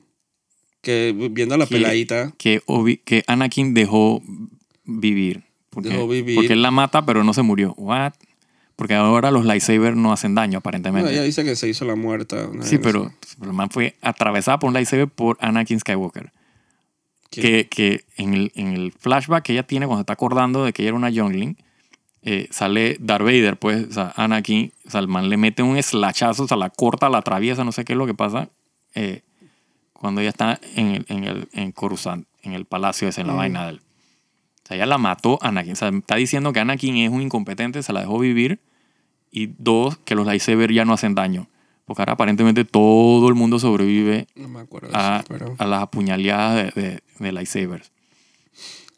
que 0.81 1.13
viendo 1.31 1.55
a 1.55 1.57
la 1.57 1.65
Que- 1.65 1.75
peladita, 1.75 2.31
que, 2.37 2.61
Obi- 2.67 3.01
que 3.03 3.23
Anakin 3.27 3.73
dejó 3.73 4.21
vivir. 4.85 5.43
Porque, 5.71 5.89
Dejó 5.89 6.07
vivir. 6.07 6.35
Porque 6.35 6.53
él 6.53 6.61
la 6.61 6.71
mata, 6.71 7.05
pero 7.05 7.23
no 7.23 7.33
se 7.33 7.41
murió. 7.41 7.73
¿What? 7.77 8.13
Porque 8.75 8.93
ahora 8.95 9.29
los 9.29 9.45
lightsabers 9.45 9.97
no 9.97 10.13
hacen 10.13 10.35
daño, 10.35 10.53
no, 10.53 10.57
aparentemente. 10.59 11.11
ella 11.11 11.21
dice 11.23 11.43
que 11.43 11.55
se 11.55 11.67
hizo 11.67 11.83
la 11.85 11.95
muerta. 11.95 12.49
sí, 12.61 12.77
pero 12.77 13.11
pero 13.39 13.51
el 13.51 13.57
man 13.57 13.69
fue 13.69 13.95
atravesada 14.01 14.57
por 14.59 14.69
un 14.69 14.73
lightsaber 14.75 15.07
por 15.09 15.37
Anakin 15.41 15.79
Skywalker. 15.79 16.31
Que, 17.31 17.67
que 17.67 18.05
en, 18.17 18.33
el, 18.33 18.51
en 18.55 18.67
el 18.73 18.91
flashback 18.91 19.43
que 19.43 19.53
ella 19.53 19.63
tiene 19.63 19.85
cuando 19.85 19.99
se 19.99 20.03
está 20.03 20.13
acordando 20.13 20.65
de 20.65 20.73
que 20.73 20.81
ella 20.81 20.89
era 20.89 20.97
una 20.97 21.09
youngling, 21.11 21.57
eh, 22.23 22.47
sale 22.51 22.97
Darth 22.99 23.23
Vader, 23.23 23.57
pues, 23.57 23.87
o 23.89 23.93
sea, 23.93 24.13
Anakin, 24.15 24.73
o 24.87 24.89
sea, 24.89 24.99
el 24.99 25.07
man 25.07 25.29
le 25.29 25.37
mete 25.37 25.61
un 25.63 25.81
slachazo, 25.81 26.43
o 26.43 26.47
sea, 26.47 26.57
la 26.57 26.69
corta, 26.69 27.07
la 27.07 27.19
atraviesa, 27.19 27.63
no 27.63 27.71
sé 27.71 27.85
qué 27.85 27.93
es 27.93 27.97
lo 27.97 28.05
que 28.07 28.13
pasa, 28.15 28.49
eh, 28.95 29.21
cuando 29.93 30.21
ella 30.21 30.29
está 30.31 30.59
en 30.75 30.87
el, 30.87 31.05
en 31.07 31.23
el 31.25 31.47
en 31.53 31.71
Coruscant, 31.71 32.25
en 32.41 32.53
el 32.53 32.65
palacio 32.65 33.07
ese, 33.07 33.21
en 33.21 33.27
la 33.27 33.33
Mm. 33.33 33.37
vaina 33.37 33.63
de 33.65 33.69
él. 33.71 33.81
O 34.63 34.67
sea, 34.67 34.77
ella 34.77 34.85
la 34.85 34.97
mató 34.97 35.37
a 35.41 35.49
Anakin. 35.49 35.73
O 35.73 35.75
sea, 35.75 35.89
está 35.89 36.15
diciendo 36.15 36.51
que 36.53 36.59
Anakin 36.59 36.97
es 36.97 37.09
un 37.11 37.21
incompetente, 37.21 37.83
se 37.83 37.93
la 37.93 38.01
dejó 38.01 38.17
vivir. 38.19 38.59
Y 39.31 39.51
dos, 39.57 39.97
que 39.97 40.15
los 40.15 40.25
lightsabers 40.25 40.73
ya 40.73 40.85
no 40.85 40.93
hacen 40.93 41.15
daño. 41.15 41.47
Porque 41.89 42.03
ahora 42.03 42.13
aparentemente 42.13 42.63
todo 42.65 43.27
el 43.29 43.33
mundo 43.35 43.57
sobrevive 43.59 44.27
No 44.35 44.47
me 44.47 44.59
acuerdo 44.59 44.89
a, 44.93 45.17
eso, 45.17 45.25
pero... 45.27 45.55
a 45.57 45.65
las 45.65 45.81
apuñaleadas 45.81 46.73
de, 46.75 46.81
de, 46.81 46.99
de 47.17 47.31
lightsabers. 47.33 47.91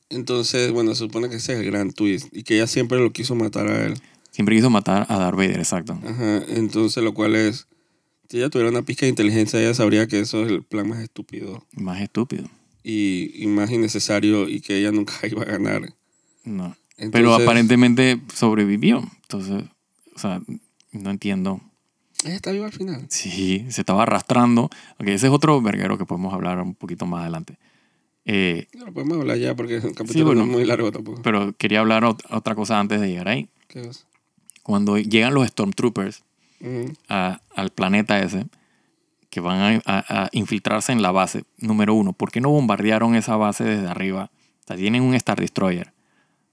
Entonces, 0.09 0.71
bueno, 0.71 0.91
se 0.93 0.99
supone 0.99 1.29
que 1.29 1.37
ese 1.37 1.53
es 1.53 1.59
el 1.59 1.65
gran 1.65 1.91
twist 1.93 2.27
y 2.35 2.43
que 2.43 2.55
ella 2.55 2.67
siempre 2.67 2.99
lo 2.99 3.11
quiso 3.13 3.33
matar 3.33 3.67
a 3.69 3.85
él. 3.85 3.93
Siempre 4.31 4.55
quiso 4.55 4.69
matar 4.69 5.05
a 5.09 5.17
Darth 5.17 5.37
Vader, 5.37 5.59
exacto. 5.59 5.97
Ajá, 6.05 6.43
entonces 6.49 7.01
lo 7.03 7.13
cual 7.13 7.35
es, 7.35 7.67
si 8.29 8.37
ella 8.37 8.49
tuviera 8.49 8.69
una 8.69 8.81
pizca 8.81 9.05
de 9.05 9.09
inteligencia, 9.09 9.59
ella 9.61 9.73
sabría 9.73 10.07
que 10.07 10.19
eso 10.19 10.43
es 10.45 10.51
el 10.51 10.63
plan 10.63 10.87
más 10.87 10.99
estúpido 10.99 11.65
Más 11.73 12.01
estúpido. 12.01 12.49
y, 12.83 13.31
y 13.41 13.47
más 13.47 13.71
innecesario 13.71 14.49
y 14.49 14.59
que 14.61 14.77
ella 14.77 14.91
nunca 14.91 15.13
iba 15.31 15.43
a 15.43 15.45
ganar. 15.45 15.93
No. 16.43 16.75
Entonces, 16.97 17.11
Pero 17.13 17.33
aparentemente 17.33 18.19
sobrevivió. 18.35 19.01
Entonces, 19.23 19.63
o 20.13 20.19
sea, 20.19 20.41
no 20.91 21.09
entiendo. 21.09 21.61
Ella 22.23 22.35
está 22.35 22.51
viva 22.51 22.65
al 22.67 22.71
final. 22.71 23.05
Sí, 23.09 23.65
se 23.69 23.81
estaba 23.81 24.03
arrastrando. 24.03 24.65
Ok, 24.99 25.07
ese 25.07 25.27
es 25.27 25.33
otro 25.33 25.61
verguero 25.61 25.97
que 25.97 26.05
podemos 26.05 26.33
hablar 26.33 26.59
un 26.61 26.75
poquito 26.75 27.05
más 27.05 27.21
adelante. 27.21 27.57
Eh, 28.25 28.67
No 28.73 28.85
lo 28.85 28.93
podemos 28.93 29.17
hablar 29.17 29.37
ya 29.37 29.55
porque 29.55 29.77
el 29.77 29.95
capítulo 29.95 30.25
bueno. 30.25 30.41
no 30.45 30.47
es 30.51 30.57
muy 30.57 30.65
largo 30.65 30.91
tampoco. 30.91 31.21
pero 31.23 31.53
quería 31.57 31.79
hablar 31.79 32.03
ot- 32.03 32.23
otra 32.29 32.53
cosa 32.53 32.79
antes 32.79 33.01
de 33.01 33.07
llegar 33.07 33.27
ahí. 33.27 33.49
¿Qué 33.67 33.81
es? 33.81 34.05
Cuando 34.61 34.97
llegan 34.99 35.33
los 35.33 35.47
Stormtroopers 35.47 36.23
a- 37.09 37.41
al 37.55 37.71
planeta 37.71 38.19
ese, 38.21 38.45
que 39.31 39.39
van 39.39 39.59
a, 39.59 39.81
a- 39.85 40.23
a 40.25 40.29
infiltrarse 40.33 40.91
en 40.91 41.01
la 41.01 41.11
base, 41.11 41.45
número 41.57 41.95
uno, 41.95 42.13
¿por 42.13 42.29
qué 42.31 42.39
no 42.41 42.49
bombardearon 42.51 43.15
esa 43.15 43.35
base 43.37 43.63
desde 43.63 43.87
arriba? 43.87 44.29
O 44.59 44.67
sea, 44.67 44.75
tienen 44.77 45.01
un 45.01 45.15
Star 45.15 45.39
Destroyer. 45.39 45.91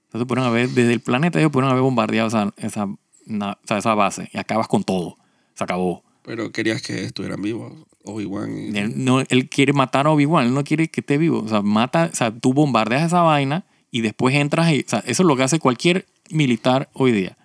Entonces 0.05 0.27
pudieron 0.27 0.49
haber, 0.49 0.69
desde 0.69 0.93
el 0.93 1.01
planeta 1.01 1.37
ellos 1.37 1.51
pudieron 1.51 1.69
haber 1.69 1.83
bombardeado 1.83 2.27
esa, 2.29 2.51
esa, 2.57 2.87
na- 3.27 3.59
o 3.63 3.67
sea, 3.67 3.77
esa 3.77 3.93
base 3.93 4.27
y 4.33 4.39
acabas 4.39 4.67
con 4.67 4.83
todo. 4.83 5.17
Se 5.59 5.63
acabó. 5.65 6.03
Pero 6.23 6.51
querías 6.53 6.81
que 6.81 7.03
estuvieran 7.03 7.41
vivos, 7.41 7.73
Obi-Wan. 8.05 8.57
y- 8.57 8.77
Él, 8.77 8.93
no, 9.03 9.19
él 9.19 9.49
quiere 9.49 9.73
matar 9.73 10.07
a 10.07 10.11
Obi-Wan, 10.11 10.45
él 10.47 10.53
no 10.53 10.63
quiere 10.63 10.87
que 10.87 11.01
esté 11.01 11.17
vivo. 11.17 11.39
O 11.41 11.47
sea, 11.49 11.61
mata, 11.61 12.09
o 12.11 12.15
sea, 12.15 12.31
tú 12.31 12.53
bombardeas 12.53 13.03
esa 13.07 13.21
vaina 13.23 13.65
y 13.91 13.99
después 14.01 14.33
entras 14.35 14.71
y, 14.71 14.79
o 14.79 14.89
sea, 14.89 14.99
eso 14.99 15.23
es 15.23 15.27
lo 15.27 15.35
que 15.35 15.43
hace 15.43 15.59
cualquier 15.59 16.05
militar 16.29 16.89
hoy 16.93 17.11
día. 17.11 17.35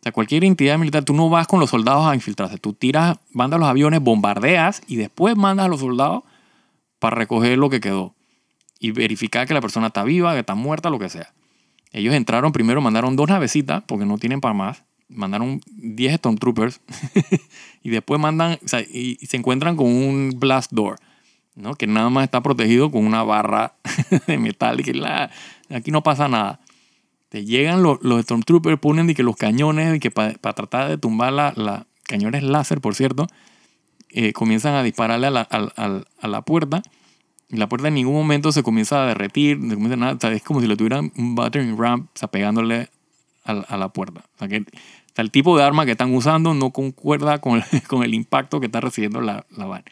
O 0.00 0.02
sea, 0.04 0.12
cualquier 0.12 0.44
entidad 0.44 0.78
militar, 0.78 1.04
tú 1.04 1.12
no 1.12 1.28
vas 1.28 1.48
con 1.48 1.58
los 1.58 1.70
soldados 1.70 2.06
a 2.06 2.14
infiltrarse, 2.14 2.58
tú 2.58 2.72
tiras, 2.72 3.18
mandas 3.32 3.58
los 3.58 3.68
aviones, 3.68 4.00
bombardeas 4.00 4.80
y 4.86 4.94
después 4.94 5.36
mandas 5.36 5.66
a 5.66 5.68
los 5.68 5.80
soldados 5.80 6.22
para 7.00 7.16
recoger 7.16 7.58
lo 7.58 7.68
que 7.68 7.80
quedó 7.80 8.14
y 8.78 8.92
verificar 8.92 9.48
que 9.48 9.54
la 9.54 9.60
persona 9.60 9.88
está 9.88 10.04
viva, 10.04 10.34
que 10.34 10.40
está 10.40 10.54
muerta, 10.54 10.88
lo 10.88 11.00
que 11.00 11.08
sea. 11.08 11.34
Ellos 11.90 12.14
entraron 12.14 12.52
primero, 12.52 12.80
mandaron 12.80 13.16
dos 13.16 13.28
navecitas, 13.28 13.82
porque 13.88 14.04
no 14.04 14.18
tienen 14.18 14.40
para 14.40 14.54
más, 14.54 14.84
mandaron 15.08 15.60
10 15.76 16.16
Stormtroopers 16.16 16.80
y 17.82 17.90
después 17.90 18.20
mandan, 18.20 18.58
o 18.64 18.68
sea, 18.68 18.80
y, 18.80 19.16
y 19.20 19.26
se 19.26 19.36
encuentran 19.36 19.76
con 19.76 19.86
un 19.86 20.34
blast 20.38 20.72
door, 20.72 20.98
¿no? 21.54 21.74
Que 21.74 21.86
nada 21.86 22.10
más 22.10 22.24
está 22.24 22.42
protegido 22.42 22.90
con 22.90 23.06
una 23.06 23.22
barra 23.22 23.74
de 24.26 24.38
metal 24.38 24.80
y 24.80 24.84
que 24.84 24.94
la, 24.94 25.30
aquí 25.70 25.90
no 25.90 26.02
pasa 26.02 26.28
nada. 26.28 26.60
Te 27.30 27.44
llegan 27.44 27.82
los, 27.82 27.98
los 28.02 28.22
Stormtroopers, 28.22 28.78
ponen 28.80 29.06
de 29.06 29.14
que 29.14 29.22
los 29.22 29.36
cañones, 29.36 29.96
y 29.96 30.00
que 30.00 30.10
para 30.10 30.32
tratar 30.54 30.88
de 30.88 30.96
tumbar 30.98 31.32
la, 31.32 31.52
la 31.56 31.86
cañones 32.04 32.42
láser, 32.42 32.80
por 32.80 32.94
cierto, 32.94 33.26
eh, 34.10 34.32
comienzan 34.32 34.74
a 34.74 34.82
dispararle 34.82 35.26
a 35.26 35.30
la, 35.30 35.40
al- 35.42 35.72
al- 35.76 36.06
a 36.20 36.28
la 36.28 36.42
puerta 36.42 36.82
y 37.50 37.56
la 37.56 37.68
puerta 37.68 37.88
en 37.88 37.94
ningún 37.94 38.14
momento 38.14 38.52
se 38.52 38.62
comienza 38.62 39.02
a 39.02 39.06
derretir, 39.06 39.58
no 39.58 39.74
comienza 39.74 39.96
nada, 39.96 40.12
o 40.14 40.20
sea, 40.20 40.32
es 40.32 40.42
como 40.42 40.60
si 40.60 40.66
le 40.66 40.76
tuvieran 40.76 41.12
un 41.16 41.34
battering 41.34 41.76
ram, 41.78 42.08
o 42.22 42.28
pegándole 42.28 42.88
a, 43.44 43.52
a 43.52 43.76
la 43.78 43.88
puerta. 43.90 44.20
O 44.36 44.38
sea, 44.38 44.48
que, 44.48 44.64
sea, 45.18 45.22
el 45.24 45.30
tipo 45.30 45.56
de 45.58 45.64
arma 45.64 45.84
que 45.84 45.92
están 45.92 46.14
usando 46.14 46.54
no 46.54 46.70
concuerda 46.70 47.38
con 47.40 47.62
con 47.88 48.02
el 48.04 48.14
impacto 48.14 48.60
que 48.60 48.66
está 48.66 48.80
recibiendo 48.80 49.20
la, 49.20 49.44
la 49.56 49.66
vaina. 49.66 49.84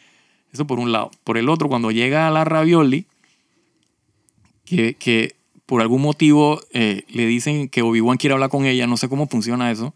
Eso 0.52 0.66
por 0.66 0.78
un 0.78 0.92
lado. 0.92 1.10
Por 1.24 1.36
el 1.38 1.48
otro, 1.48 1.68
cuando 1.68 1.90
llega 1.90 2.26
a 2.28 2.30
la 2.30 2.44
Ravioli, 2.44 3.06
que, 4.64 4.94
que 4.94 5.34
por 5.66 5.80
algún 5.82 6.02
motivo 6.02 6.60
eh, 6.72 7.02
le 7.08 7.26
dicen 7.26 7.68
que 7.68 7.82
Obi-Wan 7.82 8.16
quiere 8.18 8.34
hablar 8.34 8.50
con 8.50 8.64
ella, 8.66 8.86
no 8.86 8.96
sé 8.96 9.08
cómo 9.08 9.26
funciona 9.26 9.70
eso, 9.70 9.94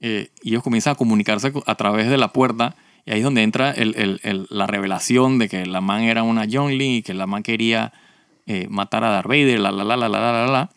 eh, 0.00 0.30
y 0.42 0.50
ellos 0.50 0.62
comienzan 0.62 0.92
a 0.92 0.96
comunicarse 0.96 1.52
co- 1.52 1.62
a 1.66 1.74
través 1.74 2.08
de 2.08 2.16
la 2.16 2.32
puerta, 2.32 2.76
y 3.04 3.12
ahí 3.12 3.18
es 3.18 3.24
donde 3.24 3.42
entra 3.42 3.70
el- 3.70 3.94
el- 3.96 4.20
el- 4.24 4.46
la 4.50 4.66
revelación 4.66 5.38
de 5.38 5.48
que 5.48 5.64
la 5.66 5.80
man 5.80 6.02
era 6.02 6.22
una 6.22 6.44
Youngling 6.44 6.96
y 6.96 7.02
que 7.02 7.14
la 7.14 7.26
man 7.26 7.42
quería 7.42 7.92
eh, 8.48 8.66
matar 8.70 9.02
a 9.04 9.10
Darth 9.10 9.26
Vader, 9.28 9.58
la 9.60 9.72
la 9.72 9.84
la 9.84 9.96
la 9.96 10.08
la 10.08 10.20
la 10.20 10.32
la 10.32 10.46
la. 10.46 10.70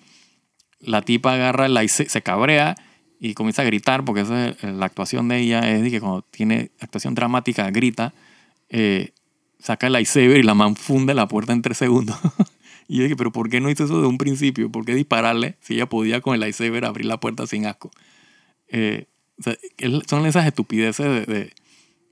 La 0.82 1.02
tipa 1.02 1.34
agarra 1.34 1.68
la 1.68 1.88
se, 1.88 2.10
se 2.10 2.22
cabrea 2.22 2.76
y 3.20 3.34
comienza 3.34 3.62
a 3.64 3.66
gritar, 3.66 4.06
porque 4.06 4.22
esa 4.22 4.50
es 4.50 4.64
la 4.64 4.86
actuación 4.86 5.28
de 5.28 5.40
ella, 5.40 5.70
es 5.72 5.82
de 5.82 5.92
que 5.92 6.00
cuando 6.00 6.22
tiene 6.22 6.72
actuación 6.80 7.16
dramática 7.16 7.70
grita, 7.70 8.14
eh, 8.70 9.12
saca 9.60 9.88
el 9.88 9.94
lightsaber 9.94 10.38
y 10.38 10.44
la 10.44 10.54
man 10.54 10.76
funde 10.76 11.14
la 11.14 11.28
puerta 11.28 11.52
en 11.52 11.62
tres 11.62 11.78
segundos. 11.78 12.18
y 12.88 12.98
yo 12.98 13.04
dije, 13.04 13.18
pero 13.18 13.32
¿por 13.32 13.50
qué 13.50 13.60
no 13.60 13.70
hizo 13.70 13.84
eso 13.84 14.02
de 14.02 14.08
un 14.08 14.18
principio? 14.18 14.72
¿Por 14.72 14.86
qué 14.86 14.96
dispararle 14.96 15.58
si 15.60 15.76
ella 15.76 15.88
podía 15.88 16.22
con 16.22 16.34
el 16.34 16.40
lightsaber 16.40 16.86
abrir 16.86 17.06
la 17.06 17.20
puerta 17.20 17.46
sin 17.46 17.66
asco? 17.66 17.92
Eh, 18.70 19.08
o 19.38 19.44
sea, 19.44 19.58
son 20.08 20.26
esas 20.26 20.48
estupideces 20.48 21.06
de, 21.06 21.34
de, 21.34 21.54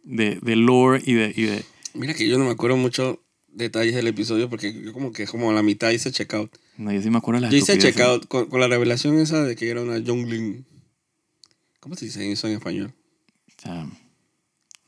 de, 0.03 0.39
de 0.41 0.55
lore 0.55 1.01
y 1.05 1.13
de, 1.13 1.33
y 1.35 1.43
de... 1.43 1.63
Mira 1.93 2.13
que 2.13 2.27
yo 2.27 2.37
no 2.37 2.45
me 2.45 2.51
acuerdo 2.51 2.75
mucho 2.75 3.21
detalles 3.47 3.95
del 3.95 4.07
episodio 4.07 4.49
porque 4.49 4.73
yo 4.73 4.93
como 4.93 5.11
que 5.11 5.25
como 5.25 5.49
a 5.49 5.53
la 5.53 5.63
mitad 5.63 5.89
hice 5.91 6.11
checkout. 6.11 6.51
No, 6.77 6.91
yo 6.91 7.01
sí 7.01 7.09
me 7.09 7.17
acuerdo 7.17 7.39
de 7.39 7.41
las 7.47 7.51
Yo 7.51 7.57
hice 7.57 7.77
checkout 7.77 8.27
con, 8.27 8.47
con 8.47 8.59
la 8.59 8.67
revelación 8.67 9.17
esa 9.19 9.43
de 9.43 9.55
que 9.55 9.69
era 9.69 9.81
una 9.81 9.97
Youngling. 9.97 10.65
¿Cómo 11.87 11.95
se 11.95 12.03
dice 12.03 12.29
eso 12.29 12.47
en 12.49 12.55
español? 12.55 12.93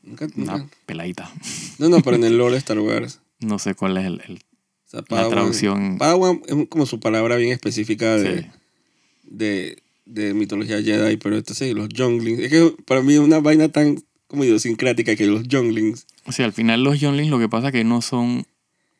Nunca, 0.02 0.26
nunca- 0.34 0.54
una 0.56 0.70
peladita. 0.84 1.32
No, 1.78 1.88
no, 1.88 2.02
pero 2.02 2.16
en 2.16 2.24
el 2.24 2.36
lore 2.36 2.52
de 2.52 2.58
Star 2.58 2.78
Wars. 2.78 3.20
No 3.38 3.58
sé 3.58 3.74
cuál 3.74 3.96
es 3.96 4.04
el... 4.04 4.20
el- 4.26 4.36
O 4.36 4.90
sea, 4.90 5.02
La 5.08 5.26
traducción- 5.30 5.96
Padawan 5.96 6.42
es 6.46 6.68
como 6.68 6.84
su 6.84 7.00
palabra 7.00 7.36
bien 7.36 7.52
específica 7.52 8.16
de, 8.18 8.42
sí. 8.42 8.48
de, 9.22 9.82
de 10.04 10.34
mitología 10.34 10.82
Jedi, 10.82 11.16
pero 11.16 11.38
entonces 11.38 11.72
los 11.74 11.88
Younglings. 11.88 12.38
Es 12.40 12.50
que 12.50 12.74
para 12.84 13.00
mí 13.00 13.14
es 13.14 13.20
una 13.20 13.40
vaina 13.40 13.70
tan 13.70 14.02
como 14.26 14.44
idiosincrática 14.44 15.16
que 15.16 15.26
los 15.26 15.44
Younglings. 15.48 16.06
O 16.26 16.32
sea, 16.32 16.44
al 16.44 16.52
final 16.52 16.84
los 16.84 17.00
Younglings 17.00 17.30
lo 17.30 17.38
que 17.38 17.48
pasa 17.48 17.68
es 17.68 17.72
que 17.72 17.82
no 17.84 18.02
son... 18.02 18.44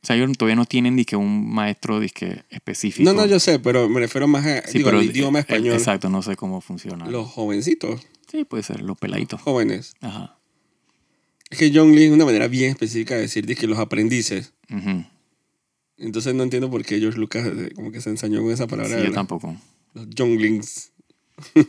O 0.02 0.06
sea, 0.06 0.16
ellos 0.16 0.32
todavía 0.38 0.56
no 0.56 0.64
tienen 0.64 0.96
disque 0.96 1.14
un 1.14 1.52
maestro 1.52 2.00
disque 2.00 2.42
específico. 2.48 3.04
No, 3.04 3.14
no, 3.14 3.26
yo 3.26 3.38
sé, 3.38 3.58
pero 3.58 3.88
me 3.88 4.00
refiero 4.00 4.26
más 4.26 4.46
a, 4.46 4.62
Sí, 4.66 4.78
digo, 4.78 4.88
pero 4.88 4.98
al 5.00 5.04
idioma 5.04 5.40
eh, 5.40 5.42
español. 5.42 5.74
Exacto, 5.74 6.08
no 6.08 6.22
sé 6.22 6.36
cómo 6.36 6.60
funciona. 6.62 7.06
Los 7.06 7.28
jovencitos, 7.28 8.00
Sí, 8.30 8.44
puede 8.44 8.62
ser, 8.62 8.80
los 8.80 8.96
peladitos. 8.96 9.40
jóvenes. 9.42 9.94
Ajá. 10.00 10.38
Es 11.50 11.58
que 11.58 11.70
Youngling 11.70 12.06
es 12.08 12.12
una 12.12 12.24
manera 12.24 12.46
bien 12.46 12.70
específica 12.70 13.16
de 13.16 13.22
decir 13.22 13.44
que 13.56 13.66
los 13.66 13.78
aprendices. 13.78 14.54
Ujú. 14.70 15.04
Entonces 15.98 16.34
no 16.34 16.44
entiendo 16.44 16.70
por 16.70 16.84
qué 16.84 16.98
George 16.98 17.18
Lucas 17.18 17.46
eh, 17.46 17.72
como 17.74 17.90
que 17.92 18.00
se 18.00 18.08
ensañó 18.08 18.40
con 18.40 18.52
esa 18.52 18.66
palabra. 18.66 18.98
Sí, 19.00 19.06
yo 19.06 19.12
tampoco. 19.12 19.54
Los 19.92 20.08
Younglings. 20.10 20.92
es 21.54 21.64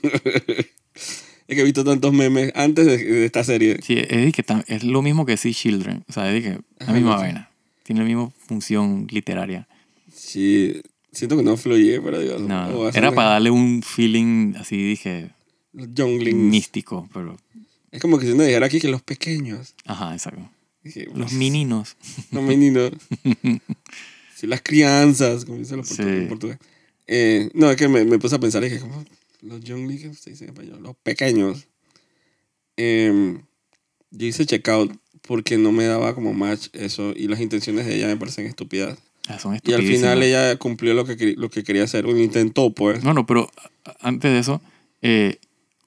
que 1.47 1.59
he 1.59 1.63
visto 1.63 1.83
tantos 1.83 2.13
memes 2.13 2.51
antes 2.55 2.85
de, 2.85 2.97
de 2.97 3.25
esta 3.25 3.43
serie. 3.43 3.79
Sí, 3.81 3.95
es, 3.97 4.33
que 4.33 4.45
es 4.67 4.83
lo 4.83 5.01
mismo 5.01 5.25
que 5.25 5.35
Sea 5.35 5.51
Children. 5.51 6.05
O 6.07 6.13
sea, 6.13 6.33
es 6.33 6.43
que 6.43 6.59
la 6.85 6.93
misma 6.93 7.17
vaina. 7.17 7.50
Tiene 7.83 8.01
la 8.01 8.07
misma 8.07 8.29
función 8.47 9.07
literaria. 9.09 9.67
Sí, 10.13 10.81
siento 11.11 11.37
que 11.37 11.43
no 11.43 11.57
fluye, 11.57 11.99
pero 12.01 12.19
digo, 12.19 12.39
No, 12.39 12.89
era 12.89 13.11
para 13.11 13.31
darle 13.31 13.49
un 13.51 13.81
feeling 13.83 14.53
así, 14.57 14.77
dije, 14.77 15.31
Los 15.73 15.87
Younglings. 15.93 16.37
místico, 16.37 17.09
pero... 17.13 17.37
Es 17.91 18.01
como 18.01 18.17
que 18.19 18.25
si 18.25 18.31
uno 18.31 18.43
dijera 18.43 18.65
aquí 18.67 18.79
que 18.79 18.87
los 18.89 19.01
pequeños. 19.01 19.75
Ajá, 19.85 20.13
exacto. 20.13 20.49
Dije, 20.83 21.07
Los 21.13 21.33
meninos. 21.33 21.97
Los 22.31 22.43
meninos. 22.43 22.91
sí, 24.35 24.47
las 24.47 24.61
crianzas, 24.61 25.43
como 25.45 25.57
dicen 25.59 25.77
los 25.77 25.87
Sí. 25.89 25.95
portu- 26.01 26.07
en 26.21 26.27
portugués. 26.29 26.57
Eh, 27.07 27.49
no, 27.53 27.69
es 27.69 27.75
que 27.77 27.87
me, 27.89 28.05
me 28.05 28.17
puse 28.19 28.35
a 28.35 28.39
pensar, 28.39 28.63
dije, 28.63 28.79
¿cómo? 28.79 29.03
Los 29.41 29.61
younglings, 29.61 30.01
¿qué 30.01 30.13
se 30.13 30.29
dice 30.31 30.43
en 30.45 30.51
español? 30.51 30.81
Los 30.81 30.95
pequeños. 30.97 31.67
Em, 32.77 33.41
yo 34.11 34.25
hice 34.27 34.45
checkout 34.45 34.93
porque 35.27 35.57
no 35.57 35.71
me 35.71 35.85
daba 35.85 36.13
como 36.15 36.33
match 36.33 36.67
eso 36.73 37.13
y 37.15 37.27
las 37.27 37.39
intenciones 37.39 37.85
de 37.85 37.95
ella 37.95 38.07
me 38.07 38.17
parecen 38.17 38.45
estúpidas. 38.47 38.97
Ah, 39.27 39.37
son 39.39 39.59
Y 39.63 39.73
al 39.73 39.83
final 39.83 40.23
ella 40.23 40.55
cumplió 40.57 40.93
lo 40.93 41.05
que, 41.05 41.35
lo 41.37 41.49
que 41.49 41.63
quería 41.63 41.83
hacer, 41.83 42.05
o 42.05 42.17
intentó 42.17 42.71
pues. 42.73 43.03
No, 43.03 43.13
no, 43.13 43.25
pero 43.25 43.49
antes 44.01 44.31
de 44.31 44.39
eso, 44.39 44.61
eh, 45.01 45.37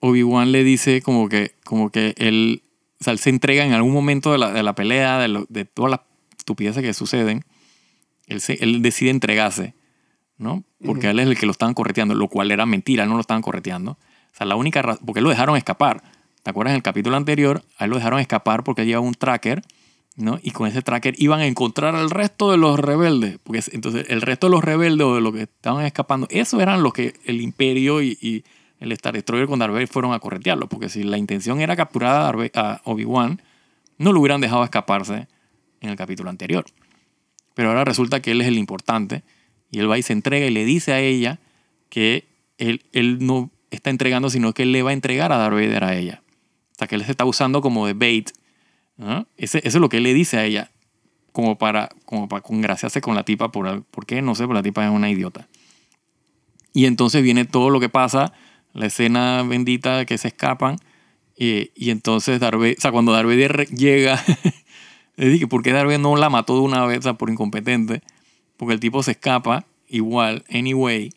Obi-Wan 0.00 0.52
le 0.52 0.62
dice 0.64 1.02
como 1.02 1.28
que, 1.28 1.52
como 1.64 1.90
que 1.90 2.14
él, 2.16 2.62
o 3.00 3.04
sea, 3.04 3.12
él 3.12 3.18
se 3.18 3.30
entrega 3.30 3.64
en 3.66 3.72
algún 3.72 3.92
momento 3.92 4.30
de 4.32 4.38
la, 4.38 4.52
de 4.52 4.62
la 4.62 4.74
pelea, 4.74 5.18
de, 5.18 5.28
lo- 5.28 5.46
de 5.48 5.64
todas 5.64 5.90
las 5.90 6.00
estupideces 6.38 6.82
que 6.82 6.94
suceden, 6.94 7.44
él, 8.28 8.40
se, 8.40 8.54
él 8.62 8.82
decide 8.82 9.10
entregarse, 9.10 9.74
¿no? 10.38 10.62
Porque 10.84 11.06
Ujú. 11.08 11.10
él 11.10 11.20
es 11.20 11.26
el 11.28 11.36
que 11.38 11.46
lo 11.46 11.52
estaban 11.52 11.74
correteando, 11.74 12.14
lo 12.14 12.28
cual 12.28 12.50
era 12.52 12.66
mentira, 12.66 13.04
no 13.06 13.14
lo 13.14 13.20
estaban 13.20 13.42
correteando. 13.42 13.92
O 13.92 14.36
sea, 14.36 14.46
la 14.46 14.56
única 14.56 14.80
razón, 14.82 15.04
porque 15.06 15.20
lo 15.20 15.30
dejaron 15.30 15.56
escapar. 15.56 16.02
¿Te 16.44 16.50
acuerdas 16.50 16.72
en 16.72 16.76
el 16.76 16.82
capítulo 16.82 17.16
anterior? 17.16 17.62
A 17.78 17.84
él 17.84 17.90
lo 17.90 17.96
dejaron 17.96 18.20
escapar 18.20 18.64
porque 18.64 18.82
él 18.82 18.88
llevaba 18.88 19.06
un 19.06 19.14
tracker, 19.14 19.62
¿no? 20.14 20.38
Y 20.42 20.50
con 20.50 20.68
ese 20.68 20.82
tracker 20.82 21.14
iban 21.16 21.40
a 21.40 21.46
encontrar 21.46 21.96
al 21.96 22.10
resto 22.10 22.50
de 22.50 22.58
los 22.58 22.78
rebeldes. 22.78 23.38
Porque 23.42 23.60
es- 23.60 23.72
entonces 23.72 24.04
el 24.10 24.20
resto 24.20 24.48
de 24.48 24.50
los 24.50 24.62
rebeldes 24.62 25.06
o 25.06 25.14
de 25.14 25.22
los 25.22 25.32
que 25.32 25.42
estaban 25.44 25.86
escapando, 25.86 26.26
esos 26.28 26.60
eran 26.60 26.82
los 26.82 26.92
que 26.92 27.14
el 27.24 27.40
Imperio 27.40 28.02
y, 28.02 28.44
el 28.78 28.92
Star 28.92 29.14
Destroyer 29.14 29.46
con 29.46 29.58
Darth 29.58 29.72
Vader 29.72 29.88
fueron 29.88 30.12
a 30.12 30.18
corretearlo. 30.18 30.68
Porque 30.68 30.90
si 30.90 31.02
la 31.02 31.16
intención 31.16 31.62
era 31.62 31.76
capturar 31.76 32.36
a 32.54 32.82
Obi-Wan, 32.84 33.40
no 33.96 34.12
lo 34.12 34.20
hubieran 34.20 34.42
dejado 34.42 34.64
escaparse 34.64 35.26
en 35.80 35.88
el 35.88 35.96
capítulo 35.96 36.28
anterior. 36.28 36.66
Pero 37.54 37.70
ahora 37.70 37.86
resulta 37.86 38.20
que 38.20 38.32
él 38.32 38.42
es 38.42 38.48
el 38.48 38.58
importante 38.58 39.22
y 39.70 39.78
él 39.78 39.90
va 39.90 39.96
y 39.96 40.02
se 40.02 40.12
entrega 40.12 40.44
y 40.44 40.50
le 40.50 40.66
dice 40.66 40.92
a 40.92 41.00
ella 41.00 41.38
que 41.88 42.28
él, 42.58 42.82
él 42.92 43.24
no 43.24 43.50
está 43.70 43.88
entregando, 43.88 44.28
sino 44.28 44.52
que 44.52 44.64
él 44.64 44.72
le 44.72 44.82
va 44.82 44.90
a 44.90 44.92
entregar 44.92 45.32
a 45.32 45.38
Darth 45.38 45.54
Vader 45.54 45.84
a 45.84 45.96
ella. 45.96 46.20
O 46.74 46.78
sea, 46.78 46.88
que 46.88 46.96
él 46.96 47.04
se 47.04 47.10
está 47.12 47.24
usando 47.24 47.60
como 47.60 47.86
de 47.86 47.94
bait. 47.94 48.30
¿no? 48.96 49.26
Ese- 49.36 49.58
eso 49.58 49.78
es 49.78 49.80
lo 49.80 49.88
que 49.88 49.96
él 49.98 50.02
le 50.04 50.14
dice 50.14 50.36
a 50.38 50.44
ella, 50.44 50.70
como 51.32 51.56
para, 51.58 51.88
como 52.04 52.28
para 52.28 52.42
congraciarse 52.42 53.00
con 53.00 53.14
la 53.14 53.24
tipa. 53.24 53.50
Por, 53.52 53.82
¿Por 53.84 54.06
qué? 54.06 54.22
No 54.22 54.34
sé, 54.34 54.42
pero 54.44 54.54
la 54.54 54.62
tipa 54.62 54.84
es 54.84 54.90
una 54.90 55.10
idiota. 55.10 55.48
Y 56.72 56.86
entonces 56.86 57.22
viene 57.22 57.44
todo 57.44 57.70
lo 57.70 57.80
que 57.80 57.88
pasa, 57.88 58.32
la 58.72 58.86
escena 58.86 59.42
bendita 59.42 60.04
que 60.06 60.18
se 60.18 60.28
escapan. 60.28 60.76
Y, 61.36 61.70
entonces 61.90 62.38
Vader, 62.40 62.76
o 62.76 62.80
sea, 62.80 62.92
cuando 62.92 63.20
re- 63.22 63.66
llega, 63.66 64.22
le 65.16 65.28
dije, 65.28 65.46
¿por 65.46 65.62
qué 65.62 65.72
Vader 65.72 65.98
no 66.00 66.16
la 66.16 66.30
mató 66.30 66.54
de 66.54 66.60
una 66.60 66.84
vez, 66.86 66.98
o 66.98 67.02
sea, 67.02 67.14
por 67.14 67.30
incompetente? 67.30 68.02
Porque 68.56 68.74
el 68.74 68.80
tipo 68.80 69.02
se 69.02 69.12
escapa, 69.12 69.66
igual, 69.88 70.44
anyway. 70.48 71.12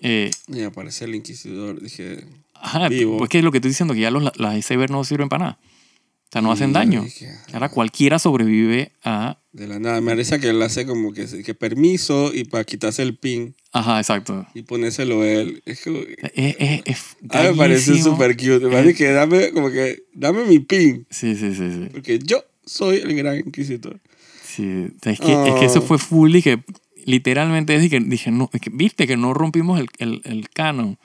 Eh, 0.00 0.30
Y 0.48 0.62
aparece 0.62 1.04
el 1.04 1.14
inquisidor, 1.14 1.80
dije... 1.80 2.24
Ajá, 2.62 2.88
Vivo. 2.88 3.18
pues 3.18 3.28
que 3.28 3.38
es 3.38 3.44
lo 3.44 3.50
que 3.50 3.58
estoy 3.58 3.70
diciendo, 3.72 3.92
que 3.94 4.00
ya 4.00 4.10
los, 4.10 4.22
las 4.38 4.56
iceberg 4.56 4.90
no 4.90 5.04
sirven 5.04 5.28
para 5.28 5.44
nada. 5.44 5.58
O 5.62 6.32
sea, 6.32 6.40
no 6.40 6.50
hacen 6.50 6.72
daño. 6.72 7.02
dije, 7.02 7.28
ah, 7.28 7.46
Ahora 7.52 7.68
cualquiera 7.68 8.18
sobrevive 8.18 8.92
a... 9.04 9.38
De 9.52 9.66
la 9.66 9.78
nada, 9.78 10.00
me 10.00 10.12
parece 10.12 10.40
que 10.40 10.48
él 10.48 10.62
hace 10.62 10.86
como 10.86 11.12
que, 11.12 11.26
que 11.44 11.52
permiso 11.54 12.32
y 12.32 12.44
para 12.44 12.64
quitarse 12.64 13.02
el 13.02 13.18
pin 13.18 13.54
Ajá, 13.70 13.98
exacto. 13.98 14.46
y 14.54 14.62
ponérselo 14.62 15.24
él. 15.24 15.62
Es 15.66 15.82
que... 15.82 16.16
Es, 16.34 16.56
es, 16.58 16.82
es 16.86 17.16
A 17.28 17.42
mí 17.42 17.48
me 17.50 17.54
parece 17.56 18.02
súper 18.02 18.34
cute. 18.34 18.60
Me 18.60 18.70
parece 18.70 18.94
que 18.94 19.10
dame, 19.12 19.50
como 19.52 19.70
que, 19.70 20.04
dame 20.14 20.44
mi 20.44 20.58
pin. 20.60 21.06
Sí, 21.10 21.36
sí, 21.36 21.54
sí, 21.54 21.70
sí. 21.70 21.88
Porque 21.92 22.18
yo 22.18 22.42
soy 22.64 22.96
el 22.98 23.14
gran 23.14 23.36
inquisitor. 23.36 24.00
Sí, 24.42 24.86
es 25.02 25.20
que, 25.20 25.32
es 25.48 25.54
que 25.56 25.64
eso 25.66 25.80
Oh. 25.80 25.82
fue 25.82 25.98
full 25.98 26.34
y 26.36 26.42
que 26.42 26.62
literalmente 27.04 27.74
es 27.74 27.90
que 27.90 28.00
dije, 28.00 28.30
no, 28.30 28.48
es 28.54 28.60
que, 28.62 28.70
viste 28.72 29.06
que 29.06 29.16
no 29.18 29.34
rompimos 29.34 29.78
el, 29.80 29.88
el, 29.98 30.22
el 30.24 30.48
canon. 30.48 30.98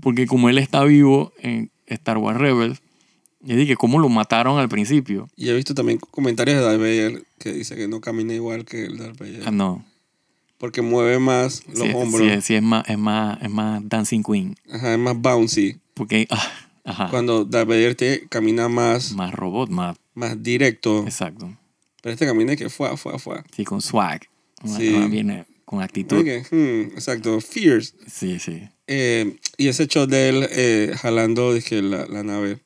Porque 0.00 0.26
como 0.26 0.48
él 0.48 0.58
está 0.58 0.84
vivo 0.84 1.32
en 1.38 1.70
Star 1.86 2.18
Wars 2.18 2.38
Rebels, 2.38 2.80
y 3.42 3.54
dije, 3.54 3.74
¿cómo 3.76 3.98
lo 3.98 4.08
mataron 4.08 4.58
al 4.58 4.68
principio? 4.68 5.28
Y 5.36 5.48
he 5.48 5.54
visto 5.54 5.74
también 5.74 5.98
comentarios 5.98 6.58
de 6.58 6.62
Darth 6.64 6.78
Vader 6.78 7.24
que 7.38 7.52
dice 7.52 7.74
que 7.74 7.88
no 7.88 8.00
camina 8.00 8.34
igual 8.34 8.64
que 8.66 8.84
el 8.84 8.98
Darth 8.98 9.18
Vader. 9.18 9.42
Ah, 9.46 9.50
no. 9.50 9.84
Porque 10.58 10.82
mueve 10.82 11.18
más 11.18 11.62
los 11.68 11.78
Sí, 11.78 11.92
hombros. 11.94 12.20
sí, 12.20 12.40
sí, 12.42 12.54
es, 12.56 12.62
más, 12.62 12.86
es, 12.88 12.98
más, 12.98 13.40
es 13.42 13.48
más 13.50 13.80
Dancing 13.88 14.22
Queen. 14.22 14.56
Ajá, 14.70 14.92
es 14.92 14.98
más 14.98 15.16
bouncy. 15.18 15.78
Porque, 15.94 16.26
ah, 16.30 16.50
ajá, 16.84 17.08
Cuando 17.08 17.46
Darth 17.46 17.66
Vader 17.68 17.94
te 17.94 18.26
camina 18.28 18.68
más, 18.68 19.12
más 19.12 19.32
robot, 19.32 19.70
más, 19.70 19.96
más 20.14 20.42
directo. 20.42 21.04
exacto. 21.06 21.56
Pero 22.02 22.12
este 22.12 22.26
camina 22.26 22.56
que 22.56 22.68
fue, 22.68 22.94
fue, 22.98 23.18
fue. 23.18 23.42
Sí, 23.56 23.64
con 23.64 23.80
swag. 23.80 24.20
Sí. 24.64 24.90
Viene 25.08 25.46
con 25.70 25.82
actitud. 25.82 26.16
Oye, 26.18 26.42
hmm, 26.50 26.94
exacto, 26.96 27.40
fierce. 27.40 27.94
Sí, 28.10 28.40
sí. 28.40 28.60
Eh, 28.88 29.36
y 29.56 29.68
ese 29.68 29.86
shot 29.86 30.10
de 30.10 30.28
él 30.28 30.46
eh, 30.50 30.92
jalando 31.00 31.54
dije, 31.54 31.80
la, 31.80 32.06
la 32.06 32.24
nave. 32.24 32.58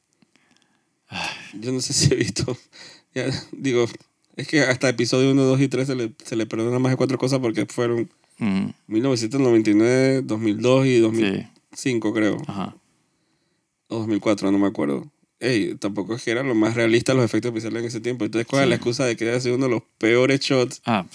Yo 1.61 1.71
no 1.71 1.83
sé 1.83 1.93
si 1.93 2.13
he 2.13 2.17
visto. 2.17 2.57
Ya, 3.15 3.27
digo, 3.53 3.85
es 4.37 4.49
que 4.49 4.61
hasta 4.63 4.89
episodio 4.89 5.33
1, 5.33 5.43
2 5.45 5.61
y 5.61 5.69
3 5.69 5.87
se 5.87 5.95
le, 5.95 6.13
se 6.25 6.35
le 6.35 6.47
perdona 6.47 6.79
más 6.79 6.93
de 6.93 6.97
cuatro 6.97 7.19
cosas 7.19 7.41
porque 7.41 7.67
fueron 7.67 8.11
Mm, 8.39 8.71
1999, 8.89 10.23
2002 10.23 10.87
y 10.87 10.89
sí, 10.95 10.99
2005, 11.01 12.13
creo. 12.15 12.37
ajá. 12.49 12.75
O 13.89 13.99
2004, 13.99 14.51
no 14.51 14.59
me 14.59 14.67
acuerdo. 14.67 15.09
Ey, 15.39 15.75
tampoco 15.77 16.15
es 16.17 16.23
que 16.25 16.31
eran 16.33 16.49
lo 16.49 16.55
más 16.57 16.75
realistas 16.75 17.15
los 17.15 17.25
efectos 17.25 17.51
especiales 17.51 17.83
en 17.83 17.87
ese 17.89 18.01
tiempo. 18.01 18.25
Entonces, 18.25 18.47
¿cuál 18.49 18.63
es 18.63 18.67
Sí. 18.67 18.69
la 18.71 18.75
excusa 18.77 19.05
de 19.05 19.15
que 19.17 19.29
haya 19.29 19.41
sido 19.41 19.55
uno 19.57 19.67
de 19.67 19.73
los 19.73 19.83
peores 19.99 20.41
shots? 20.41 20.81
Ah, 20.87 21.07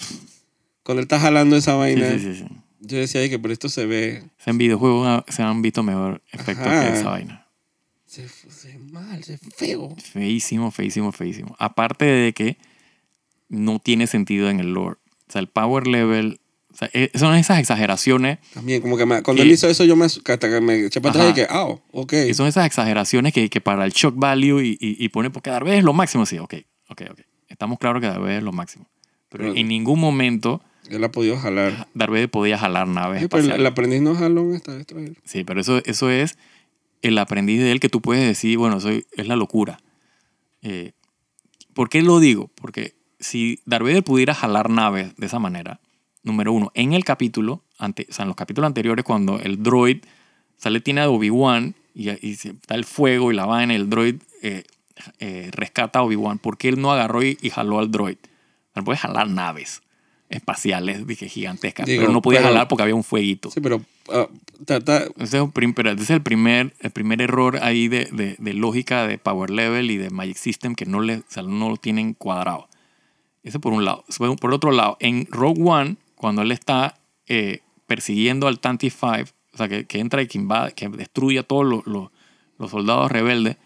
Cuando 0.90 1.00
él 1.02 1.04
está 1.04 1.20
jalando 1.20 1.54
esa 1.56 1.74
vaina, 1.74 2.10
sí, 2.10 2.18
sí, 2.18 2.34
sí. 2.34 2.44
yo 2.80 2.98
decía, 2.98 3.20
"Ay, 3.20 3.30
que 3.30 3.38
pero 3.38 3.52
esto 3.52 3.68
se 3.68 3.86
ve, 3.86 4.24
En 4.44 4.58
videojuegos 4.58 5.22
se 5.28 5.42
han 5.44 5.62
visto 5.62 5.84
mejor 5.84 6.20
efectos 6.32 6.66
Ajá. 6.66 6.92
que 6.92 6.98
esa 6.98 7.10
vaina. 7.10 7.46
se, 8.06 8.28
se 8.28 8.76
mal, 8.78 9.22
se 9.22 9.38
feo. 9.38 9.94
Feísimo, 10.02 10.72
feísimo, 10.72 11.12
feísimo. 11.12 11.54
Aparte 11.60 12.04
de 12.06 12.32
que 12.32 12.56
no 13.48 13.78
tiene 13.78 14.08
sentido 14.08 14.50
en 14.50 14.58
el 14.58 14.72
lore. 14.72 14.96
O 15.28 15.32
sea, 15.32 15.40
el 15.40 15.46
power 15.46 15.86
level. 15.86 16.40
O 16.72 16.76
sea, 16.76 16.90
eh, 16.92 17.10
son 17.14 17.36
esas 17.36 17.60
exageraciones. 17.60 18.38
También, 18.52 18.80
como 18.82 18.96
que 18.96 19.06
me- 19.06 19.22
cuando 19.22 19.42
Que- 19.42 19.48
él 19.48 19.52
hizo 19.54 19.68
eso, 19.68 19.84
yo 19.84 19.94
me, 19.94 20.06
hasta 20.06 20.38
que 20.38 20.60
me 20.60 20.86
eché 20.86 21.00
para 21.00 21.14
atrás 21.14 21.30
y 21.30 21.34
que, 21.34 21.46
ah, 21.50 21.66
ok. 21.92 22.08
que 22.10 22.34
son 22.34 22.48
esas 22.48 22.66
exageraciones 22.66 23.32
que, 23.32 23.48
que 23.48 23.60
para 23.60 23.84
el 23.84 23.92
shock 23.92 24.14
value 24.16 24.60
y, 24.60 24.70
y, 24.80 25.04
y 25.04 25.08
pone 25.10 25.30
porque 25.30 25.50
Vader 25.50 25.74
es 25.78 25.84
lo 25.84 25.92
máximo. 25.92 26.26
Sí, 26.26 26.38
ok, 26.38 26.54
ok, 26.88 27.02
ok. 27.12 27.20
Estamos 27.48 27.78
claros 27.78 28.00
que 28.02 28.08
Vader 28.08 28.38
es 28.38 28.42
lo 28.42 28.50
máximo. 28.52 28.88
Pero 29.28 29.44
Pero- 29.44 29.56
en 29.56 29.68
ningún 29.68 30.00
momento 30.00 30.60
Él 30.90 31.04
ha 31.04 31.12
podido 31.12 31.36
jalar. 31.38 31.86
Darth 31.94 32.10
Vader 32.10 32.30
podía 32.30 32.58
jalar 32.58 32.88
naves 32.88 33.22
Sí, 33.22 33.28
pero 33.28 33.54
el, 33.54 33.66
aprendiz 33.66 34.02
no 34.02 34.14
jaló 34.14 34.42
en 34.42 34.54
esta 34.54 34.74
destroyer. 34.74 35.16
Sí, 35.24 35.44
pero 35.44 35.60
eso, 35.60 35.80
eso 35.84 36.10
es 36.10 36.36
el 37.02 37.16
aprendiz 37.18 37.60
de 37.60 37.72
él 37.72 37.80
que 37.80 37.88
tú 37.88 38.00
puedes 38.00 38.26
decir, 38.26 38.58
bueno, 38.58 38.80
soy, 38.80 39.06
es 39.12 39.26
la 39.28 39.36
locura. 39.36 39.80
Eh, 40.62 40.92
¿Por 41.74 41.88
qué 41.88 42.02
lo 42.02 42.18
digo? 42.18 42.50
Porque 42.56 42.94
si 43.20 43.60
Darth 43.66 43.84
Vader 43.84 44.02
pudiera 44.02 44.34
jalar 44.34 44.68
naves 44.68 45.14
de 45.16 45.26
esa 45.26 45.38
manera, 45.38 45.80
número 46.22 46.52
uno, 46.52 46.72
en 46.74 46.92
el 46.92 47.04
capítulo, 47.04 47.62
ante, 47.78 48.06
o 48.10 48.12
sea, 48.12 48.24
en 48.24 48.28
los 48.28 48.36
capítulos 48.36 48.66
anteriores, 48.66 49.04
cuando 49.04 49.38
el 49.38 49.62
droid 49.62 49.98
sale, 50.56 50.80
tiene 50.80 51.02
a 51.02 51.08
Obi-Wan 51.08 51.74
y, 51.94 52.10
y 52.10 52.32
está 52.32 52.74
el 52.74 52.84
fuego 52.84 53.30
y 53.30 53.36
la 53.36 53.46
vaina, 53.46 53.74
el 53.74 53.88
droid 53.88 54.16
eh, 54.42 54.64
eh, 55.20 55.50
rescata 55.52 56.00
a 56.00 56.02
Obi-Wan, 56.02 56.38
¿por 56.38 56.58
qué 56.58 56.68
él 56.68 56.80
no 56.80 56.90
agarró 56.90 57.22
y, 57.22 57.38
y 57.40 57.50
jaló 57.50 57.78
al 57.78 57.90
droid? 57.90 58.18
Él 58.74 58.84
puede 58.84 58.98
jalar 58.98 59.28
naves 59.28 59.82
espaciales, 60.30 61.06
dije, 61.06 61.28
gigantescas, 61.28 61.86
Digo, 61.86 62.02
pero 62.02 62.12
no 62.12 62.22
podía 62.22 62.38
pero- 62.40 62.50
jalar 62.52 62.68
porque 62.68 62.82
había 62.84 62.94
un 62.94 63.04
fueguito. 63.04 63.50
Sí, 63.50 63.60
pero 63.60 63.82
ah, 64.12 64.28
ta- 64.64 64.80
ta- 64.80 65.04
Ese 65.18 65.36
es, 65.38 65.42
un 65.42 65.50
prim- 65.52 65.74
pero 65.74 65.90
ese 65.90 66.02
es 66.04 66.10
el 66.10 66.22
primer, 66.22 66.72
el 66.80 66.90
primer 66.90 67.20
error 67.20 67.58
ahí 67.62 67.88
de, 67.88 68.06
de- 68.12 68.36
de 68.38 68.54
lógica 68.54 69.06
de 69.06 69.18
Power 69.18 69.50
Level 69.50 69.90
y 69.90 69.96
de 69.96 70.10
Magic 70.10 70.36
System 70.36 70.74
que 70.74 70.86
no, 70.86 71.00
le, 71.00 71.16
o 71.16 71.24
sea, 71.28 71.42
no 71.42 71.68
lo 71.68 71.76
tienen 71.76 72.14
cuadrado. 72.14 72.68
Ese 73.42 73.58
por 73.58 73.72
un 73.72 73.84
lado. 73.84 74.04
Por 74.40 74.54
otro 74.54 74.70
lado, 74.70 74.96
en 75.00 75.26
Rogue 75.30 75.62
One, 75.64 75.96
cuando 76.14 76.42
él 76.42 76.52
está 76.52 76.98
eh, 77.26 77.60
persiguiendo 77.86 78.46
al 78.48 78.60
Tanty 78.60 78.90
Five, 78.90 79.26
o 79.52 79.56
sea, 79.56 79.68
que, 79.68 79.84
que 79.86 79.98
entra 79.98 80.22
y 80.22 80.26
que 80.28 80.38
invade, 80.38 80.72
que 80.72 80.88
destruye 80.88 81.38
a 81.40 81.42
todos 81.42 81.64
los, 81.66 81.86
los- 81.86 82.10
los 82.58 82.70
soldados 82.70 83.10
rebeldes 83.10 83.56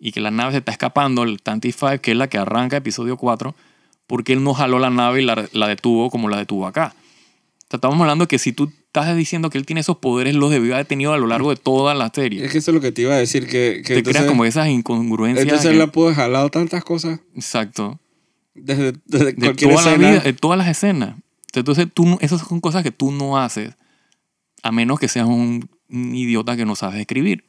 y 0.00 0.10
que 0.12 0.20
la 0.20 0.32
nave 0.32 0.50
se 0.52 0.58
está 0.58 0.72
escapando, 0.72 1.22
el 1.22 1.40
Tanty 1.40 1.70
Five, 1.72 2.00
que 2.00 2.10
es 2.10 2.16
la 2.16 2.28
que 2.28 2.36
arranca 2.36 2.76
episodio 2.76 3.16
4, 3.16 3.54
porque 4.06 4.32
él 4.32 4.42
no 4.44 4.54
jaló 4.54 4.78
la 4.78 4.90
nave 4.90 5.22
y 5.22 5.24
la, 5.24 5.48
la 5.52 5.68
detuvo 5.68 6.10
como 6.10 6.28
la 6.28 6.36
detuvo 6.38 6.66
acá. 6.66 6.94
O 6.96 7.66
sea, 7.72 7.78
estamos 7.78 7.98
hablando 8.00 8.28
que 8.28 8.38
si 8.38 8.52
tú 8.52 8.70
estás 8.86 9.16
diciendo 9.16 9.48
que 9.48 9.56
él 9.56 9.64
tiene 9.64 9.80
esos 9.80 9.96
poderes, 9.98 10.34
los 10.34 10.50
debió 10.50 10.74
haber 10.74 10.84
tenido 10.86 11.12
a 11.14 11.18
lo 11.18 11.26
largo 11.26 11.48
de 11.50 11.56
toda 11.56 11.94
la 11.94 12.10
serie. 12.14 12.44
es 12.44 12.52
que 12.52 12.58
eso 12.58 12.70
es 12.70 12.74
lo 12.74 12.80
que 12.82 12.92
te 12.92 13.02
iba 13.02 13.14
a 13.14 13.18
decir, 13.18 13.46
que, 13.46 13.82
que 13.84 13.94
Te 13.94 13.98
entonces, 13.98 14.20
creas 14.20 14.26
como 14.26 14.44
esas 14.44 14.68
incongruencias. 14.68 15.44
entonces 15.44 15.70
él 15.70 15.78
la 15.78 15.86
pudo 15.86 16.06
haber 16.06 16.16
jalado 16.16 16.50
tantas 16.50 16.84
cosas 16.84 17.20
exacto. 17.34 17.98
desde, 18.54 18.92
desde 19.06 19.32
De 19.32 19.34
cualquier 19.36 19.70
toda 19.70 19.84
la 19.84 19.90
escena. 19.92 20.10
vida, 20.10 20.20
de 20.20 20.32
todas 20.34 20.58
las 20.58 20.68
escenas. 20.68 21.16
Entonces, 21.54 21.86
tú, 21.92 22.18
esas 22.20 22.40
son 22.46 22.60
cosas 22.60 22.82
que 22.82 22.90
tú 22.90 23.10
no 23.12 23.38
haces 23.38 23.74
a 24.62 24.70
menos 24.72 25.00
que 25.00 25.08
seas 25.08 25.26
un, 25.26 25.68
un 25.88 26.14
idiota 26.14 26.56
que 26.56 26.64
no 26.66 26.76
sabes 26.76 27.00
escribir. 27.00 27.44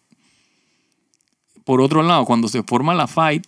Por 1.66 1.82
otro 1.82 2.04
lado, 2.04 2.26
cuando 2.26 2.48
se 2.48 2.63
forma 2.63 2.94
la 2.94 3.08
fight, 3.08 3.46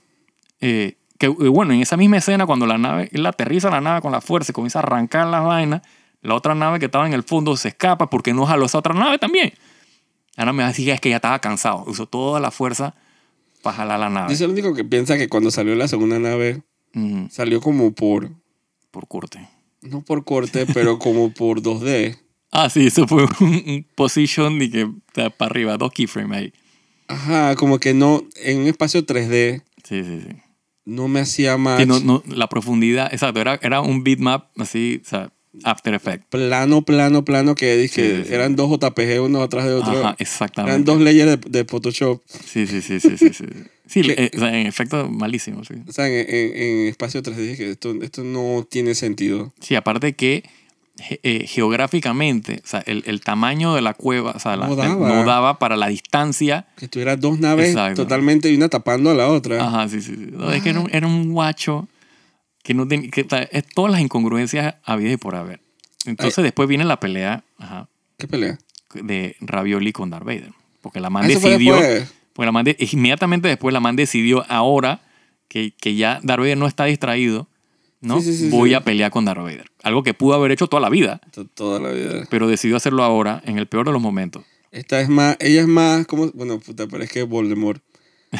eh, 0.61 0.97
que 1.17 1.27
eh, 1.27 1.29
bueno, 1.29 1.73
en 1.73 1.81
esa 1.81 1.97
misma 1.97 2.17
escena, 2.17 2.45
cuando 2.45 2.65
la 2.65 2.77
nave, 2.77 3.09
él 3.11 3.25
aterriza 3.25 3.69
la 3.69 3.81
nave 3.81 4.01
con 4.01 4.11
la 4.11 4.21
fuerza 4.21 4.51
y 4.51 4.53
comienza 4.53 4.79
a 4.79 4.83
arrancar 4.83 5.27
las 5.27 5.43
vainas, 5.43 5.81
la 6.21 6.35
otra 6.35 6.55
nave 6.55 6.79
que 6.79 6.85
estaba 6.85 7.05
en 7.07 7.13
el 7.13 7.23
fondo 7.23 7.55
se 7.57 7.69
escapa 7.69 8.09
porque 8.09 8.33
no 8.33 8.45
jaló 8.45 8.65
esa 8.65 8.79
otra 8.79 8.93
nave 8.93 9.17
también. 9.19 9.53
Ahora 10.37 10.51
me 10.53 10.63
va 10.63 10.69
a 10.69 10.71
decir 10.71 10.89
es 10.89 10.99
que 10.99 11.09
ya 11.09 11.17
estaba 11.17 11.39
cansado, 11.39 11.83
usó 11.87 12.05
toda 12.07 12.39
la 12.39 12.51
fuerza 12.51 12.95
para 13.61 13.77
jalar 13.77 13.99
la 13.99 14.09
nave. 14.09 14.29
Dice 14.29 14.43
el 14.45 14.51
único 14.51 14.73
que 14.73 14.83
piensa 14.83 15.17
que 15.17 15.29
cuando 15.29 15.51
salió 15.51 15.75
la 15.75 15.87
segunda 15.87 16.19
nave, 16.19 16.63
Ujú, 16.93 17.27
salió 17.29 17.61
como 17.61 17.93
por, 17.93 18.31
por 18.91 19.07
corte. 19.07 19.47
no 19.81 20.01
por 20.01 20.23
corte, 20.25 20.65
pero 20.73 20.99
como 20.99 21.33
por 21.33 21.61
2D. 21.61 22.17
Ah, 22.51 22.69
sí, 22.69 22.87
eso 22.87 23.07
fue 23.07 23.25
un, 23.39 23.85
position 23.95 24.59
de 24.59 24.69
que 24.71 24.91
para 25.37 25.49
arriba, 25.51 25.77
dos 25.77 25.91
keyframes 25.91 26.37
ahí. 26.37 26.53
Ajá, 27.07 27.55
como 27.55 27.79
que 27.79 27.93
no, 27.93 28.23
en 28.35 28.59
un 28.61 28.67
espacio 28.67 29.05
3D 29.05 29.61
Sí, 29.83 30.03
sí, 30.03 30.21
sí. 30.21 30.35
No 30.85 31.07
me 31.07 31.19
hacía 31.19 31.57
más 31.57 31.81
Sí, 31.81 31.87
no, 31.87 31.99
no, 31.99 32.23
la 32.27 32.47
profundidad, 32.47 33.11
exacto, 33.11 33.41
era, 33.41 33.59
era 33.61 33.81
un 33.81 34.03
bitmap 34.03 34.49
así, 34.59 35.01
o 35.03 35.09
sea, 35.09 35.31
After 35.63 35.93
Effects. 35.93 36.25
plano, 36.29 36.81
plano, 36.83 37.23
plano, 37.23 37.55
que 37.55 37.77
dije, 37.77 38.23
Sí, 38.23 38.27
sí, 38.27 38.33
eran 38.33 38.55
dos 38.57 38.69
JPG 38.69 39.21
uno 39.23 39.41
atrás 39.41 39.65
de 39.65 39.73
otro. 39.73 39.99
Ajá, 39.99 40.15
exactamente. 40.19 40.71
eran 40.73 40.83
dos 40.83 40.99
layers 41.01 41.39
de, 41.41 41.49
de 41.59 41.65
Photoshop. 41.65 42.21
Sí, 42.27 42.67
sí, 42.67 42.81
sí, 42.81 42.99
sí, 42.99 43.17
sí. 43.17 43.29
Sí, 43.31 43.45
sí 43.87 44.01
¿Qué? 44.01 44.13
eh, 44.17 44.31
o 44.35 44.39
sea, 44.39 44.57
en 44.59 44.67
efecto, 44.67 45.09
malísimo, 45.09 45.63
sí. 45.63 45.75
O 45.87 45.93
sea, 45.93 46.07
en, 46.09 46.13
en- 46.27 46.57
en 46.57 46.87
espacio 46.87 47.21
3D 47.23 47.35
dije 47.37 47.55
que 47.57 47.71
esto, 47.71 47.95
esto 48.01 48.23
no 48.25 48.67
tiene 48.69 48.95
sentido. 48.95 49.53
Sí, 49.61 49.75
aparte 49.75 50.13
que 50.13 50.43
ge- 50.97 51.19
eh, 51.23 51.45
geográficamente, 51.47 52.61
o 52.63 52.67
sea, 52.67 52.81
el, 52.85 53.03
el 53.05 53.21
tamaño 53.21 53.73
de 53.75 53.81
la 53.81 53.93
cueva, 53.93 54.31
o 54.31 54.39
sea, 54.39 54.55
la- 54.55 54.67
No 54.67 54.75
daba. 54.75 55.07
no 55.07 55.25
daba 55.25 55.59
para 55.59 55.75
la 55.77 55.87
distancia. 55.87 56.67
Que 56.77 56.87
tuviera 56.87 57.15
dos 57.15 57.39
naves 57.39 57.69
Exacto. 57.69 58.03
totalmente 58.03 58.51
y 58.51 58.55
una 58.55 58.69
tapando 58.69 59.09
a 59.09 59.13
la 59.13 59.27
otra. 59.27 59.63
Ajá, 59.65 59.87
sí, 59.89 60.01
sí. 60.01 60.15
sí. 60.15 60.27
No, 60.31 60.51
es 60.51 60.61
que 60.63 60.69
era 60.69 60.79
un, 60.79 60.89
era 60.93 61.07
un 61.07 61.31
guacho 61.31 61.87
que 62.63 62.73
no 62.73 62.87
tenía, 62.87 63.09
que, 63.11 63.25
es 63.51 63.63
todas 63.75 63.91
las 63.91 64.01
incongruencias 64.01 64.75
habidas 64.83 65.13
y 65.13 65.17
por 65.17 65.35
haber. 65.35 65.61
Entonces 66.05 66.43
después 66.43 66.67
viene 66.69 66.83
la 66.85 66.99
pelea 66.99 67.43
ajá, 67.57 67.87
¿Qué 68.17 68.27
pelea? 68.27 68.57
de 68.93 69.35
Ravioli 69.41 69.91
con 69.91 70.09
Darth 70.09 70.25
Vader. 70.25 70.51
Porque 70.81 70.99
la 70.99 71.09
man 71.09 71.27
decidió, 71.27 71.75
porque 72.33 72.45
la 72.45 72.51
man 72.51 72.63
de- 72.65 72.77
inmediatamente 72.91 73.47
después 73.47 73.73
la 73.73 73.79
man 73.79 73.95
decidió 73.95 74.45
ahora 74.49 75.01
que, 75.47 75.71
que 75.75 75.95
ya 75.95 76.19
Darth 76.23 76.39
Vader 76.41 76.57
no 76.57 76.67
está 76.67 76.85
distraído, 76.85 77.47
¿no? 78.01 78.19
Sí, 78.21 78.31
sí, 78.33 78.37
sí, 78.45 78.49
Voy 78.49 78.69
sí. 78.69 78.73
a 78.75 78.81
pelear 78.81 79.11
con 79.11 79.25
Darth 79.25 79.41
Vader. 79.41 79.69
Algo 79.83 80.03
que 80.03 80.13
pudo 80.13 80.33
haber 80.35 80.51
hecho 80.51 80.67
toda 80.67 80.81
la 80.81 80.89
vida, 80.89 81.21
To- 81.31 81.45
Toda 81.45 81.79
la 81.79 81.91
vida. 81.91 82.27
pero 82.29 82.47
decidió 82.47 82.75
hacerlo 82.77 83.03
ahora, 83.03 83.41
en 83.45 83.57
el 83.57 83.67
peor 83.67 83.85
de 83.85 83.91
los 83.93 84.01
momentos. 84.01 84.43
Esta 84.71 84.99
es 85.01 85.09
más, 85.09 85.37
ella 85.39 85.61
es 85.61 85.67
más, 85.67 86.05
como, 86.05 86.31
bueno, 86.33 86.59
puta, 86.59 86.87
pero 86.87 87.03
es 87.03 87.11
que 87.11 87.23
Voldemort. 87.23 87.81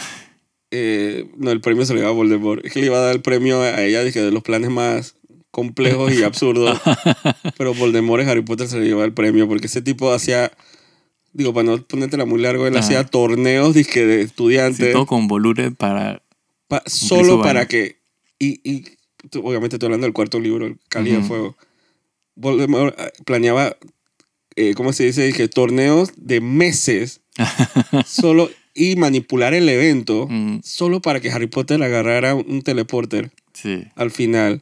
Eh, 0.71 1.29
no, 1.37 1.51
el 1.51 1.61
premio 1.61 1.85
se 1.85 1.93
le 1.93 2.01
iba 2.01 2.09
a 2.09 2.11
Voldemort. 2.11 2.65
Es 2.65 2.73
que 2.73 2.79
le 2.81 2.87
iba 2.87 2.97
a 2.97 3.01
dar 3.01 3.15
el 3.15 3.21
premio 3.21 3.61
a 3.61 3.81
ella 3.81 4.03
dije, 4.03 4.21
de 4.21 4.31
los 4.31 4.43
planes 4.43 4.69
más 4.69 5.15
complejos 5.51 6.11
y 6.13 6.23
absurdos. 6.23 6.81
pero 7.57 7.73
Voldemort 7.73 8.21
en 8.23 8.29
Harry 8.29 8.41
Potter 8.41 8.67
se 8.67 8.79
le 8.79 8.85
lleva 8.85 9.05
el 9.05 9.13
premio 9.13 9.47
porque 9.47 9.67
ese 9.67 9.81
tipo 9.81 10.11
hacía, 10.11 10.51
digo, 11.31 11.53
para 11.53 11.65
no 11.67 11.77
ponértela 11.83 12.25
muy 12.25 12.41
largo, 12.41 12.67
él 12.67 12.75
Ajá. 12.75 12.83
hacía 12.85 13.03
torneos 13.05 13.73
dizque, 13.73 14.05
de 14.05 14.17
Sí, 14.17 14.23
estudiantes 14.25 14.91
todo 14.91 15.05
con 15.05 15.27
volúmenes 15.29 15.73
para... 15.77 16.21
pa- 16.67 16.83
solo 16.87 17.41
para 17.41 17.67
que, 17.69 17.99
y, 18.37 18.59
y 18.69 18.83
obviamente 19.43 19.75
estoy 19.75 19.87
hablando 19.87 20.05
del 20.05 20.13
cuarto 20.13 20.39
libro, 20.39 20.65
el 20.65 20.77
Cali 20.89 21.11
de 21.11 21.17
Ujú. 21.19 21.27
Fuego. 21.27 21.55
Voldemort 22.35 22.99
eh, 22.99 23.11
planeaba, 23.25 23.75
eh, 24.55 24.73
¿cómo 24.75 24.93
se 24.93 25.05
dice? 25.05 25.25
Dije, 25.25 25.47
torneos 25.47 26.11
de 26.17 26.41
meses 26.41 27.21
solo 28.05 28.49
y 28.73 28.95
manipular 28.97 29.53
el 29.53 29.69
evento 29.69 30.27
Mm, 30.29 30.59
solo 30.63 31.01
para 31.01 31.19
que 31.21 31.31
Harry 31.31 31.47
Potter 31.47 31.81
agarrara 31.81 32.35
un 32.35 32.61
teleporter 32.61 33.31
sí. 33.53 33.85
al 33.95 34.11
final. 34.11 34.61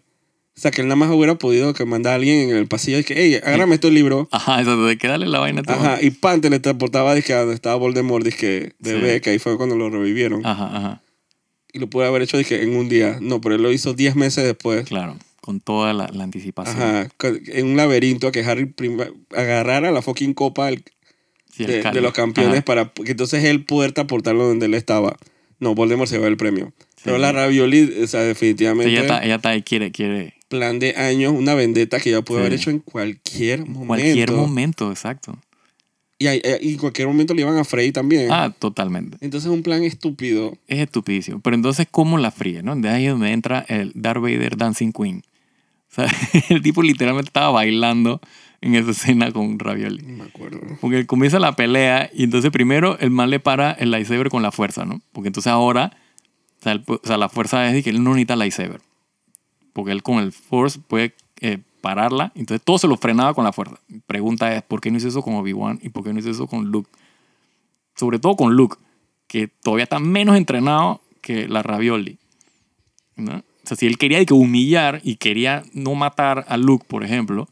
O 0.56 0.60
sea, 0.62 0.70
que 0.70 0.82
él 0.82 0.88
nada 0.88 0.98
más 0.98 1.10
hubiera 1.10 1.34
podido 1.34 1.74
que 1.74 1.84
mandar 1.84 2.12
a 2.14 2.16
alguien 2.18 2.52
en 2.52 2.56
el 2.56 2.68
pasillo 2.68 3.00
y 3.00 3.04
que, 3.04 3.16
hey, 3.18 3.36
agárrame 3.44 3.74
este 3.74 3.90
libro. 3.90 4.28
Ajá, 4.32 4.60
exacto, 4.60 4.86
de 4.86 5.00
que 5.00 5.08
darle 5.08 5.26
la 5.26 5.40
vaina 5.40 5.64
todo. 5.64 5.76
Ajá, 5.78 5.98
y 6.00 6.12
pan 6.12 6.42
teletransportaba 6.42 7.16
dizque, 7.16 7.34
a 7.34 7.40
donde 7.40 7.56
estaba 7.56 7.76
Voldemort, 7.78 8.24
dizque, 8.24 8.74
bebé, 8.78 9.16
Sí. 9.16 9.22
que 9.22 9.30
ahí 9.32 9.40
fue 9.40 9.58
cuando 9.58 9.76
lo 9.76 9.90
revivieron. 9.90 10.46
Ajá, 10.46 10.66
ajá, 10.78 11.02
Y 11.74 11.80
lo 11.80 11.88
pudo 11.90 12.06
haber 12.06 12.22
hecho, 12.22 12.38
en 12.40 12.76
un 12.76 12.88
día. 12.88 13.18
No, 13.20 13.42
pero 13.42 13.56
él 13.56 13.64
lo 13.64 13.72
hizo 13.72 13.94
10 13.94 14.16
meses 14.16 14.44
después. 14.44 14.86
claro, 14.88 15.18
con 15.42 15.60
toda 15.60 15.92
la, 15.94 16.08
la 16.14 16.24
anticipación. 16.24 16.82
Ajá, 16.82 17.10
en 17.48 17.66
un 17.66 17.76
laberinto 17.76 18.28
a 18.28 18.32
que 18.32 18.46
Harry 18.46 18.74
agarrara 19.36 19.92
la 19.92 20.02
fucking 20.02 20.34
copa 20.34 20.70
Sí, 21.56 21.66
de, 21.66 21.84
los 22.02 22.14
campeones 22.14 22.54
Ajá. 22.60 22.66
para 22.66 22.92
que 22.94 23.12
entonces 23.12 23.44
él 23.44 23.64
pueda 23.64 23.92
transportarlo 23.92 24.48
donde 24.48 24.66
él 24.66 24.74
estaba. 24.74 25.18
No, 25.60 25.76
Voldemort 25.76 26.10
se 26.10 26.18
va 26.18 26.28
el 26.28 26.38
premio. 26.38 26.74
Pero 27.04 27.18
Sí. 27.18 27.22
la 27.22 27.32
Ravioli, 27.32 27.84
o 28.04 28.08
sea, 28.08 28.22
Sí, 28.22 28.28
definitivamente, 28.28 28.92
ella, 28.92 29.02
está, 29.02 29.24
ella 29.24 29.36
está 29.36 29.50
ahí, 29.50 29.62
quiere, 29.62 29.92
quiere. 29.92 30.34
plan 30.48 30.80
de 30.80 30.96
años, 30.96 31.32
una 31.34 31.54
vendetta 31.54 32.00
que 32.00 32.10
ya 32.12 32.22
pudo 32.24 32.38
Sí. 32.38 32.42
haber 32.42 32.54
hecho 32.54 32.70
en 32.72 32.80
cualquier 32.80 33.66
momento. 33.66 33.88
Cualquier 33.88 34.32
momento, 34.32 34.90
exacto. 34.90 35.38
Y, 36.24 36.40
eh, 36.44 36.60
y 36.62 36.74
en 36.74 36.78
cualquier 36.78 37.08
momento 37.08 37.34
le 37.34 37.42
iban 37.42 37.58
a 37.58 37.64
Frey 37.64 37.92
también. 37.92 38.30
Ah, 38.32 38.54
totalmente. 38.58 39.18
Entonces 39.22 39.50
un 39.50 39.64
plan 39.64 39.84
estúpido. 39.84 40.58
Es 40.68 40.80
estupidísimo. 40.80 41.40
Pero 41.42 41.56
entonces, 41.56 41.88
¿cómo 41.90 42.18
la 42.18 42.32
fríe? 42.32 42.64
¿no? 42.64 42.76
De 42.76 42.90
ahí 42.90 43.06
es 43.06 43.12
donde 43.12 43.32
entra 43.32 43.66
el 43.68 43.92
Darth 43.96 44.22
Vader 44.22 44.56
Dancing 44.58 44.92
Queen. 44.92 45.24
O 45.92 45.96
sea, 45.96 46.08
el 46.50 46.62
tipo 46.62 46.82
literalmente 46.82 47.30
estaba 47.30 47.52
bailando 47.52 48.22
en 48.62 48.76
esa 48.76 48.92
escena 48.92 49.32
con 49.32 49.60
Ravioli. 49.60 50.02
No 50.04 50.24
me 50.24 50.30
acuerdo. 50.30 50.62
Porque 50.80 51.06
comienza 51.06 51.38
la 51.40 51.56
pelea 51.56 52.10
y 52.14 52.24
entonces 52.24 52.50
primero 52.52 52.98
el 53.00 53.10
man 53.12 53.30
le 53.30 53.40
para 53.40 53.72
el 53.74 53.92
lightsaber 53.92 54.30
con 54.30 54.42
la 54.42 54.52
fuerza, 54.52 54.86
¿no? 54.86 55.02
Porque 55.12 55.28
entonces 55.28 55.52
ahora, 55.52 55.92
o 56.60 56.64
sea, 56.64 56.72
el- 56.72 56.84
o 56.88 57.00
sea, 57.04 57.18
la 57.18 57.28
fuerza 57.30 57.68
es 57.68 57.74
de 57.74 57.84
que 57.84 57.90
él 57.90 58.02
no 58.04 58.12
necesita 58.12 58.36
lightsaber. 58.38 58.80
Porque 59.74 59.92
él 59.92 60.02
con 60.04 60.20
el 60.24 60.32
force 60.32 60.80
puede 60.88 61.14
eh, 61.42 61.58
pararla. 61.84 62.32
Entonces 62.34 62.64
todo 62.64 62.78
se 62.78 62.88
lo 62.88 62.96
frenaba 62.96 63.34
con 63.34 63.44
la 63.44 63.52
fuerza. 63.52 63.76
Pregunta 64.08 64.56
es, 64.56 64.64
¿por 64.64 64.80
qué 64.80 64.90
no 64.90 64.98
hizo 64.98 65.10
eso 65.10 65.22
con 65.22 65.36
Obi-Wan 65.36 65.80
y 65.84 65.90
por 65.90 66.06
qué 66.06 66.14
no 66.14 66.20
hizo 66.20 66.30
eso 66.30 66.48
con 66.48 66.72
Luke? 66.72 66.90
Sobre 67.96 68.20
todo 68.20 68.38
con 68.38 68.56
Luke, 68.56 68.78
que 69.28 69.50
todavía 69.50 69.84
está 69.84 70.00
menos 70.00 70.38
entrenado 70.38 71.02
que 71.22 71.48
la 71.50 71.62
Ravioli. 71.62 72.18
¿no? 73.18 73.36
O 73.40 73.44
sea, 73.68 73.76
si 73.76 73.86
él 73.86 73.98
quería 73.98 74.24
que 74.26 74.34
humillar 74.34 75.02
y 75.04 75.18
quería 75.18 75.64
no 75.74 75.94
matar 75.94 76.46
a 76.48 76.56
Luke, 76.56 76.86
por 76.88 77.04
ejemplo, 77.04 77.50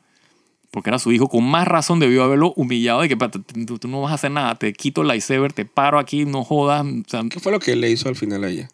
porque 0.72 0.90
era 0.90 1.00
su 1.00 1.12
hijo, 1.12 1.28
con 1.28 1.44
más 1.44 1.68
razón 1.68 2.00
debió 2.00 2.24
haberlo 2.24 2.54
humillado 2.56 3.02
de 3.02 3.10
que 3.10 3.16
"Espérate, 3.16 3.40
tú, 3.66 3.78
tú 3.80 3.88
no 3.90 4.00
vas 4.02 4.14
a 4.14 4.16
hacer 4.16 4.32
nada, 4.32 4.56
te 4.56 4.72
quito 4.72 5.02
el 5.02 5.10
lightsaber, 5.10 5.52
te 5.52 5.66
paro 5.66 6.00
aquí, 6.00 6.24
no 6.24 6.46
jodas. 6.46 6.86
O 6.86 7.04
sea, 7.10 7.22
¿Qué 7.30 7.42
fue 7.42 7.52
lo 7.52 7.60
que 7.60 7.76
le 7.76 7.92
hizo 7.92 8.08
al 8.08 8.16
final 8.16 8.46
a 8.46 8.50
ella? 8.50 8.70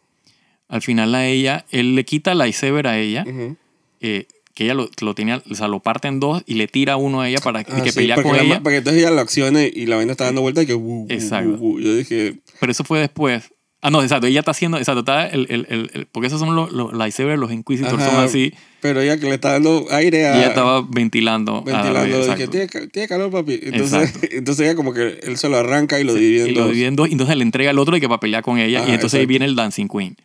al 0.70 0.82
final 0.84 1.16
a 1.16 1.26
ella, 1.26 1.66
él 1.72 1.96
le 1.96 2.04
quita 2.06 2.34
el 2.34 2.38
lightsaber 2.40 2.88
a 2.88 3.00
ella, 3.00 3.24
Ujú. 3.28 3.56
eh, 4.02 4.28
que 4.58 4.64
ella 4.66 4.74
lo, 4.74 4.90
lo 5.02 5.14
tenía, 5.14 5.42
o 5.50 5.54
sea, 5.56 5.68
lo 5.68 5.80
parte 5.82 6.08
en 6.08 6.20
dos 6.20 6.42
y 6.48 6.56
le 6.56 6.68
tira 6.68 6.98
uno 6.98 7.22
a 7.22 7.30
ella 7.30 7.38
para 7.44 7.64
que, 7.64 7.72
Ah, 7.72 7.82
que 7.84 7.92
sí, 7.92 8.00
pelea 8.00 8.22
con 8.22 8.36
la- 8.36 8.42
ella. 8.42 8.64
Para 8.64 8.74
que 8.74 8.78
entonces 8.80 9.02
ella 9.04 9.12
lo 9.12 9.22
accione 9.22 9.72
y 9.74 9.86
la 9.86 9.98
vaina 9.98 10.12
está 10.14 10.26
dando 10.26 10.42
vuelta 10.42 10.64
y 10.64 10.66
que... 10.66 10.74
uh, 10.74 11.04
uh, 11.04 11.06
Exacto. 11.10 11.52
uh, 11.60 11.74
uh. 11.76 11.80
Yo 11.80 11.96
dije... 11.96 12.36
Pero 12.60 12.72
eso 12.72 12.84
fue 12.84 13.00
después. 13.00 13.44
Ah, 13.84 13.92
no, 13.92 14.02
exacto, 14.02 14.26
ella 14.26 14.40
está 14.40 14.50
haciendo, 14.52 14.80
exacto, 14.80 15.02
está 15.02 15.28
el, 15.28 15.46
el, 15.52 15.68
el- 15.70 15.92
el- 15.94 16.06
porque 16.08 16.26
esos 16.28 16.40
son 16.40 16.56
los, 16.56 16.72
los 16.72 16.92
lightsabers, 16.94 17.40
los 17.40 17.52
Inquisitors 17.52 17.92
son 18.04 18.16
Ajá, 18.16 18.24
así, 18.24 18.52
Pero 18.82 19.00
ella 19.02 19.20
que 19.20 19.28
le 19.28 19.36
está 19.36 19.52
dando 19.52 19.86
aire 19.92 20.22
y 20.22 20.24
a... 20.24 20.36
ella 20.38 20.48
estaba 20.48 20.82
ventilando. 20.82 21.58
a 21.58 21.62
ventilando. 21.62 22.36
Que 22.36 22.44
exacto. 22.44 22.50
tiene, 22.50 22.68
tiene 22.88 23.08
calor, 23.08 23.30
papi. 23.30 23.60
Entonces, 23.62 24.14
entonces 24.32 24.66
ella 24.66 24.76
como 24.76 24.94
que 24.94 25.20
él 25.22 25.38
se 25.38 25.48
lo 25.50 25.58
arranca 25.58 26.00
y 26.00 26.04
lo 26.04 26.14
Sí, 26.14 26.20
divide 26.20 26.42
en 26.46 26.50
y 26.50 26.54
lo 26.56 26.62
dos. 26.62 26.72
divide 26.72 26.88
en 26.88 26.96
dos, 26.96 27.08
y 27.08 27.12
entonces 27.12 27.36
le 27.38 27.44
entrega 27.44 27.70
al 27.70 27.78
otro 27.78 27.96
y 27.96 28.00
que 28.02 28.08
para 28.08 28.20
pelear 28.20 28.42
con 28.42 28.58
ella. 28.58 28.80
Ajá, 28.80 28.90
y 28.90 28.94
entonces 28.96 29.14
ahí 29.20 29.22
exacto. 29.22 29.30
viene 29.30 29.46
el 29.46 29.56
Dancing 29.56 29.88
Queen. 29.88 30.18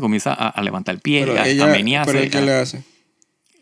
Comienza 0.00 0.32
a, 0.32 0.48
a 0.48 0.62
levantar 0.62 0.94
el 0.94 1.00
pie, 1.00 1.24
Pero 1.26 1.38
a, 1.40 1.46
ella... 1.48 1.64
a 1.64 1.66
menearse. 1.66 2.12
pero 2.12 2.30
¿qué 2.30 2.38
a- 2.38 2.40
le 2.40 2.52
hace? 2.52 2.82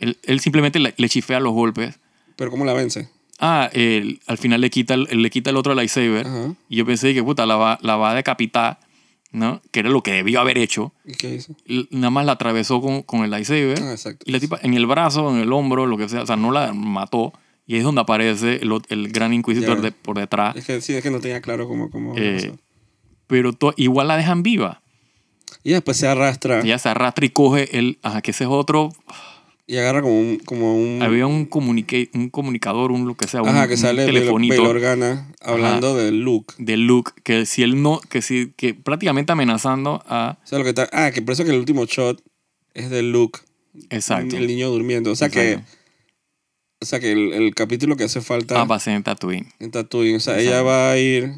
Él, 0.01 0.19
él 0.25 0.41
simplemente 0.41 0.79
le, 0.81 0.95
le 0.97 1.09
chifea 1.09 1.39
los 1.41 1.53
golpes. 1.53 1.99
¿Pero 2.37 2.51
cómo 2.51 2.65
la 2.65 2.73
vence? 2.73 3.09
Ah, 3.39 3.71
él, 3.73 4.21
al 4.27 4.37
final 4.39 4.61
le 4.61 4.69
quita, 4.71 4.95
el, 4.95 5.05
le 5.23 5.31
quita 5.31 5.51
el 5.51 5.57
otro 5.57 5.75
lightsaber. 5.75 6.27
Ajá. 6.27 6.55
Y 6.69 6.77
yo 6.77 6.85
pensé 6.87 7.15
que 7.15 7.23
puta, 7.23 7.47
la 7.47 7.57
va, 7.57 7.79
la 7.83 7.97
va 7.97 8.11
a 8.11 8.15
decapitar, 8.15 8.81
¿no? 9.33 9.63
Que 9.71 9.81
era 9.81 9.89
lo 9.89 10.03
que 10.03 10.13
debió 10.13 10.41
haber 10.41 10.59
hecho. 10.59 10.93
¿Y 11.07 11.13
qué 11.15 11.35
hizo? 11.37 11.55
Nada 11.91 12.11
más 12.11 12.27
la 12.27 12.33
atravesó 12.33 12.81
con, 12.83 13.03
con 13.03 13.25
el 13.25 13.31
lightsaber. 13.31 13.81
Ah, 13.83 13.93
exacto. 13.93 14.25
Y 14.27 14.33
la 14.33 14.41
tipa 14.41 14.59
en 14.63 14.75
el 14.75 14.87
brazo, 14.87 15.31
en 15.31 15.39
el 15.41 15.53
hombro, 15.53 15.87
lo 15.87 15.97
que 15.97 16.09
sea. 16.09 16.23
O 16.23 16.27
sea, 16.27 16.37
no 16.37 16.51
la 16.51 16.73
mató. 16.75 17.33
Y 17.67 17.77
es 17.77 17.85
donde 17.85 18.01
aparece 18.01 18.57
el, 18.63 18.73
el 18.89 19.09
gran 19.13 19.33
inquisitor 19.33 19.81
de- 19.81 19.93
por 19.93 20.19
detrás. 20.19 20.57
Es 20.57 20.67
que 20.67 20.81
sí, 20.81 20.95
es 20.95 21.03
que 21.03 21.11
no 21.11 21.21
tenía 21.21 21.41
claro 21.41 21.69
cómo... 21.69 21.89
cómo 21.89 22.15
Eh. 22.17 22.53
Pero 23.27 23.53
to- 23.53 23.75
igual 23.77 24.09
la 24.09 24.17
dejan 24.17 24.43
viva. 24.43 24.83
Y 25.63 25.71
después 25.71 25.97
se 25.97 26.09
arrastra 26.09 26.61
Ella 26.61 26.79
se 26.79 26.89
arrastra 26.89 27.25
y 27.25 27.31
coge 27.31 27.79
el... 27.79 27.99
Ajá, 28.03 28.23
que 28.23 28.33
ese 28.33 28.45
es 28.45 28.51
otro... 28.51 28.91
y 29.71 29.79
agarra 29.79 30.03
como 30.03 30.19
un... 30.19 30.39
Como 30.41 30.75
un 30.77 31.01
Había 31.01 31.29
un, 31.29 31.47
comunica- 31.47 32.09
un 32.15 32.29
comunicador, 32.29 32.91
un 32.91 33.07
lo 33.07 33.15
que 33.17 33.29
sea, 33.29 33.41
un, 33.43 33.51
ajá, 33.51 33.69
que 33.69 33.75
un 33.75 33.79
sale 33.79 34.03
Bail 34.03 34.15
telefonito 34.15 34.63
Organa 34.65 35.33
hablando 35.41 35.95
de 35.97 36.11
Luke. 36.11 36.55
de 36.59 36.77
Luke, 36.77 37.13
que 37.23 37.47
si 37.47 37.63
él 37.63 37.81
no, 37.81 38.01
que 38.01 38.21
si, 38.21 38.53
que 38.57 38.75
prácticamente 38.75 39.31
amenazando 39.31 40.03
a... 40.09 40.39
O 40.43 40.47
sea, 40.47 40.59
lo 40.59 40.65
que 40.65 40.71
está... 40.71 40.89
Ah, 40.93 41.13
que 41.13 41.23
por 41.23 41.35
eso 41.35 41.45
que 41.45 41.51
el 41.51 41.59
último 41.59 41.85
shot 41.85 42.21
es 42.75 42.91
de 42.91 43.03
Luke. 43.03 43.39
Exacto. 43.91 44.37
El 44.37 44.49
niño 44.49 44.69
durmiendo. 44.71 45.13
O 45.13 45.15
sea 45.15 45.29
Exacto. 45.29 45.63
que... 45.65 45.81
O 46.83 46.87
sea 46.87 46.99
que 46.99 47.13
el, 47.13 47.33
el 47.33 47.55
capítulo 47.55 47.95
que 47.97 48.05
hace 48.05 48.21
falta 48.23 48.61
a 48.61 48.65
base 48.65 48.91
en 48.93 49.05
Tatooine. 49.05 49.47
en 49.61 49.71
Tatooine. 49.71 50.17
O 50.17 50.21
sea, 50.21 50.35
Exacto. 50.35 50.51
ella 50.51 50.63
va 50.63 50.91
a 50.91 50.99
ir... 50.99 51.31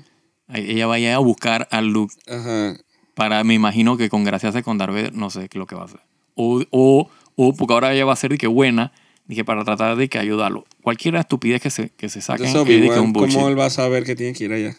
Ella 0.55 0.87
vaya 0.87 1.14
a 1.16 1.18
buscar 1.18 1.68
a 1.71 1.83
Luke 1.83 2.14
Ajá. 2.27 2.77
para, 3.14 3.45
me 3.45 3.53
imagino 3.53 3.99
que 3.99 4.09
congraciarse 4.09 4.62
con 4.62 4.79
Darth 4.79 4.92
Vader, 4.95 5.12
no 5.14 5.29
sé 5.29 5.40
qué 5.51 5.59
es 5.59 5.61
lo 5.61 5.66
que 5.66 5.75
va 5.75 5.83
a 5.83 5.85
hacer. 5.85 6.01
O, 6.35 6.62
o, 6.71 7.11
o 7.37 7.55
porque 7.55 7.75
ahora 7.75 7.92
ella 7.92 8.05
va 8.05 8.12
a 8.12 8.16
ser 8.16 8.31
de 8.31 8.38
que 8.38 8.47
buena, 8.47 8.92
dije 9.27 9.45
para 9.45 9.64
tratar 9.64 9.97
de 9.97 10.09
que 10.09 10.18
ayudarlo. 10.18 10.64
Cualquier 10.83 11.16
estupidez 11.16 11.61
que 11.62 11.71
se, 11.71 11.90
que 11.90 12.09
se 12.09 12.21
saquen 12.21 12.47
Entonces, 12.47 12.75
es 12.75 12.81
de 12.81 12.87
que 12.88 12.92
Obi-Wan, 12.92 13.07
un 13.07 13.12
bullshit. 13.12 13.35
¿cómo 13.37 13.49
él 13.49 13.59
va 13.59 13.66
a 13.66 13.71
saber 13.71 14.05
que 14.05 14.16
tiene 14.16 14.33
que 14.33 14.45
ir 14.45 14.53
allá? 14.53 14.77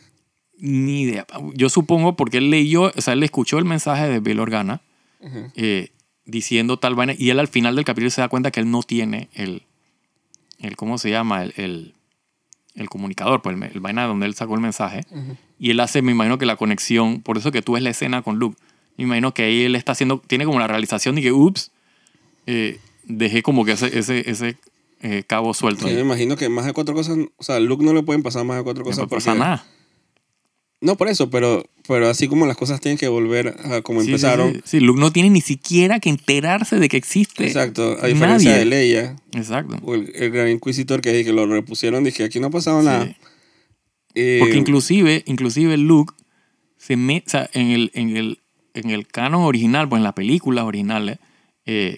Ni 0.58 1.02
idea. 1.02 1.26
Yo 1.54 1.70
supongo 1.70 2.16
porque 2.16 2.38
él 2.38 2.50
leyó, 2.50 2.92
o 2.96 3.02
sea, 3.02 3.13
él 3.13 3.24
escuchó 3.24 3.58
el 3.58 3.66
mensaje 3.66 4.08
de 4.08 4.20
Bail 4.20 4.39
Organa 4.39 4.82
eh, 5.56 5.89
diciendo 6.26 6.78
tal 6.78 6.96
vaina 6.96 7.13
y 7.18 7.30
él 7.30 7.39
al 7.39 7.48
final 7.48 7.76
del 7.76 7.86
capítulo 7.86 8.10
se 8.10 8.22
da 8.22 8.30
cuenta 8.30 8.52
que 8.52 8.60
él 8.60 8.70
no 8.70 8.84
tiene 8.84 9.30
el, 9.34 9.63
el 10.60 10.76
¿cómo 10.76 10.98
se 10.98 11.10
llama? 11.10 11.44
El, 11.44 11.54
el, 11.58 11.94
el 12.76 12.89
comunicador, 12.89 13.42
pues 13.42 13.58
el, 13.58 13.63
el 13.63 13.80
vaina 13.80 14.06
donde 14.06 14.26
él 14.26 14.36
sacó 14.36 14.56
el 14.56 14.62
mensaje. 14.62 15.02
Y 15.60 15.72
él 15.72 15.80
hace, 15.80 16.02
me 16.02 16.12
imagino 16.12 16.38
que 16.38 16.46
la 16.46 16.56
conexión, 16.56 17.22
por 17.22 17.38
eso 17.38 17.52
que 17.52 17.62
tú 17.62 17.74
ves 17.74 17.84
la 17.84 17.89
escena 17.89 18.22
con 18.22 18.38
Luke. 18.39 18.58
Me 18.98 19.04
imagino 19.06 19.34
que 19.34 19.44
ahí 19.44 19.63
él 19.63 19.76
está 19.76 19.94
haciendo, 19.94 20.22
tiene 20.26 20.46
como 20.46 20.60
la 20.60 20.68
realización 20.68 21.16
de 21.16 21.22
que, 21.22 21.32
ups, 21.32 21.72
eh, 22.47 22.79
dejé 23.06 23.41
como 23.43 23.65
que 23.65 23.73
ese, 23.73 23.97
ese, 23.97 24.29
ese 24.29 24.58
eh, 25.01 25.23
cabo 25.27 25.53
suelto. 25.53 25.84
Sí, 25.84 25.89
ahí. 25.89 25.95
me 25.95 26.01
imagino 26.01 26.36
que 26.38 26.49
más 26.49 26.65
de 26.65 26.73
cuatro 26.73 26.93
cosas... 26.95 27.17
O 27.38 27.43
sea, 27.43 27.60
Luke 27.60 27.84
no 27.84 27.93
le 27.93 28.03
pueden 28.03 28.23
pasar 28.23 28.45
más 28.45 28.58
de 28.58 28.63
cuatro 28.63 28.84
No 28.84 28.89
cosas. 28.89 29.08
pasa 29.08 29.32
porque- 29.32 29.39
nada. 29.39 29.65
No 30.82 30.97
por 30.97 31.08
eso, 31.08 31.29
pero, 31.29 31.63
pero 31.88 32.10
así 32.10 32.27
como 32.27 32.45
las 32.45 32.58
cosas 32.58 32.82
tienen 32.82 32.97
que 32.97 33.08
volver 33.08 33.56
a 33.63 33.82
como 33.82 34.01
Sí, 34.01 34.08
empezaron. 34.08 34.56
Sí, 34.56 34.62
sí. 34.65 34.79
Luke 34.82 34.99
no 34.99 35.13
tiene 35.13 35.29
ni 35.29 35.39
siquiera 35.39 36.01
que 36.01 36.10
enterarse 36.10 36.77
de 36.77 36.89
que 36.89 36.97
existe. 36.97 37.45
Exacto. 37.47 37.97
A 38.01 38.08
diferencia 38.08 38.49
Nadie. 38.51 38.60
de 38.60 38.65
Leia 38.65 39.15
Exacto. 39.32 39.77
o 39.84 39.95
el, 39.95 40.12
el 40.13 40.29
gran 40.32 40.49
inquisitor 40.49 40.99
que, 40.99 41.23
que 41.23 41.32
lo 41.32 41.45
repusieron, 41.47 42.03
dije, 42.03 42.25
aquí 42.25 42.41
no 42.41 42.47
ha 42.47 42.49
pasado 42.49 42.84
nada. 42.84 43.15
Eh, 44.13 44.38
Porque 44.41 44.58
inclusive, 44.58 45.23
inclusive 45.25 45.77
Luke 45.77 46.13
se 46.77 46.97
me, 46.97 47.23
o 47.25 47.29
sea, 47.29 47.49
en 47.53 47.71
el, 47.71 47.91
en 47.93 48.17
el, 48.17 48.39
en 48.73 48.89
el 48.89 49.08
canon 49.08 49.43
original, 49.43 49.88
pues 49.88 50.01
en 50.01 50.03
las 50.03 50.13
películas 50.13 50.65
originales, 50.65 51.17
eh, 51.17 51.19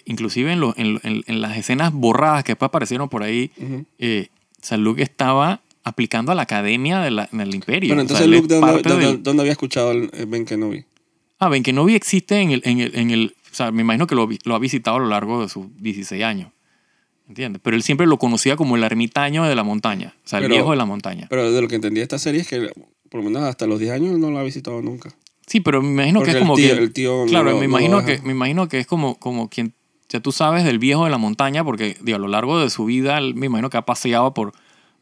inclusive 0.04 0.52
en, 0.52 0.60
lo- 0.60 0.74
en, 0.76 1.00
en- 1.02 1.24
en 1.26 1.40
las 1.40 1.56
escenas 1.56 1.92
borradas 1.92 2.44
que 2.44 2.52
después 2.52 2.68
aparecieron 2.68 3.08
por 3.08 3.22
ahí, 3.22 3.50
eh, 3.98 4.28
sea, 4.60 4.78
Luke 4.78 5.02
estaba 5.02 5.60
aplicando 5.84 6.32
a 6.32 6.34
la 6.34 6.42
academia 6.42 7.00
de 7.00 7.10
la- 7.10 7.28
del 7.32 7.54
imperio. 7.54 7.94
Bueno, 7.94 8.02
O 8.02 8.06
sea, 8.16 8.24
entonces 8.24 8.42
Luke, 8.42 8.52
¿de 8.54 8.60
dónde, 8.60 8.82
dónde- 8.82 9.06
del- 9.06 9.22
dónde 9.22 9.42
había 9.42 9.52
escuchado 9.52 9.92
Ben 10.26 10.44
Kenobi? 10.44 10.84
Ah, 11.38 11.48
Ben 11.48 11.62
Kenobi 11.62 11.94
existe 11.94 12.40
en 12.40 12.50
el, 12.52 12.62
en 12.64 12.80
el, 12.80 12.96
en 12.96 13.10
el... 13.10 13.34
O 13.52 13.54
sea, 13.54 13.70
me 13.72 13.82
imagino 13.82 14.06
que 14.06 14.14
lo, 14.14 14.28
ha 14.54 14.58
visitado 14.58 14.96
a 14.96 15.00
lo 15.00 15.06
largo 15.08 15.42
de 15.42 15.48
sus 15.48 15.66
16 15.80 16.22
años. 16.24 16.50
¿Entiendes? 17.28 17.60
Pero 17.64 17.74
él 17.76 17.82
siempre 17.82 18.06
lo 18.06 18.18
conocía 18.18 18.54
como 18.56 18.76
el 18.76 18.84
ermitaño 18.84 19.44
de 19.44 19.54
la 19.56 19.64
montaña. 19.64 20.14
O 20.24 20.28
sea, 20.28 20.38
el 20.38 20.44
Pero- 20.44 20.54
viejo 20.54 20.70
de 20.70 20.76
la 20.76 20.84
montaña. 20.84 21.26
Pero 21.28 21.50
de 21.50 21.60
lo 21.60 21.66
que 21.68 21.74
entendí 21.74 21.96
de 21.98 22.02
esta 22.04 22.18
serie 22.18 22.42
es 22.42 22.48
que 22.48 22.70
por 23.10 23.20
lo 23.20 23.24
menos 23.30 23.42
hasta 23.42 23.66
los 23.66 23.80
10 23.80 23.92
años 23.92 24.18
no 24.18 24.30
lo 24.30 24.38
ha 24.38 24.42
visitado 24.42 24.80
nunca. 24.82 25.10
Sí, 25.46 25.60
pero 25.60 25.80
me 25.80 25.88
imagino 25.90 26.18
Porque 26.20 26.32
que 26.32 26.38
es 26.38 26.42
como 26.42 26.56
tío- 26.56 26.74
que... 26.76 26.82
el 26.82 26.92
tío 26.92 27.24
claro, 27.26 27.56
me, 27.58 27.64
imagino 27.64 28.04
que, 28.04 28.20
me 28.22 28.32
imagino 28.32 28.68
que 28.68 28.78
es 28.80 28.86
como, 28.86 29.16
como 29.18 29.48
quien... 29.48 29.72
Sea, 30.08 30.20
tú 30.20 30.30
sabes 30.32 30.64
del 30.64 30.78
viejo 30.78 31.04
de 31.04 31.10
la 31.10 31.18
montaña 31.18 31.64
porque, 31.64 31.96
digo, 32.02 32.16
a 32.16 32.20
lo 32.20 32.28
largo 32.28 32.60
de 32.60 32.70
su 32.70 32.84
vida, 32.84 33.20
me 33.34 33.46
imagino 33.46 33.70
que 33.70 33.76
ha 33.76 33.82
paseado 33.82 34.32
por, 34.34 34.52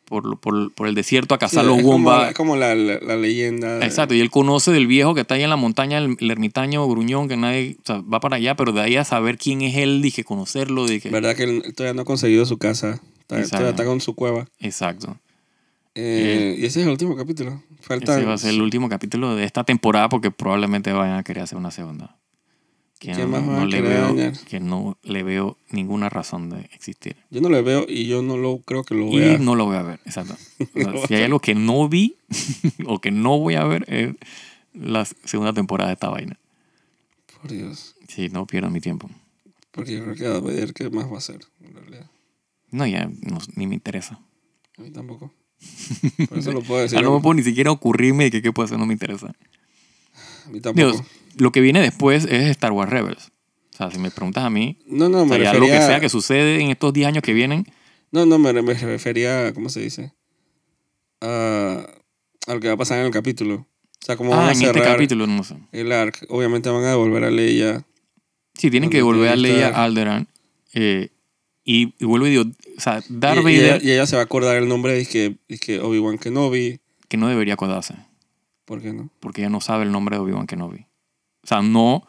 por, 0.07 0.38
por, 0.40 0.72
por 0.72 0.87
el 0.88 0.94
desierto 0.94 1.35
a 1.35 1.38
cazar 1.38 1.62
Sí, 1.64 1.68
los 1.83 2.00
la- 2.02 2.28
es 2.30 2.35
como 2.35 2.57
la, 2.57 2.74
la- 2.74 2.98
la 3.00 3.16
leyenda. 3.16 3.78
de- 3.78 3.85
Exacto, 3.87 4.14
y 4.14 4.20
él 4.20 4.30
conoce 4.30 4.70
del 4.70 4.87
viejo 4.87 5.14
que 5.14 5.20
está 5.22 5.35
ahí 5.35 5.42
en 5.42 5.50
la 5.50 5.57
montaña, 5.57 5.98
el, 5.98 6.16
el 6.20 6.30
ermitaño 6.30 6.87
gruñón, 6.88 7.28
que 7.28 7.37
nadie 7.37 7.76
o 7.83 7.87
sea, 7.87 8.00
va 8.02 8.20
para 8.20 8.37
allá, 8.37 8.54
pero 8.54 8.72
de 8.72 8.80
ahí 8.80 8.96
a 8.96 9.04
saber 9.04 9.37
quién 9.37 9.61
es 9.61 9.76
él, 9.76 10.00
dije, 10.00 10.24
conocerlo, 10.24 10.87
dije. 10.87 11.11
¿Verdad 11.11 11.37
que 11.37 11.42
él 11.44 11.62
todavía 11.74 11.94
no 11.94 12.02
ha 12.02 12.07
conseguido 12.07 12.46
su 12.46 12.57
casa? 12.59 13.00
Está-. 13.28 13.42
Todavía 13.48 13.70
está 13.70 13.85
con 13.85 14.00
su 14.00 14.14
cueva. 14.14 14.46
Exacto. 14.59 15.18
Eh, 15.94 16.57
y 16.59 16.64
ese 16.66 16.80
es 16.80 16.87
el 16.87 16.90
último 16.92 17.16
capítulo. 17.16 17.62
Falta. 17.80 18.16
Ese 18.16 18.26
va 18.26 18.35
a 18.35 18.38
ser 18.38 18.50
el 18.54 18.61
último 18.62 18.88
capítulo 18.88 19.37
de 19.37 19.44
esta 19.44 19.64
temporada 19.64 20.09
porque 20.09 20.30
probablemente 20.30 20.92
vayan 20.92 21.18
a 21.18 21.22
querer 21.22 21.44
hacer 21.44 21.57
una 21.59 21.70
segunda. 21.70 22.18
que 22.98 23.12
¿Qué 23.12 23.22
no, 23.22 23.28
más 23.28 23.42
no 23.44 23.61
a 23.61 23.64
le 23.66 23.80
veo 23.80 24.33
que 24.48 24.59
no 24.61 24.98
le 25.02 25.22
veo 25.22 25.57
ninguna 25.70 26.09
razón 26.09 26.50
de 26.50 26.62
existir. 26.72 27.16
Yo 27.30 27.40
no 27.40 27.48
le 27.48 27.62
veo 27.62 27.85
y 27.88 28.07
yo 28.07 28.22
no 28.22 28.37
lo 28.37 28.59
creo 28.62 28.83
que 28.83 28.94
lo 28.94 29.07
Y 29.09 29.18
vea. 29.20 29.38
no 29.38 29.54
lo 29.54 29.66
voy 29.66 29.76
a 29.76 29.83
ver, 29.83 30.00
exacto. 30.04 30.37
O 30.74 30.80
sea, 30.80 31.07
si 31.07 31.14
hay 31.14 31.22
algo 31.24 31.38
que 31.40 31.54
no 31.54 31.88
vi 31.88 32.16
o 32.87 33.00
que 33.00 33.11
no 33.12 33.38
voy 33.38 33.54
a 33.54 33.64
ver 33.64 33.85
es 33.88 34.14
la 34.72 35.04
segunda 35.04 35.52
temporada 35.52 35.90
de 35.90 35.94
esta 35.94 36.09
vaina. 36.09 36.38
Por 37.40 37.52
Dios. 37.52 37.94
Sí, 38.09 38.30
no 38.30 38.46
pierdo 38.46 38.70
mi 38.70 38.80
tiempo. 38.80 39.09
Porque 39.70 39.92
yo 39.92 40.02
creo 40.04 40.14
que 40.16 40.24
Darth 40.24 40.44
Vader, 40.44 40.72
¿qué 40.72 40.90
más 40.90 41.07
va 41.09 41.16
a 41.16 41.18
hacer? 41.18 41.40
En 41.61 41.74
realidad. 41.74 42.11
No, 42.70 42.87
ya 42.87 43.07
no- 43.07 43.38
ni 43.54 43.66
me 43.68 43.74
interesa. 43.74 44.18
A 44.78 44.83
mí 44.83 44.90
tampoco. 44.90 45.33
Por 46.29 46.38
eso 46.38 46.53
lo 46.53 46.62
puedo 46.62 46.83
decir. 46.83 46.98
Ah, 46.98 47.03
no 47.03 47.14
me 47.14 47.20
puedo 47.20 47.35
ni 47.35 47.42
siquiera 47.42 47.70
ocurrirme 47.70 48.24
de 48.24 48.31
que 48.31 48.42
qué 48.42 48.53
puede 48.53 48.66
hacer, 48.66 48.79
no 48.79 48.87
me 48.87 48.92
interesa. 48.94 49.29
A 50.46 50.50
mí 50.50 50.61
tampoco. 50.61 50.92
Dios, 50.92 51.03
lo 51.37 51.53
que 51.53 51.61
viene 51.61 51.81
después 51.81 52.24
es 52.24 52.48
Star 52.50 52.72
Wars 52.72 52.90
Rebels. 52.90 53.31
O 53.72 53.77
sea, 53.77 53.90
si 53.90 53.98
me 53.98 54.11
preguntas 54.11 54.44
a 54.44 54.50
mí, 54.50 54.79
No, 54.87 55.09
no, 55.09 55.22
o 55.22 55.27
me 55.27 55.37
sea, 55.37 55.44
ya 55.44 55.55
lo 55.55 55.61
que 55.66 55.72
refería... 55.72 55.87
sea 55.87 56.00
que 56.00 56.09
sucede 56.09 56.61
en 56.61 56.70
estos 56.70 56.92
10 56.92 57.09
años 57.09 57.22
que 57.24 57.33
vienen, 57.33 57.66
No, 58.12 58.24
no, 58.24 58.38
me, 58.38 58.53
me 58.62 58.74
refería, 58.74 59.53
¿cómo 59.53 59.68
se 59.68 59.81
dice? 59.81 60.12
A, 61.20 61.85
a 62.46 62.55
lo 62.55 62.61
que 62.61 62.68
va 62.68 62.74
a 62.74 62.77
pasar 62.77 63.00
en 63.00 63.07
el 63.07 63.11
capítulo. 63.12 63.55
O 63.57 64.07
sea, 64.07 64.16
van 64.16 64.33
ah, 64.33 64.48
a 64.48 64.53
en 64.53 64.62
este 64.62 64.66
cerrar 64.66 64.92
capítulo, 64.92 65.27
no 65.27 65.42
sé. 65.42 65.57
el 65.72 65.90
arc. 65.90 66.24
Obviamente 66.29 66.68
van 66.68 66.85
a 66.85 66.90
devolver 66.90 67.24
a 67.24 67.31
Leia. 67.31 67.85
Sí, 68.55 68.70
tienen 68.70 68.90
que 68.90 68.98
devolver 68.98 69.31
a 69.31 69.37
Leia 69.37 69.68
estar. 69.68 69.81
Alderaan. 69.81 70.29
eh, 70.74 71.09
y, 71.64 71.94
y 71.98 72.05
vuelvo 72.05 72.27
y 72.27 72.31
digo, 72.31 72.44
o 72.77 72.81
sea, 72.81 73.00
Darth 73.09 73.46
y, 73.46 73.50
y 73.50 73.55
ella, 73.57 73.72
Vader, 73.74 73.85
y 73.85 73.90
ella 73.92 74.07
se 74.07 74.16
va 74.16 74.22
a 74.22 74.24
acordar 74.24 74.57
el 74.57 74.68
nombre 74.68 74.92
de 74.94 75.07
que, 75.07 75.37
de 75.48 75.59
que 75.59 75.81
Obi-Wan 75.81 76.18
Kenobi. 76.18 76.81
que 77.09 77.16
no 77.16 77.29
debería 77.29 77.55
acordarse, 77.55 77.94
¿Por 78.64 78.81
qué 78.83 78.92
no? 78.92 79.09
porque 79.20 79.42
ella 79.42 79.50
no 79.50 79.61
sabe 79.61 79.85
el 79.85 79.92
nombre 79.92 80.16
de 80.16 80.22
Obi-Wan 80.22 80.46
Kenobi. 80.46 80.87
O 81.42 81.46
sea, 81.46 81.62
no. 81.62 82.07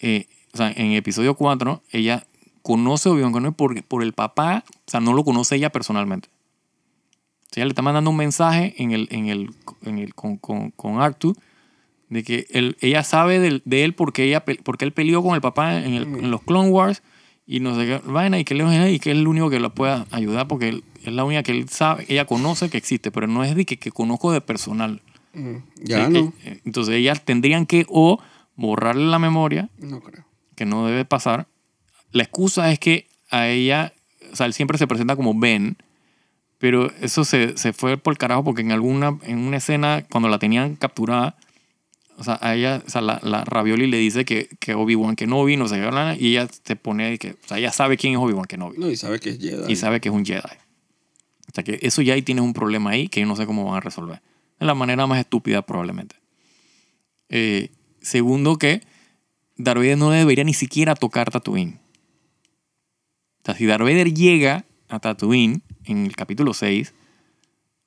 eh, 0.00 0.26
o 0.52 0.56
sea, 0.56 0.70
en 0.70 0.92
episodio 0.92 1.34
4, 1.34 1.82
ella 1.90 2.26
conoce 2.62 3.08
a 3.08 3.12
Obi-Wan 3.12 3.32
Kenobi 3.32 3.54
por, 3.54 3.82
por 3.84 4.02
el 4.02 4.12
papá, 4.12 4.64
o 4.86 4.90
sea, 4.90 5.00
no 5.00 5.12
lo 5.14 5.24
conoce 5.24 5.56
ella 5.56 5.70
personalmente. 5.70 6.28
O 6.30 7.54
sea, 7.54 7.60
ella 7.62 7.66
le 7.66 7.70
está 7.72 7.82
mandando 7.82 8.10
un 8.10 8.16
mensaje 8.16 8.74
en 8.78 8.92
el, 8.92 9.08
en 9.10 9.26
el, 9.28 9.50
en 9.82 9.98
el, 9.98 10.14
con, 10.14 10.36
con, 10.38 10.70
con 10.70 11.00
Artu 11.00 11.34
de 12.08 12.22
que 12.24 12.46
él, 12.50 12.76
ella 12.80 13.02
sabe 13.04 13.38
del- 13.38 13.62
de, 13.64 13.84
él 13.84 13.94
porque, 13.94 14.24
ella, 14.24 14.44
porque 14.44 14.84
él 14.84 14.92
peleó 14.92 15.22
con 15.22 15.34
el 15.34 15.40
papá 15.40 15.78
en, 15.78 15.94
el- 15.94 16.02
en 16.04 16.30
los 16.30 16.42
Clone 16.42 16.68
Wars 16.70 17.02
y 17.46 17.60
no 17.60 17.74
sé 17.76 17.86
qué 17.86 18.00
vaina 18.10 18.38
y 18.38 18.44
que, 18.44 18.54
él, 18.54 18.90
y 18.92 18.98
que 18.98 19.10
es 19.10 19.16
el 19.16 19.26
único 19.26 19.50
que 19.50 19.60
la 19.60 19.68
pueda 19.70 20.06
ayudar 20.10 20.46
porque 20.48 20.68
él- 20.68 20.84
es 21.04 21.12
la 21.12 21.24
única 21.24 21.42
que 21.42 21.52
él 21.52 21.68
sabe, 21.68 22.04
ella 22.08 22.24
conoce 22.26 22.70
que 22.70 22.78
existe, 22.78 23.10
pero 23.10 23.26
no 23.26 23.42
es 23.44 23.54
de 23.56 23.64
que, 23.64 23.76
que 23.78 23.90
conozco 23.90 24.30
de 24.32 24.40
personal. 24.40 25.02
Mm, 25.34 25.56
Ya 25.82 26.06
Sí, 26.06 26.12
no. 26.12 26.18
eh, 26.20 26.32
eh, 26.44 26.60
Entonces 26.64 26.94
ellas 26.94 27.24
tendrían 27.24 27.66
que 27.66 27.84
o 27.88 28.20
borrarle 28.54 29.06
la 29.06 29.18
memoria, 29.18 29.68
No 29.78 30.00
creo. 30.00 30.24
que 30.54 30.64
no 30.64 30.86
debe 30.86 31.04
pasar. 31.04 31.46
La 32.12 32.22
excusa 32.22 32.70
es 32.70 32.78
que 32.78 33.08
a 33.30 33.48
ella, 33.48 33.92
o 34.32 34.36
sea, 34.36 34.46
él 34.46 34.52
siempre 34.52 34.78
se 34.78 34.86
presenta 34.86 35.16
como 35.16 35.34
Ben, 35.34 35.76
pero 36.58 36.92
eso 37.00 37.24
se, 37.24 37.56
se 37.56 37.72
fue 37.72 37.96
por 37.96 38.12
el 38.12 38.18
carajo 38.18 38.44
porque 38.44 38.60
en 38.62 38.70
alguna, 38.70 39.18
en 39.24 39.38
una 39.38 39.56
escena, 39.56 40.04
cuando 40.08 40.28
la 40.28 40.38
tenían 40.38 40.76
capturada, 40.76 41.34
o 42.18 42.24
sea, 42.24 42.38
a 42.40 42.54
ella, 42.54 42.82
o 42.86 42.90
sea, 42.90 43.00
la, 43.00 43.20
la 43.22 43.44
Ravioli 43.44 43.86
le 43.86 43.98
dice 43.98 44.24
que, 44.24 44.48
que 44.60 44.74
Obi-Wan 44.74 45.16
Kenobi, 45.16 45.56
no 45.56 45.68
sé 45.68 45.76
qué, 45.80 46.16
y 46.18 46.30
ella 46.30 46.48
se 46.64 46.76
pone, 46.76 47.18
que, 47.18 47.32
o 47.32 47.48
sea, 47.48 47.58
ella 47.58 47.72
sabe 47.72 47.96
quién 47.96 48.14
es 48.14 48.18
Obi-Wan 48.18 48.46
Kenobi 48.46 48.78
No, 48.78 48.90
y 48.90 48.96
sabe 48.96 49.18
que 49.18 49.30
es 49.30 49.38
Jedi. 49.38 49.72
y 49.72 49.76
sabe 49.76 50.00
que 50.00 50.08
es 50.08 50.14
un 50.14 50.24
Jedi. 50.24 50.40
O 50.40 51.54
sea 51.54 51.64
que 51.64 51.78
eso 51.82 52.00
ya 52.02 52.14
ahí 52.14 52.22
tienes 52.22 52.44
un 52.44 52.54
problema 52.54 52.90
ahí 52.90 53.08
que 53.08 53.20
yo 53.20 53.26
no 53.26 53.36
sé 53.36 53.46
cómo 53.46 53.64
van 53.64 53.76
a 53.76 53.80
resolver. 53.80 54.22
De 54.58 54.66
la 54.66 54.74
manera 54.74 55.06
más 55.06 55.18
estúpida 55.18 55.62
probablemente. 55.62 56.16
Eh, 57.28 57.70
segundo 58.00 58.56
que 58.56 58.82
Darth 59.56 59.78
Vader 59.78 59.98
no 59.98 60.10
debería 60.10 60.44
ni 60.44 60.54
siquiera 60.54 60.94
tocar 60.94 61.30
Tatooine. 61.30 61.78
O 63.42 63.44
sea, 63.44 63.54
si 63.54 63.66
Darth 63.66 63.82
Vader 63.82 64.14
llega 64.14 64.64
a 64.88 65.00
Tatooine 65.00 65.62
en 65.84 66.06
el 66.06 66.16
capítulo 66.16 66.54
6, 66.54 66.94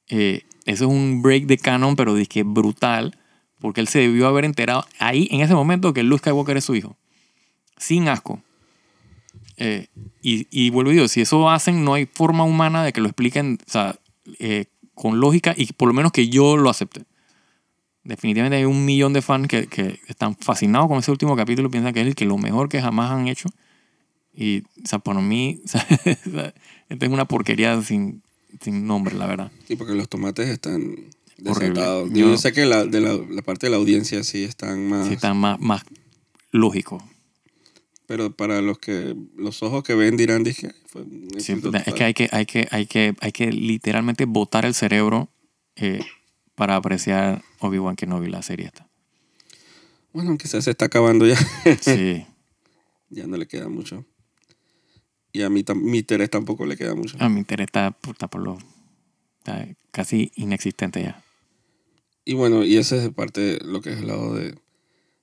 eh, 0.10 0.44
eso 0.66 0.86
es 0.86 0.92
un 0.92 1.22
break 1.22 1.46
de 1.46 1.58
canon, 1.58 1.96
pero 1.96 2.16
que 2.28 2.44
brutal, 2.44 3.18
porque 3.66 3.82
él 3.82 3.88
se 3.88 3.98
debió 3.98 4.28
haber 4.28 4.46
enterado 4.46 4.86
ahí, 5.00 5.28
en 5.32 5.42
ese 5.42 5.56
momento, 5.56 5.92
que 5.92 6.04
Luke 6.04 6.20
Skywalker 6.20 6.56
es 6.56 6.66
su 6.66 6.76
hijo. 6.76 6.96
Sin 7.78 8.08
asco. 8.08 8.44
Eh, 9.58 9.88
y, 10.22 10.46
y 10.52 10.70
vuelvo 10.70 10.92
y 10.92 10.94
digo, 10.94 11.08
si 11.08 11.22
eso 11.22 11.50
hacen, 11.50 11.84
no 11.84 11.96
hay 11.96 12.06
forma 12.06 12.44
humana 12.44 12.84
de 12.84 12.94
que 12.94 13.02
lo 13.02 13.08
expliquen 13.08 13.58
o 13.68 13.72
sea, 13.72 13.96
eh, 14.38 14.66
con 14.94 15.20
lógica 15.20 15.56
y 15.58 15.74
por 15.74 15.88
lo 15.88 15.96
menos 15.96 16.12
que 16.12 16.30
yo 16.30 16.58
lo 16.58 16.70
acepte. 16.70 17.06
Definitivamente 18.04 18.58
hay 18.58 18.66
un 18.66 18.86
millón 18.86 19.14
de 19.14 19.24
fans 19.24 19.48
que, 19.48 19.66
que 19.66 20.00
están 20.08 20.36
fascinados 20.36 20.88
con 20.88 21.00
ese 21.00 21.10
último 21.10 21.36
capítulo 21.36 21.72
piensan 21.72 21.92
que 21.92 22.02
es 22.02 22.08
el 22.08 22.14
que 22.14 22.26
lo 22.26 22.38
mejor 22.38 22.70
que 22.70 22.80
jamás 22.80 23.10
han 23.10 23.28
hecho. 23.28 23.50
Y, 24.32 24.60
o 24.60 24.86
sea, 24.88 25.00
para 25.00 25.22
mí, 25.22 25.60
o 25.74 26.40
es 26.88 27.10
una 27.10 27.26
porquería 27.26 27.82
sin, 27.82 28.22
sin 28.62 28.86
nombre, 28.86 29.16
la 29.16 29.26
verdad. 29.26 29.52
Sí, 29.68 29.76
porque 29.76 29.96
los 29.96 30.08
tomates 30.08 30.50
están 30.50 31.10
Desatados. 31.38 32.10
Yo- 32.12 32.30
Yo, 32.32 32.38
sé 32.38 32.54
que 32.54 32.66
la, 32.66 32.86
de 32.86 33.02
la, 33.02 33.14
la 33.30 33.42
parte 33.42 33.68
de 33.68 33.72
la 33.72 33.78
audiencia 33.78 34.24
sí 34.24 34.44
están 34.44 34.88
más... 34.88 35.08
Sí, 35.08 35.14
está 35.16 35.34
más, 35.34 35.60
más 35.60 35.84
lógico. 36.52 37.04
Pero 38.08 38.32
para 38.36 38.62
los 38.62 38.78
que 38.78 39.16
los 39.36 39.64
ojos 39.64 39.84
que 39.84 39.96
ven 39.96 40.16
dirán, 40.16 40.44
dije, 40.44 40.74
fue 40.86 41.04
Sí, 41.40 41.54
es 41.54 41.62
total. 41.62 41.84
que 41.84 42.04
hay 42.04 42.14
que, 42.14 42.30
hay 42.32 42.46
que, 42.46 42.68
hay 42.72 42.86
que, 42.86 43.16
hay 43.20 43.32
que 43.32 43.52
literalmente 43.52 44.26
botar 44.26 44.66
el 44.66 44.76
cerebro 44.76 45.30
eh, 45.76 46.02
para 46.54 46.76
apreciar 46.76 47.44
Obi-Wan 47.60 47.96
Kenobi, 47.96 48.30
la 48.30 48.44
serie 48.44 48.68
esta. 48.68 48.88
Bueno, 50.14 50.30
aunque 50.30 50.48
se 50.48 50.58
está 50.60 50.86
acabando 50.86 51.26
ya. 51.28 51.36
Sí. 51.82 52.26
ya 53.10 53.28
no 53.28 53.38
le 53.38 53.48
queda 53.48 53.68
mucho. 53.68 54.06
Y 55.34 55.42
a 55.42 55.50
mí, 55.50 55.66
mi 55.76 56.02
Teres 56.04 56.30
tampoco 56.30 56.66
le 56.66 56.78
queda 56.78 56.96
mucho. 56.96 57.18
A 57.20 57.28
mi 57.28 57.40
interés 57.40 57.66
está, 57.66 57.94
está 58.10 58.28
por 58.30 58.42
lo 58.42 58.58
está 59.40 59.68
casi 59.92 60.32
inexistente 60.36 61.02
ya. 61.04 61.22
Y 62.26 62.34
bueno, 62.34 62.64
y 62.64 62.78
ese 62.78 62.98
es 63.04 63.10
parte 63.14 63.40
de 63.42 63.60
lo 63.66 63.82
que 63.82 63.92
es 63.92 64.00
el 64.00 64.08
lado 64.08 64.34
de 64.34 64.56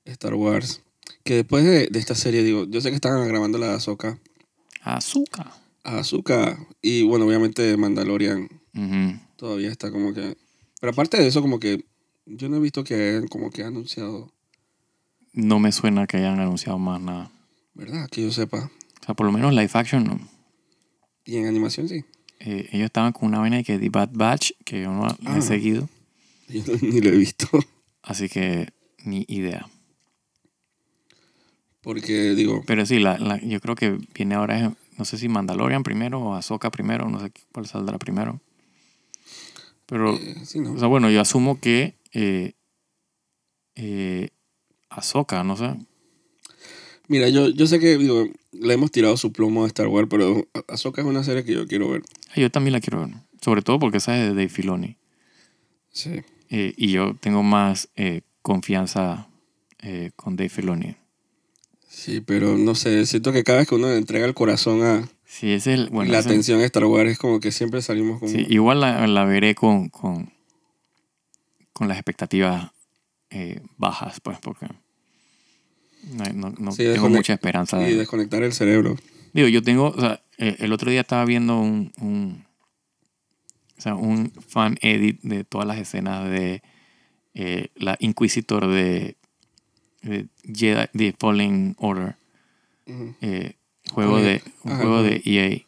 Star 0.04 0.34
Wars. 0.34 0.82
Que 1.24 1.34
después 1.36 1.64
de, 1.64 1.88
de 1.88 1.98
esta 1.98 2.14
serie, 2.14 2.42
digo, 2.42 2.64
yo 2.68 2.80
sé 2.80 2.90
que 2.90 2.94
están 2.96 3.26
grabando 3.28 3.58
la 3.58 3.68
de 3.68 3.74
Ahsoka. 3.74 4.18
Azúcar. 4.82 5.52
Ahsoka. 5.84 6.58
Y 6.80 7.02
bueno, 7.02 7.26
obviamente 7.26 7.76
Mandalorian 7.76 8.48
todavía 9.36 9.70
está 9.70 9.90
como 9.90 10.14
que... 10.14 10.36
Pero 10.80 10.92
aparte 10.92 11.20
de 11.20 11.26
eso, 11.28 11.42
como 11.42 11.58
que 11.60 11.84
yo 12.26 12.48
no 12.48 12.56
he 12.56 12.60
visto 12.60 12.82
que 12.84 12.94
hayan 12.94 13.28
como 13.28 13.50
que 13.50 13.62
anunciado, 13.64 14.32
No 15.32 15.58
me 15.60 15.70
suena 15.72 16.06
que 16.06 16.16
hayan 16.18 16.40
anunciado 16.40 16.78
más 16.78 17.00
nada. 17.00 17.30
¿verdad? 17.74 18.08
Que 18.10 18.22
yo 18.22 18.30
sepa. 18.32 18.70
O 19.00 19.04
sea, 19.06 19.14
por 19.14 19.26
lo 19.26 19.32
menos 19.32 19.52
live 19.52 19.70
action 19.74 20.04
no. 20.04 20.20
Y 21.24 21.36
en 21.36 21.46
animación 21.46 21.88
sí. 21.88 22.04
Eh, 22.40 22.68
ellos 22.72 22.86
estaban 22.86 23.12
con 23.12 23.28
una 23.28 23.38
vaina 23.38 23.56
de 23.58 23.64
que 23.64 23.78
The 23.78 23.88
Bad 23.88 24.10
Batch, 24.12 24.52
que 24.64 24.82
yo 24.82 24.92
no 24.92 25.06
la 25.06 25.16
Ah. 25.24 25.38
he 25.38 25.42
seguido. 25.42 25.88
Yo 26.66 26.72
no- 26.72 26.78
ni 26.82 27.00
lo 27.00 27.08
he 27.10 27.16
visto. 27.16 27.48
Así 28.02 28.28
que 28.28 28.68
ni 29.04 29.24
idea. 29.28 29.68
Porque 31.82 32.34
digo, 32.34 32.62
Pero 32.66 32.86
sí, 32.86 32.98
la, 33.00 33.18
la- 33.18 33.40
yo 33.40 33.60
creo 33.60 33.74
que 33.74 33.98
viene 34.14 34.36
ahora, 34.36 34.72
no 34.98 35.04
sé 35.04 35.18
si 35.18 35.28
Mandalorian 35.28 35.82
primero 35.82 36.20
o 36.20 36.34
Ahsoka 36.34 36.70
primero, 36.70 37.08
no 37.08 37.18
sé 37.20 37.32
cuál 37.52 37.66
saldrá 37.66 37.98
primero. 37.98 38.40
Pero, 39.86 40.14
eh, 40.16 40.36
sí, 40.44 40.60
no. 40.60 40.72
o 40.72 40.78
sea, 40.78 40.86
bueno, 40.88 41.10
yo 41.10 41.20
asumo 41.20 41.58
que 41.60 41.96
eh, 42.12 42.52
eh, 43.74 44.28
Ahsoka, 44.90 45.42
no 45.42 45.56
sé. 45.56 45.74
Mira, 47.08 47.28
yo, 47.28 47.48
yo 47.48 47.66
sé 47.66 47.80
que 47.80 47.98
digo, 47.98 48.26
le 48.52 48.74
hemos 48.74 48.92
tirado 48.92 49.16
su 49.16 49.32
plomo 49.32 49.64
a 49.64 49.66
Star 49.66 49.88
Wars, 49.88 50.06
pero 50.08 50.46
Ahsoka 50.68 51.02
es 51.02 51.06
una 51.06 51.24
serie 51.24 51.44
que 51.44 51.52
yo 51.52 51.66
quiero 51.66 51.90
ver. 51.90 52.02
Ah, 52.30 52.34
Yo 52.40 52.50
también 52.50 52.72
la 52.72 52.80
quiero 52.80 53.00
ver. 53.00 53.10
Sobre 53.40 53.62
todo 53.62 53.80
porque 53.80 53.98
esa 53.98 54.16
es 54.16 54.22
de 54.22 54.28
Dave 54.28 54.48
Filoni. 54.48 54.96
Sí. 55.90 56.22
Eh, 56.54 56.74
y 56.76 56.92
yo 56.92 57.16
tengo 57.18 57.42
más 57.42 57.88
eh, 57.96 58.20
confianza 58.42 59.26
eh, 59.80 60.10
con 60.16 60.36
Dave 60.36 60.50
Filoni. 60.50 60.96
Sí, 61.88 62.20
pero 62.20 62.56
no 62.58 62.74
sé, 62.74 63.04
siento 63.06 63.32
que 63.32 63.42
cada 63.42 63.58
vez 63.60 63.68
que 63.68 63.74
uno 63.74 63.88
le 63.88 63.96
entrega 63.96 64.26
el 64.26 64.34
corazón 64.34 64.82
a 64.82 65.08
Sí, 65.24 65.50
es 65.52 65.66
el. 65.66 65.88
Bueno, 65.88 66.12
la 66.12 66.18
atención 66.18 66.60
a 66.60 66.64
Star 66.66 66.84
Wars 66.84 67.10
es 67.12 67.18
como 67.18 67.40
que 67.40 67.52
siempre 67.52 67.80
salimos 67.80 68.18
como... 68.20 68.30
sí, 68.30 68.44
igual 68.50 68.80
la, 68.80 69.06
la 69.06 69.24
veré 69.24 69.54
con, 69.54 69.88
con, 69.88 70.30
con 71.72 71.88
las 71.88 71.96
expectativas 71.96 72.70
eh, 73.30 73.62
bajas, 73.78 74.20
pues, 74.20 74.38
porque 74.40 74.66
no, 76.12 76.24
no- 76.34 76.54
no 76.58 76.72
Sí, 76.72 76.84
tengo 76.92 77.08
mucha 77.08 77.32
esperanza. 77.32 77.80
y 77.88 77.92
de- 77.92 77.96
desconectar 77.98 78.42
el 78.42 78.52
cerebro. 78.52 78.96
Digo, 79.32 79.48
yo 79.48 79.62
tengo, 79.62 79.86
o 79.88 79.98
sea, 80.00 80.22
eh, 80.36 80.56
el 80.58 80.72
otro 80.74 80.90
día 80.90 81.00
estaba 81.00 81.24
viendo 81.24 81.58
un, 81.58 81.92
un, 81.98 82.44
o 83.82 83.84
sea, 83.84 83.96
un 83.96 84.30
fan 84.30 84.78
edit 84.80 85.20
de 85.22 85.42
todas 85.42 85.66
las 85.66 85.76
escenas 85.76 86.30
de 86.30 86.62
eh, 87.34 87.66
la 87.74 87.96
Inquisitor 87.98 88.68
de, 88.68 89.16
de 90.02 90.28
Jedi, 90.44 90.86
de 90.92 91.12
Fallen 91.18 91.74
Order, 91.78 92.14
Ujú. 92.86 93.16
eh, 93.22 93.56
juego 93.90 94.14
Oye, 94.14 94.24
de, 94.24 94.42
un 94.62 94.70
ajá, 94.70 94.82
juego 94.82 95.02
de 95.02 95.20
EA. 95.24 95.66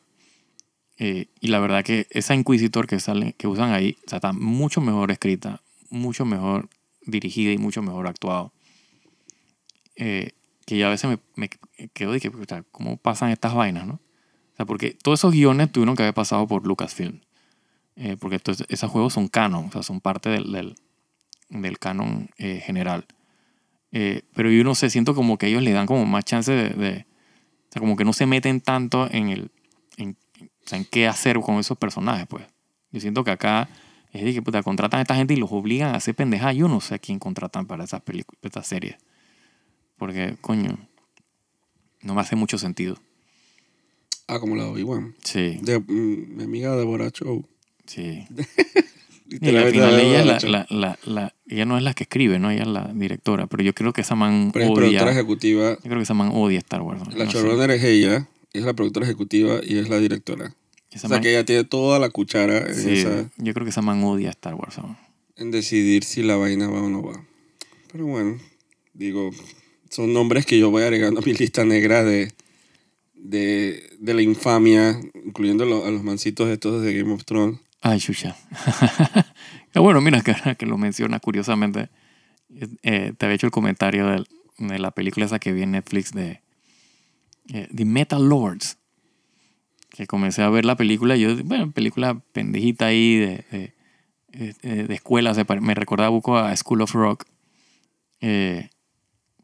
Eh, 0.99 1.27
y 1.41 1.49
la 1.49 1.59
verdad 1.59 1.83
que 1.83 2.07
esa 2.11 2.37
Inquisitor 2.37 2.87
que 2.87 3.01
sale, 3.01 3.33
que 3.33 3.49
usan 3.49 3.73
ahí, 3.73 3.97
o 4.07 4.11
sea, 4.11 4.19
está 4.19 4.33
mucho 4.33 4.81
mejor 4.81 5.11
escrita, 5.11 5.61
mucho 5.91 6.25
mejor 6.25 6.69
dirigida 7.05 7.51
y 7.51 7.59
mucho 7.59 7.83
mejor 7.83 8.07
actuado. 8.07 8.53
Eh, 9.97 10.31
que 10.67 10.79
yo 10.79 10.87
a 10.87 10.91
veces 10.91 11.11
me, 11.11 11.19
me 11.35 11.51
quedo 11.93 12.13
de 12.13 12.21
que, 12.21 12.31
puta, 12.31 12.63
¿cómo 12.71 12.97
pasan 12.97 13.31
estas 13.31 13.55
vainas, 13.55 13.89
no? 13.89 13.95
O 13.95 14.57
sea, 14.57 14.67
porque 14.67 14.97
todos 15.03 15.19
esos 15.19 15.33
guiones 15.33 15.73
tuvieron 15.73 15.97
que 15.97 16.05
haber 16.05 16.15
pasado 16.15 16.47
por 16.47 16.65
Lucasfilm. 16.65 17.24
Eh, 17.97 18.17
porque 18.19 18.37
estos- 18.37 18.65
esos 18.69 18.91
juegos 18.91 19.13
son 19.13 19.29
canon, 19.29 19.67
o 19.67 19.73
sea, 19.73 19.83
son 19.83 20.01
parte 20.01 20.29
del, 20.29 20.51
del, 20.53 20.75
del 21.49 21.79
canon 21.79 22.29
eh, 22.39 22.61
general. 22.65 23.07
Eh, 23.93 24.23
pero 24.35 24.51
yo 24.51 24.65
no 24.65 24.75
sé, 24.75 24.91
siento 24.91 25.15
como 25.15 25.39
que 25.39 25.47
ellos 25.47 25.63
le 25.63 25.71
dan 25.73 25.87
como 25.87 26.05
más 26.05 26.25
chance 26.25 26.51
de, 26.53 26.71
de- 26.71 27.07
O 27.69 27.73
sea, 27.75 27.81
como 27.81 27.97
que 27.97 28.05
no 28.05 28.13
se 28.13 28.27
meten 28.27 28.61
tanto 28.61 29.09
en 29.11 29.29
el... 29.29 29.51
En, 29.97 30.17
o 30.41 30.47
sea, 30.69 30.79
en 30.79 30.85
qué 30.85 31.07
hacer 31.07 31.39
con 31.41 31.59
esos 31.59 31.77
personajes, 31.79 32.27
pues. 32.27 32.45
Yo 32.91 33.01
siento 33.01 33.23
que 33.25 33.31
acá 33.33 33.69
es 34.13 34.25
de 34.25 34.33
que 34.33 34.43
puta, 34.43 34.63
contratan 34.63 34.99
a 34.99 35.03
esta 35.03 35.15
gente 35.17 35.35
y 35.35 35.37
los 35.37 35.51
obligan 35.53 35.93
a 35.95 35.97
hacer 35.99 36.15
pendejadas. 36.15 36.57
Yo 36.57 36.69
no 36.69 36.81
sé 36.81 36.95
a 36.95 36.99
quién 36.99 37.19
contratan 37.19 37.67
para 37.67 37.85
esas 37.85 38.01
películas, 38.01 38.39
estas 38.43 38.67
series. 38.67 38.97
Porque, 39.97 40.37
coño, 40.41 40.79
no 42.03 42.15
me 42.15 42.21
hace 42.21 42.35
mucho 42.37 42.59
sentido. 42.59 42.97
Ah, 44.27 44.39
como 44.41 44.57
la 44.57 44.65
de 44.65 44.71
Obi-Wan. 44.71 45.15
Sí, 45.23 45.59
De, 45.63 45.79
mm, 45.79 46.37
mi 46.37 46.45
amiga 46.45 46.75
Deborah 46.77 47.11
Chow. 47.11 47.47
Sí. 47.87 48.25
Y 49.27 49.49
al 49.57 49.71
final 49.71 49.99
ella, 49.99 50.25
la, 50.25 50.39
la, 50.43 50.67
la, 50.71 50.99
la- 51.07 51.35
ella 51.49 51.65
no 51.65 51.77
es 51.79 51.83
la 51.83 51.95
que 51.95 52.05
escribe, 52.05 52.39
¿no? 52.39 52.51
Ella 52.51 52.63
es 52.63 52.69
la 52.69 52.93
directora. 52.95 53.47
Pero 53.47 53.63
yo 53.65 53.75
creo 53.75 53.93
que 53.93 54.03
esa 54.03 54.15
man 54.15 54.51
Pero 54.53 54.67
es 54.67 54.71
odia. 54.71 54.77
productora 54.81 55.11
ejecutiva. 55.13 55.71
Yo 55.77 55.81
creo 55.83 55.97
que 55.97 56.03
esa 56.03 56.15
man 56.15 56.31
odia 56.35 56.59
Star 56.59 56.83
Wars. 56.83 57.01
¿no? 57.09 57.17
La 57.17 57.25
No 57.25 57.31
showrunner 57.33 57.71
es 57.73 57.83
ella, 57.83 58.29
es 58.53 58.63
la 58.65 58.75
productora 58.75 59.07
ejecutiva 59.07 59.61
y 59.67 59.79
es 59.79 59.89
la 59.89 59.99
directora. 59.99 60.55
Esa 60.91 61.07
O 61.07 61.09
sea 61.09 61.17
man- 61.17 61.23
que 61.23 61.31
ella 61.31 61.45
tiene 61.45 61.65
toda 61.65 61.99
la 61.99 62.11
cuchara 62.11 62.59
en, 62.69 62.75
sí, 62.75 62.91
esa- 62.93 63.29
yo 63.39 63.55
creo 63.55 63.65
que 63.65 63.71
esa 63.71 63.81
man 63.83 64.05
odia 64.05 64.29
Star 64.31 64.55
Wars. 64.55 64.77
¿no? 64.79 64.97
en 65.37 65.51
decidir 65.51 66.05
si 66.05 66.23
la 66.23 66.37
vaina 66.37 66.69
va 66.69 66.83
o 66.83 66.89
no 66.89 67.03
va. 67.03 67.25
Pero 67.91 68.07
bueno, 68.07 68.39
digo, 68.93 69.31
son 69.91 70.13
nombres 70.13 70.47
que 70.47 70.59
yo 70.61 70.71
voy 70.71 70.83
agregando 70.85 71.21
a 71.21 71.25
mi 71.25 71.33
lista 71.35 71.65
negra 71.65 72.05
de, 72.05 72.31
de, 73.15 73.83
de 73.99 74.15
la 74.15 74.23
infamia, 74.23 75.01
incluyendo 75.25 75.65
a 75.65 75.91
los 75.91 76.03
mancitos 76.05 76.49
estos 76.51 76.83
de 76.83 76.95
Game 76.97 77.13
of 77.13 77.25
Thrones. 77.25 77.59
Ay, 77.85 78.01
chucha. 78.01 78.35
Ah, 79.77 79.81
bueno, 79.81 80.01
mira, 80.01 80.23
que 80.23 80.67
lo 80.67 80.79
mencionas 80.79 81.21
curiosamente, 81.21 81.89
eh, 82.85 83.13
te 83.19 83.27
había 83.27 83.35
hecho 83.35 83.47
el 83.47 83.51
comentario 83.51 84.07
de, 84.07 84.79
la 84.79 84.93
película 84.93 85.27
esa 85.27 85.41
que 85.41 85.53
vi 85.53 85.63
en 85.63 85.73
Netflix 85.73 86.13
de 86.13 86.43
eh, 87.53 87.69
The 87.75 87.85
Metal 87.85 88.29
Lords. 88.29 88.79
Que 89.91 90.07
comencé 90.07 90.43
a 90.43 90.49
ver 90.49 90.65
la 90.65 90.77
película 90.77 91.17
yo, 91.17 91.37
bueno, 91.43 91.73
película 91.73 92.15
pendejita 92.31 92.87
ahí 92.87 93.17
de, 93.17 93.73
de, 94.31 94.95
escuela, 94.95 95.35
se 95.35 95.45
me 95.61 95.75
recordaba 95.75 96.11
un 96.11 96.19
poco 96.19 96.39
a 96.39 96.55
School 96.57 96.83
of 96.83 96.93
Rock. 96.93 97.25
Eh, 98.21 98.71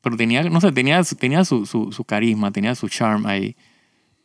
pero 0.01 0.17
tenía, 0.17 0.45
no 0.45 0.61
sé, 0.61 0.71
tenía, 0.71 1.03
tenía 1.03 1.45
su, 1.45 1.67
su 1.67 2.05
carisma, 2.05 2.53
tenía 2.53 2.77
su 2.77 2.89
charm 2.89 3.27
ahí. 3.27 3.57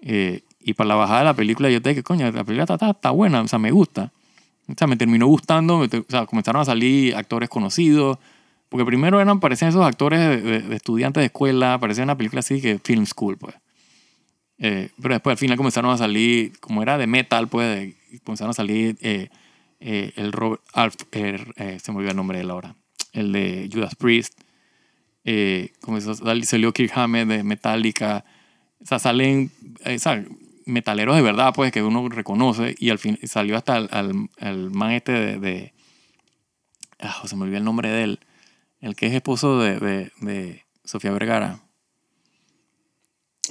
Eh, 0.01 0.43
y 0.65 0.73
para 0.73 0.87
la 0.89 0.95
bajada 0.95 1.19
de 1.19 1.25
la 1.25 1.33
película 1.35 1.69
yo 1.69 1.81
te 1.81 1.89
dije, 1.89 2.01
coño, 2.03 2.25
la 2.25 2.43
película 2.43 2.63
está, 2.63 2.73
está, 2.73 2.89
está 2.89 3.11
buena, 3.11 3.41
o 3.41 3.47
sea, 3.47 3.59
me 3.59 3.69
gusta. 3.71 4.11
O 4.67 4.73
sea, 4.75 4.87
me 4.87 4.97
terminó 4.97 5.27
gustando, 5.27 5.77
o 5.79 5.87
sea, 6.09 6.25
comenzaron 6.25 6.61
a 6.61 6.65
salir 6.65 7.15
actores 7.15 7.49
conocidos. 7.49 8.17
Porque 8.67 8.83
primero 8.83 9.21
eran, 9.21 9.39
parecían 9.39 9.69
esos 9.69 9.85
actores 9.85 10.19
de, 10.43 10.75
estudiantes 10.75 11.21
de 11.21 11.25
escuela, 11.27 11.77
parecía 11.79 12.03
una 12.03 12.17
película 12.17 12.39
así 12.39 12.59
que 12.61 12.79
film 12.79 13.05
school, 13.05 13.37
pues. 13.37 13.53
Eh, 14.57 14.89
pero 14.99 15.13
después 15.13 15.33
al 15.33 15.37
final 15.37 15.55
comenzaron 15.55 15.91
a 15.91 15.97
salir, 15.97 16.57
como 16.59 16.81
era 16.81 16.97
de 16.97 17.05
metal, 17.05 17.47
pues, 17.47 17.93
comenzaron 18.23 18.49
a 18.49 18.53
salir 18.53 18.97
eh, 19.01 19.29
eh, 19.79 20.13
el 20.15 20.31
Robert, 20.31 20.63
Alf- 20.73 21.05
eh, 21.11 21.45
eh, 21.57 21.77
se 21.81 21.91
me 21.91 21.99
olvidó 21.99 22.11
el 22.11 22.17
nombre 22.17 22.39
de 22.39 22.43
él 22.43 22.49
ahora, 22.49 22.75
el 23.13 23.31
de 23.31 23.69
Judas 23.71 23.93
Priest. 23.95 24.33
Comenzó 25.81 26.11
a 26.11 26.15
salir, 26.15 26.45
salió 26.47 26.73
Kirk 26.73 26.91
Hammett 26.95 27.27
de 27.27 27.43
Metallica. 27.43 28.25
O 28.81 28.85
sea, 28.85 28.97
salen 28.99 29.51
¿sabes? 29.99 30.27
Metaleros 30.65 31.15
de 31.15 31.21
verdad, 31.21 31.53
pues, 31.55 31.71
que 31.71 31.83
uno 31.83 32.07
reconoce. 32.09 32.75
Y 32.77 32.89
al 32.89 32.99
fin 32.99 33.17
salió 33.23 33.57
hasta 33.57 33.77
el, 33.77 33.89
al, 33.91 34.29
al 34.39 34.71
man 34.71 34.91
este 34.91 35.11
de... 35.11 35.39
de 35.39 35.73
ah, 36.99 37.21
se 37.25 37.35
me 37.35 37.43
olvidó 37.43 37.57
el 37.57 37.63
nombre 37.63 37.89
de 37.89 38.03
él. 38.03 38.19
El 38.81 38.95
que 38.95 39.07
es 39.07 39.13
esposo 39.13 39.59
de, 39.59 39.79
de, 39.79 40.11
de 40.21 40.63
Sofía 40.83 41.11
Vergara. 41.11 41.59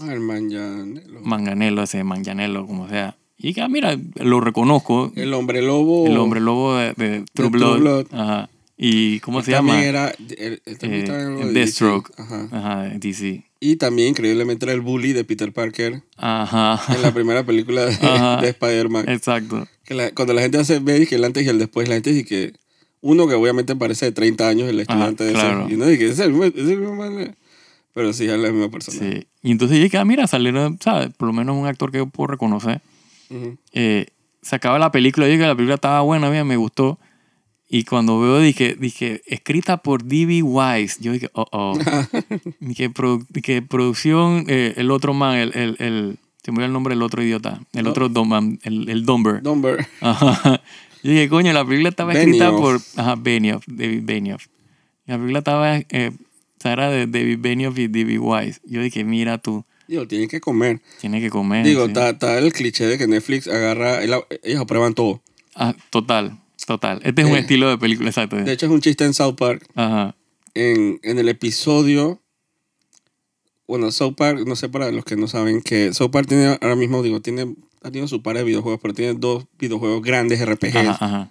Ah, 0.01 0.13
el 0.13 0.21
Manganelo. 0.21 1.21
Manganelo, 1.23 1.83
ese 1.83 2.03
Manganelo, 2.05 2.67
como 2.67 2.89
sea. 2.89 3.17
Y 3.37 3.53
que, 3.55 3.63
ah, 3.63 3.69
mira, 3.69 3.97
lo 4.17 4.41
reconozco. 4.41 5.13
El 5.17 5.35
hombre 5.35 5.61
lobo. 5.63 6.07
El 6.07 6.17
hombre 6.19 6.41
lobo 6.41 6.77
de, 6.77 6.93
de 6.95 7.25
True 7.33 7.51
True 7.51 7.79
Blood. 7.79 8.07
Ajá. 8.13 8.49
¿Y 8.77 9.21
cómo 9.21 9.43
se 9.43 9.53
llama? 9.53 9.83
era. 9.85 10.13
Él, 10.37 10.61
él 10.65 10.79
también 10.79 11.01
Eh, 11.01 11.05
estaba 11.05 11.23
en 11.23 11.55
de. 11.55 12.03
Ajá. 12.19 12.49
Ajá, 12.51 12.83
DC. 12.99 13.45
Y 13.67 13.77
también, 13.77 14.09
increíblemente, 14.11 14.67
era 14.67 14.75
el 14.75 14.83
bully 14.83 15.15
de 15.15 15.25
Peter 15.25 15.51
Parker 15.51 16.03
Ajá. 16.19 16.79
en 16.95 17.01
la 17.01 17.15
primera 17.15 17.45
película 17.47 17.87
de, 17.87 17.93
Ajá. 18.03 18.37
de 18.43 18.49
Spider-Man. 18.51 19.09
Exacto. 19.09 19.67
Que 19.85 19.95
la- 19.95 20.11
cuando 20.13 20.35
la 20.35 20.43
gente 20.43 20.59
hace 20.59 20.81
ve 20.81 21.07
que 21.07 21.15
el 21.15 21.25
antes 21.25 21.47
y 21.47 21.49
el 21.49 21.59
después, 21.59 21.89
la 21.89 21.95
gente 21.95 22.11
dice 22.13 22.27
que 22.27 22.53
uno 23.01 23.27
que 23.27 23.33
obviamente 23.35 23.75
parece 23.75 24.05
de 24.07 24.13
30 24.13 24.49
años, 24.49 24.69
el 24.69 24.81
estudiante 24.81 25.25
de 25.25 25.33
claro. 25.33 25.63
ese, 25.65 25.73
y 25.73 25.77
uno 25.77 25.87
dice 25.87 25.99
que 25.99 26.09
es 26.11 26.19
el, 26.19 26.35
es 26.43 26.55
el 26.57 26.79
mismo 26.81 26.95
man, 26.95 27.37
Pero 27.95 28.13
sí, 28.13 28.25
es 28.27 28.39
la 28.39 28.51
misma 28.53 28.71
persona. 28.71 28.99
Sí. 28.99 29.27
Y 29.43 29.51
entonces 29.53 29.81
dije, 29.83 29.97
ah, 29.97 30.05
mira, 30.05 30.27
salieron, 30.27 30.79
¿sabes? 30.83 31.09
Por 31.17 31.29
lo 31.29 31.33
menos 31.33 31.57
un 31.57 31.67
actor 31.67 31.91
que 31.91 31.99
yo 31.99 32.07
puedo 32.07 32.27
reconocer. 32.29 32.83
Ujú. 33.31 33.57
Eh, 33.73 34.09
se 34.43 34.57
acaba 34.57 34.79
la 34.79 34.91
película, 34.93 35.25
yo 35.27 35.33
dije 35.33 35.43
que 35.43 35.49
la 35.49 35.55
película 35.55 35.77
estaba 35.77 36.03
buena, 36.03 36.29
bien, 36.29 36.47
me 36.47 36.57
gustó. 36.59 36.99
Y 37.77 37.83
cuando 37.83 38.21
veo, 38.21 38.39
dije, 38.39 38.77
dije 38.79 39.21
escrita 39.27 39.79
por 39.79 40.05
D.B. 40.05 40.45
Wise, 40.45 40.99
yo 41.01 41.11
dije, 41.11 41.29
oh, 41.33 41.45
oh. 41.51 41.77
dije, 42.61 42.89
produ- 42.89 43.27
dije, 43.31 43.63
producción, 43.63 44.45
eh, 44.47 44.75
el 44.77 44.93
otro 44.93 45.13
man, 45.13 45.35
el, 45.39 45.51
el, 45.57 45.77
el, 45.81 46.19
se 46.45 46.53
me 46.53 46.59
olvidó 46.59 46.67
el 46.67 46.73
nombre 46.73 46.95
del 46.95 47.03
otro 47.03 47.21
idiota, 47.21 47.61
el 47.73 47.83
No. 47.83 47.91
otro 47.91 48.09
Dom, 48.09 48.59
el, 48.63 48.89
el. 48.89 49.05
Dumber. 49.05 49.43
Ajá. 50.01 50.63
Yo 51.03 51.11
dije, 51.11 51.29
coño, 51.29 51.53
la 51.53 51.65
película 51.65 51.89
estaba 51.89 52.13
escrita 52.13 52.53
por 52.53 52.81
ajá, 52.95 53.17
Benioff, 53.17 53.65
David 53.67 54.03
Benioff. 54.05 54.47
La 55.07 55.17
película 55.17 55.41
estaba, 55.41 55.77
eh, 55.79 56.13
era 56.63 56.91
de 56.91 57.09
David 57.09 57.39
Benioff 57.41 57.77
y 57.77 57.89
D.B. 57.89 58.21
Wise. 58.21 58.61
Yo 58.67 58.83
dije, 58.83 59.03
mira 59.03 59.39
tú, 59.39 59.65
Digo, 59.89 60.07
tienen 60.07 60.29
que 60.29 60.41
comer. 60.41 60.81
tienes 61.01 61.23
que 61.25 61.29
comer. 61.29 61.67
Digo, 61.67 61.87
sí. 61.87 61.89
está 61.89 62.11
está 62.11 62.39
el 62.39 62.53
cliché 62.53 62.87
de 62.87 62.99
que 62.99 63.09
Netflix 63.09 63.49
agarra, 63.49 64.01
ellos 64.05 64.61
aprueban 64.61 64.95
todo. 64.95 65.23
Ah, 65.57 65.75
total, 65.91 66.39
total. 66.67 67.01
Este 67.05 67.23
es 67.23 67.29
un 67.29 67.35
Eh, 67.37 67.41
estilo 67.41 67.69
de 67.69 67.79
película, 67.79 68.09
exacto. 68.11 68.37
De 68.37 68.53
hecho, 68.53 68.67
es 68.67 68.73
un 68.73 68.81
chiste 68.81 69.05
en 69.05 69.15
South 69.15 69.35
Park. 69.37 69.67
Ajá. 69.75 70.15
En, 70.55 71.01
en 71.03 71.19
el 71.19 71.29
episodio. 71.29 72.21
Bueno, 73.67 73.91
South 73.91 74.15
Park, 74.17 74.41
no 74.47 74.57
sé 74.57 74.69
para 74.69 74.91
los 74.93 75.05
que 75.05 75.17
no 75.17 75.27
saben, 75.27 75.63
que 75.63 75.93
South 75.95 76.11
Park 76.11 76.29
tiene 76.29 76.59
ahora 76.61 76.77
mismo, 76.77 77.03
digo, 77.03 77.21
tiene, 77.23 77.55
ha 77.83 77.91
tenido 77.91 78.07
su 78.09 78.23
par 78.23 78.37
de 78.37 78.45
videojuegos, 78.45 78.79
pero 78.83 78.93
tiene 78.93 79.15
dos 79.15 79.47
videojuegos 79.59 80.03
grandes 80.03 80.45
RPGs, 80.45 80.77
Ajá, 80.77 81.05
ajá. 81.07 81.31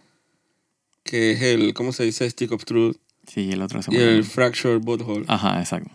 que 1.04 1.32
es 1.32 1.42
el, 1.44 1.74
¿cómo 1.76 1.92
se 1.94 2.04
dice? 2.06 2.28
Stick 2.30 2.52
of 2.52 2.66
Truth 2.66 2.98
Sí, 3.28 3.42
y 3.42 3.52
el 3.52 3.62
otro 3.62 3.82
se 3.84 3.94
y 3.94 3.98
el 3.98 4.10
olvidó. 4.10 4.24
Fractured 4.26 4.80
Butthole. 4.82 5.26
Ajá, 5.28 5.60
exacto. 5.60 5.92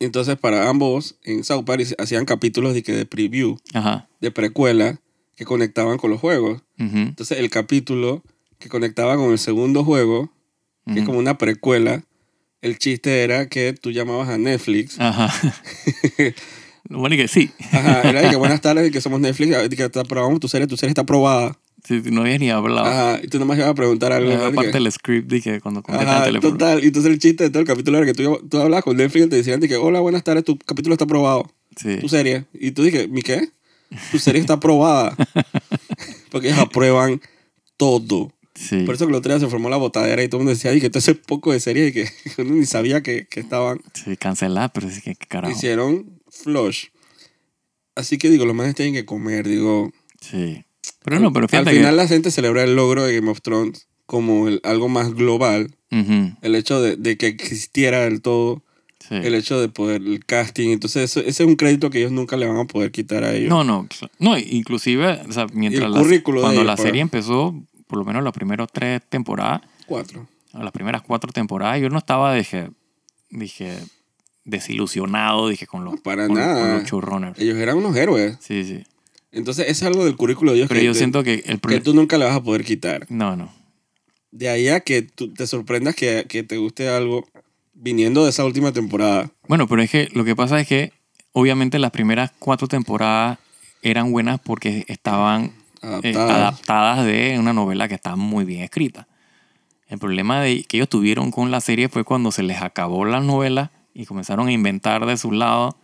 Entonces, 0.00 0.36
para 0.38 0.68
ambos, 0.70 1.16
en 1.22 1.44
South 1.44 1.64
Park 1.64 1.82
hacían 1.98 2.24
capítulos 2.24 2.72
de, 2.74 2.82
que 2.82 2.92
de 2.92 3.04
preview, 3.04 3.58
Ajá. 3.74 4.08
de 4.20 4.30
precuela, 4.30 5.00
que 5.36 5.44
conectaban 5.44 5.98
con 5.98 6.10
los 6.10 6.18
juegos. 6.20 6.62
Ujú, 6.80 6.96
Entonces, 6.96 7.38
el 7.38 7.50
capítulo 7.50 8.24
que 8.58 8.68
conectaba 8.68 9.16
con 9.16 9.32
el 9.32 9.38
segundo 9.38 9.84
juego, 9.84 10.32
que 10.86 11.00
es 11.00 11.04
como 11.04 11.18
una 11.18 11.36
precuela, 11.38 12.02
el 12.62 12.78
chiste 12.78 13.22
era 13.22 13.48
que 13.48 13.72
tú 13.72 13.90
llamabas 13.90 14.28
a 14.28 14.38
Netflix. 14.38 14.98
Ajá. 14.98 15.32
Lo 16.88 16.98
bueno 16.98 17.14
es 17.14 17.22
que 17.22 17.28
sí. 17.28 17.50
Ajá, 17.72 18.08
era 18.08 18.22
de 18.22 18.30
que 18.30 18.36
buenas 18.36 18.60
tardes, 18.60 18.84
de 18.84 18.90
que 18.90 19.00
somos 19.00 19.20
Netflix, 19.20 19.56
que 19.68 19.82
aprobamos 20.00 20.40
tu 20.40 20.48
serie, 20.48 20.66
tu 20.66 20.76
serie 20.76 20.90
está 20.90 21.02
aprobada. 21.02 21.58
Sí, 21.84 22.02
no 22.10 22.22
había 22.22 22.38
ni 22.38 22.50
hablado. 22.50 22.86
Ajá, 22.86 23.20
y 23.22 23.28
tú 23.28 23.38
nomás 23.38 23.56
ibas 23.56 23.70
a 23.70 23.74
preguntar 23.74 24.12
algo. 24.12 24.30
Era 24.30 24.50
parte 24.50 24.72
del 24.72 24.90
script 24.90 25.32
que 25.42 25.60
cuando 25.60 25.82
contestan 25.82 26.18
el 26.18 26.24
teléfono. 26.24 26.52
total. 26.52 26.82
Y 26.82 26.88
entonces 26.88 27.12
el 27.12 27.18
chiste 27.18 27.44
de 27.44 27.50
todo 27.50 27.60
el 27.60 27.66
capítulo 27.66 27.98
era 27.98 28.06
que 28.06 28.14
tú, 28.14 28.46
tú 28.48 28.58
hablabas 28.58 28.84
con 28.84 28.96
Netflix 28.96 29.26
y 29.26 29.28
te 29.28 29.36
decían 29.36 29.60
de 29.60 29.68
que, 29.68 29.76
hola, 29.76 30.00
buenas 30.00 30.24
tardes, 30.24 30.44
tu 30.44 30.58
capítulo 30.58 30.94
está 30.94 31.04
aprobado. 31.04 31.50
Sí. 31.76 31.98
Tu 31.98 32.08
serie. 32.08 32.46
Y 32.52 32.72
tú 32.72 32.82
dije, 32.82 33.06
¿mi 33.06 33.22
qué? 33.22 33.50
Tu 34.10 34.18
serie 34.18 34.40
está 34.40 34.54
aprobada. 34.54 35.16
Porque 36.30 36.48
ellos 36.48 36.58
aprueban 36.58 37.20
todo. 37.76 38.32
Sí. 38.58 38.80
Por 38.84 38.96
eso 38.96 39.06
que 39.06 39.10
el 39.12 39.16
otro 39.16 39.32
día 39.32 39.38
se 39.38 39.48
formó 39.50 39.68
la 39.70 39.76
botadera 39.76 40.22
y 40.22 40.28
todo 40.28 40.40
el 40.40 40.46
mundo 40.46 40.56
decía, 40.58 40.72
que 40.80 40.90
todo 40.90 40.98
ese 40.98 41.14
poco 41.14 41.52
de 41.52 41.60
series 41.60 41.90
y 41.90 41.92
que 41.92 42.08
uno 42.42 42.54
ni 42.54 42.66
sabía 42.66 43.02
que, 43.02 43.26
que 43.28 43.38
estaban. 43.40 43.80
Sí, 43.94 44.16
cancelar, 44.16 44.72
pero 44.72 44.90
sí 44.90 45.00
que 45.00 45.14
carajo. 45.14 45.52
Hicieron 45.54 46.20
flush. 46.28 46.86
Así 47.94 48.18
que 48.18 48.30
digo, 48.30 48.44
los 48.46 48.54
manes 48.54 48.74
tienen 48.74 48.94
que 48.94 49.04
comer, 49.04 49.46
digo. 49.48 49.92
Sí. 50.20 50.64
Pero 51.04 51.20
no, 51.20 51.32
pero 51.32 51.48
fíjate 51.48 51.70
Al 51.70 51.76
final 51.76 51.90
que... 51.92 51.96
la 51.96 52.08
gente 52.08 52.30
celebra 52.30 52.62
el 52.64 52.76
logro 52.76 53.04
de 53.04 53.14
Game 53.14 53.30
of 53.30 53.40
Thrones 53.42 53.86
como 54.06 54.48
el- 54.48 54.60
algo 54.64 54.88
más 54.88 55.14
global. 55.14 55.74
Ujú, 55.90 56.32
El 56.42 56.54
hecho 56.54 56.80
de, 56.82 56.96
de 56.96 57.16
que 57.16 57.26
existiera 57.28 58.00
del 58.04 58.20
todo. 58.22 58.62
sí. 59.08 59.14
El 59.14 59.34
hecho 59.34 59.60
de 59.60 59.68
poder, 59.68 60.02
el 60.02 60.24
casting. 60.24 60.70
Entonces, 60.70 61.04
eso- 61.10 61.20
ese 61.20 61.42
es 61.42 61.48
un 61.48 61.56
crédito 61.56 61.90
que 61.90 61.98
ellos 61.98 62.12
nunca 62.12 62.36
le 62.36 62.46
van 62.46 62.58
a 62.58 62.64
poder 62.66 62.90
quitar 62.92 63.24
a 63.24 63.34
ellos. 63.34 63.48
No, 63.48 63.64
no, 63.64 63.86
no, 64.18 64.38
inclusive, 64.38 65.20
o 65.28 65.32
sea, 65.32 65.46
mientras 65.52 65.84
el 65.86 65.92
la- 65.92 65.98
currículo 66.00 66.40
cuando 66.42 66.60
ellos, 66.60 66.66
la 66.66 66.76
pues. 66.76 66.86
serie 66.86 67.00
empezó, 67.02 67.54
por 67.88 67.98
lo 67.98 68.04
menos 68.04 68.22
las 68.22 68.32
primeras 68.32 68.68
tres 68.72 69.02
temporadas, 69.08 69.62
Cuatro. 69.86 70.28
las 70.52 70.70
primeras 70.72 71.02
cuatro 71.02 71.32
temporadas, 71.32 71.80
yo 71.80 71.88
no 71.88 71.98
estaba, 71.98 72.34
dije, 72.34 72.70
dije, 73.30 73.78
desilusionado 74.44 75.48
dije, 75.48 75.66
con 75.66 75.84
los, 75.84 76.00
para 76.00 76.26
con, 76.26 76.36
nada. 76.36 76.60
con 76.60 76.72
los 76.78 76.84
showrunners. 76.84 77.38
Ellos 77.38 77.56
eran 77.58 77.76
unos 77.76 77.96
héroes. 77.96 78.36
Sí, 78.40 78.64
sí. 78.64 78.84
Entonces, 79.30 79.66
es 79.68 79.82
algo 79.82 80.04
del 80.04 80.16
currículo 80.16 80.52
de 80.52 80.58
ellos 80.58 80.68
Pero 80.68 80.80
que, 80.80 80.86
yo 80.86 80.94
siento 80.94 81.22
que 81.22 81.42
el 81.46 81.60
que 81.60 81.80
tú 81.80 81.94
nunca 81.94 82.16
le 82.16 82.24
vas 82.24 82.36
a 82.36 82.42
poder 82.42 82.64
quitar. 82.64 83.06
No, 83.10 83.36
no. 83.36 83.52
De 84.30 84.48
ahí 84.48 84.68
a 84.68 84.80
que 84.80 85.02
tú 85.02 85.32
te 85.32 85.46
sorprendas 85.46 85.94
que, 85.94 86.24
que 86.28 86.42
te 86.42 86.56
guste 86.56 86.88
algo 86.88 87.26
viniendo 87.74 88.24
de 88.24 88.30
esa 88.30 88.44
última 88.44 88.72
temporada. 88.72 89.30
Bueno, 89.46 89.66
pero 89.68 89.82
es 89.82 89.90
que 89.90 90.08
lo 90.12 90.24
que 90.24 90.34
pasa 90.34 90.60
es 90.60 90.66
que 90.66 90.92
obviamente 91.32 91.78
las 91.78 91.90
primeras 91.90 92.32
cuatro 92.38 92.68
temporadas 92.68 93.38
eran 93.82 94.10
buenas 94.10 94.40
porque 94.40 94.84
estaban 94.88 95.52
eh, 96.02 96.14
Adaptadas. 96.16 97.04
de 97.04 97.36
una 97.38 97.52
novela 97.52 97.88
que 97.88 97.94
estaba 97.94 98.16
muy 98.16 98.44
bien 98.44 98.62
escrita. 98.62 99.06
El 99.88 99.98
problema 99.98 100.40
de, 100.42 100.64
que 100.64 100.76
ellos 100.76 100.88
tuvieron 100.88 101.30
con 101.30 101.50
la 101.50 101.60
serie 101.60 101.88
fue 101.88 102.04
cuando 102.04 102.30
se 102.32 102.42
les 102.42 102.60
acabó 102.60 103.04
las 103.04 103.22
novelas 103.24 103.70
y 103.94 104.04
comenzaron 104.04 104.48
a 104.48 104.52
inventar 104.52 105.06
de 105.06 105.16
su 105.16 105.32
lado 105.32 105.76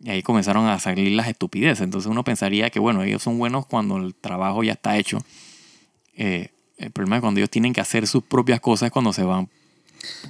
y 0.00 0.10
ahí 0.10 0.22
comenzaron 0.22 0.66
a 0.66 0.78
salir 0.78 1.12
las 1.12 1.28
estupideces. 1.28 1.82
Entonces 1.82 2.10
uno 2.10 2.24
pensaría 2.24 2.70
que, 2.70 2.78
bueno, 2.78 3.02
ellos 3.02 3.22
son 3.22 3.38
buenos 3.38 3.66
cuando 3.66 3.96
el 3.98 4.14
trabajo 4.14 4.62
ya 4.64 4.72
está 4.72 4.96
hecho. 4.96 5.18
Eh, 6.16 6.50
el 6.78 6.90
problema 6.90 7.16
es 7.16 7.20
cuando 7.20 7.40
ellos 7.40 7.50
tienen 7.50 7.72
que 7.72 7.80
hacer 7.80 8.06
sus 8.06 8.22
propias 8.24 8.60
cosas 8.60 8.86
es 8.86 8.92
cuando 8.92 9.12
se 9.12 9.22
van 9.22 9.48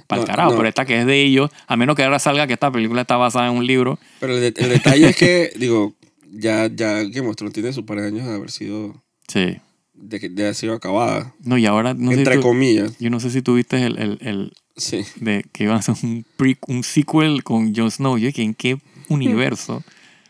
para 0.07 0.21
el 0.21 0.27
No, 0.27 0.31
carajo. 0.31 0.51
no. 0.51 0.57
Pero 0.57 0.69
esta 0.69 0.85
que 0.85 0.99
es 0.99 1.05
de 1.05 1.21
ellos, 1.21 1.49
a 1.67 1.75
menos 1.75 1.95
que 1.95 2.03
ahora 2.03 2.19
salga 2.19 2.47
que 2.47 2.53
esta 2.53 2.71
película 2.71 3.01
está 3.01 3.17
basada 3.17 3.47
en 3.47 3.53
un 3.57 3.65
libro. 3.65 3.97
Pero 4.19 4.35
el, 4.37 4.53
de- 4.53 4.61
el 4.63 4.69
detalle 4.69 5.09
es 5.09 5.15
que, 5.15 5.51
digo, 5.57 5.93
ya, 6.37 6.67
ya 6.73 7.03
Game 7.03 7.27
of 7.27 7.35
Thrones 7.35 7.53
tiene 7.53 7.73
su 7.73 7.85
par 7.85 8.01
de 8.01 8.07
años 8.07 8.25
de 8.27 8.33
haber 8.33 8.51
sido, 8.51 9.03
Sí. 9.27 9.57
de, 9.93 10.19
que- 10.19 10.29
de 10.29 10.43
haber 10.43 10.55
sido 10.55 10.73
acabada. 10.73 11.33
No, 11.43 11.57
y 11.57 11.65
ahora 11.65 11.93
no 11.93 12.11
sé 12.11 12.17
entre 12.17 12.35
si 12.35 12.39
tú- 12.41 12.47
comillas. 12.47 12.97
yo 12.99 13.09
no 13.09 13.19
sé 13.19 13.29
si 13.29 13.41
tuviste 13.41 13.83
el, 13.85 13.97
el, 13.97 14.17
el 14.21 14.53
Sí. 14.77 15.01
de 15.21 15.45
que 15.53 15.63
iban 15.63 15.77
a 15.77 15.79
hacer 15.79 15.95
un, 16.03 16.25
pre- 16.37 16.57
un 16.67 16.83
sequel 16.83 17.43
con 17.43 17.73
Jon 17.73 17.89
Snow. 17.91 18.17
Yo 18.17 18.27
dije, 18.27 18.41
¿en 18.43 18.53
qué 18.53 18.77
universo? 19.09 19.83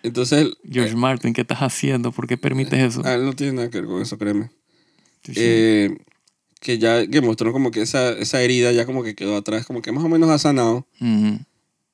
Entonces, 0.04 0.50
George 0.70 0.94
eh, 0.94 0.96
Martin, 0.98 1.34
¿qué 1.34 1.42
estás 1.42 1.60
haciendo? 1.60 2.12
¿Por 2.12 2.28
qué 2.28 2.38
permites 2.38 2.80
eso? 2.80 3.02
ah, 3.06 3.18
no 3.18 3.34
tiene 3.34 3.54
nada 3.54 3.70
que 3.72 3.80
ver 3.80 3.88
con 3.90 4.02
eso, 4.02 4.18
créeme. 4.20 4.52
Sí. 5.24 5.34
Eh, 5.36 5.98
que 6.62 6.78
ya 6.78 7.02
of 7.28 7.36
Thrones 7.38 7.54
como 7.54 7.72
que 7.72 7.82
esa, 7.82 8.12
esa 8.12 8.42
herida 8.42 8.72
ya 8.72 8.86
como 8.86 9.04
que 9.04 9.16
quedó 9.16 9.36
atrás, 9.36 9.66
como 9.66 9.82
que 9.82 9.92
más 9.92 10.04
o 10.04 10.10
menos 10.10 10.30
ha 10.30 10.38
sanado. 10.38 10.88
Ujú. 11.02 11.40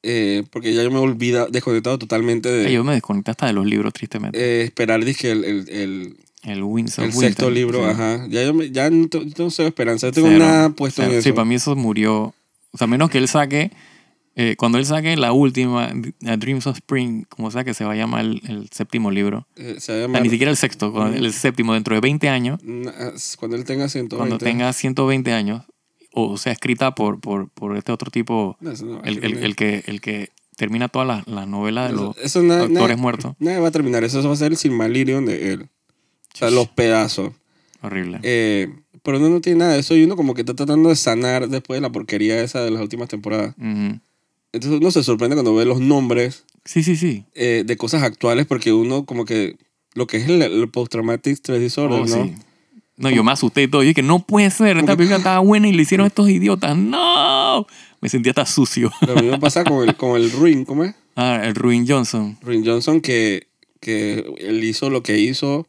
Eh, 0.04 0.44
porque 0.52 0.74
ya 0.74 0.84
yo 0.84 0.90
me 0.92 0.98
he 0.98 1.02
olvidado, 1.02 1.48
desconectado 1.50 2.00
totalmente 2.00 2.50
de 2.50 2.68
Ay, 2.68 2.74
Yo 2.74 2.84
me 2.84 2.94
desconecté 2.94 3.32
hasta 3.32 3.48
de 3.48 3.54
los 3.54 3.66
libros, 3.66 3.94
tristemente. 3.94 4.40
eh, 4.40 4.64
esperar 4.64 5.04
dizque, 5.06 5.32
el, 5.32 5.44
el, 5.44 5.70
el, 5.70 6.18
el 6.44 6.64
Winds 6.64 6.98
of 7.00 7.06
el 7.06 7.12
sexto 7.14 7.46
Winter, 7.48 7.52
libro. 7.54 7.80
sí. 7.84 7.86
Ajá. 7.92 8.26
Ya, 8.30 8.44
yo 8.44 8.54
me- 8.54 8.72
ya 8.72 8.90
no, 8.90 9.08
no 9.38 9.50
sé 9.52 9.68
esperanza, 9.68 10.08
no 10.08 10.14
tengo 10.14 10.28
Cero, 10.30 10.40
nada 10.40 10.70
puesto 10.70 11.02
cero. 11.04 11.14
en 11.14 11.20
eso. 11.20 11.30
Sí, 11.30 11.34
para 11.34 11.46
mí 11.46 11.56
eso 11.56 11.76
murió. 11.76 12.34
O 12.72 12.78
sea, 12.78 12.88
menos 12.88 13.10
que 13.12 13.18
él 13.20 13.28
saque, 13.28 13.70
eh, 14.36 14.56
cuando 14.58 14.78
él 14.78 14.86
saque 14.86 15.16
la 15.18 15.34
última, 15.34 15.92
A 16.26 16.38
Dreams 16.38 16.66
of 16.66 16.78
Spring, 16.78 17.26
como 17.28 17.52
sea 17.52 17.64
que 17.66 17.74
se 17.74 17.84
va 17.84 17.92
a 17.92 17.96
llamar 17.96 18.22
el, 18.26 18.42
el 18.48 18.70
séptimo 18.72 19.12
libro. 19.12 19.46
Eh, 19.58 19.76
se 19.80 19.92
va 19.92 19.98
a 19.98 20.02
llamar- 20.08 20.22
ni 20.24 20.30
siquiera 20.30 20.50
el 20.50 20.58
sexto, 20.58 21.06
el 21.14 21.34
séptimo, 21.34 21.74
dentro 21.74 21.94
de 21.96 22.02
20 22.02 22.30
años, 22.30 22.60
Cuando 23.38 23.58
él 23.58 23.66
tenga 23.66 23.88
120. 23.90 24.16
cuando 24.16 24.38
tenga 24.38 24.72
120 24.74 25.34
años, 25.34 25.64
o 26.14 26.38
sea, 26.38 26.52
escrita 26.54 26.94
por, 26.96 27.20
por, 27.20 27.50
por 27.50 27.78
este 27.78 27.92
otro 27.92 28.12
tipo, 28.12 28.58
No, 28.60 28.72
no 28.74 29.02
el, 29.04 29.24
el, 29.24 29.38
el 29.44 29.56
que, 29.56 29.84
el 29.88 30.02
que 30.02 30.30
termina 30.58 30.88
todas 30.90 31.08
las 31.08 31.28
las 31.28 31.48
novelas 31.48 31.90
de 31.90 31.96
los 31.96 32.18
Eso- 32.18 32.42
eso 32.42 32.44
na- 32.44 32.96
muertos. 32.98 33.36
Nadie 33.40 33.60
va 33.60 33.70
a 33.70 33.72
terminar. 33.72 34.04
Eso 34.04 34.22
va 34.28 34.34
a 34.34 34.38
ser 34.38 34.52
el 34.52 34.58
Silmarillion 34.58 35.26
de 35.26 35.54
él. 35.54 35.70
O 36.34 36.38
sea, 36.38 36.50
los 36.52 36.68
pedazos. 36.68 37.34
Horrible. 37.82 38.20
Eh, 38.24 38.68
pero 39.04 39.18
uno 39.18 39.30
no 39.30 39.42
tiene 39.42 39.60
nada 39.60 39.74
de 39.74 39.80
eso 39.80 39.96
y 39.96 40.04
uno 40.04 40.16
como 40.16 40.34
que 40.36 40.42
está 40.42 40.54
tratando 40.54 40.90
de 40.90 40.96
sanar 40.96 41.48
después 41.50 41.78
de 41.78 41.82
la 41.82 41.92
porquería 41.92 42.42
esa 42.44 42.64
de 42.64 42.70
las 42.72 42.82
últimas 42.82 43.10
temporadas. 43.10 43.56
Entonces 43.58 44.80
uno 44.80 44.92
se 44.92 45.04
sorprende 45.04 45.36
cuando 45.36 45.56
ve 45.56 45.66
los 45.66 45.80
nombres 45.80 46.44
Sí, 46.66 46.84
sí, 46.84 46.96
sí. 46.96 47.26
eh, 47.34 47.64
de 47.66 47.78
cosas 47.78 48.04
actuales 48.04 48.46
porque 48.46 48.72
uno 48.74 49.06
como 49.06 49.26
que 49.26 49.56
lo 49.96 50.06
que 50.08 50.18
es 50.18 50.28
el, 50.30 50.42
el 50.44 50.70
post-traumatic 50.70 51.34
stress 51.38 51.60
disorder, 51.60 52.02
Oh, 52.02 52.06
¿no? 52.06 52.24
sí. 52.26 52.36
No, 53.02 53.10
yo 53.10 53.24
me 53.24 53.32
asusté 53.32 53.64
y 53.64 53.68
todo. 53.68 53.82
Yo 53.84 53.90
dije, 53.90 54.04
no 54.04 54.20
puede 54.20 54.50
ser, 54.52 54.78
esta 54.78 54.96
película 54.96 55.18
estaba 55.18 55.40
buena 55.40 55.68
y 55.68 55.74
le 55.74 55.82
hicieron 55.84 56.08
estos 56.08 56.30
idiotas. 56.30 56.76
¡No! 56.78 57.66
Me 58.02 58.10
sentía 58.10 58.32
hasta 58.32 58.46
sucio. 58.46 58.92
Lo 59.06 59.16
mismo 59.16 59.40
pasa 59.40 59.64
con 59.64 59.88
el, 59.88 59.96
con 59.96 60.20
el 60.20 60.32
Ruin, 60.32 60.66
¿cómo 60.66 60.84
es? 60.84 60.96
Ah, 61.16 61.42
el 61.44 61.56
Ruin 61.56 61.86
Johnson. 61.88 62.38
Ruin 62.42 62.66
Johnson 62.66 63.02
que, 63.02 63.48
que 63.80 64.26
él 64.40 64.64
hizo 64.64 64.90
lo 64.90 65.04
que 65.04 65.18
hizo. 65.20 65.68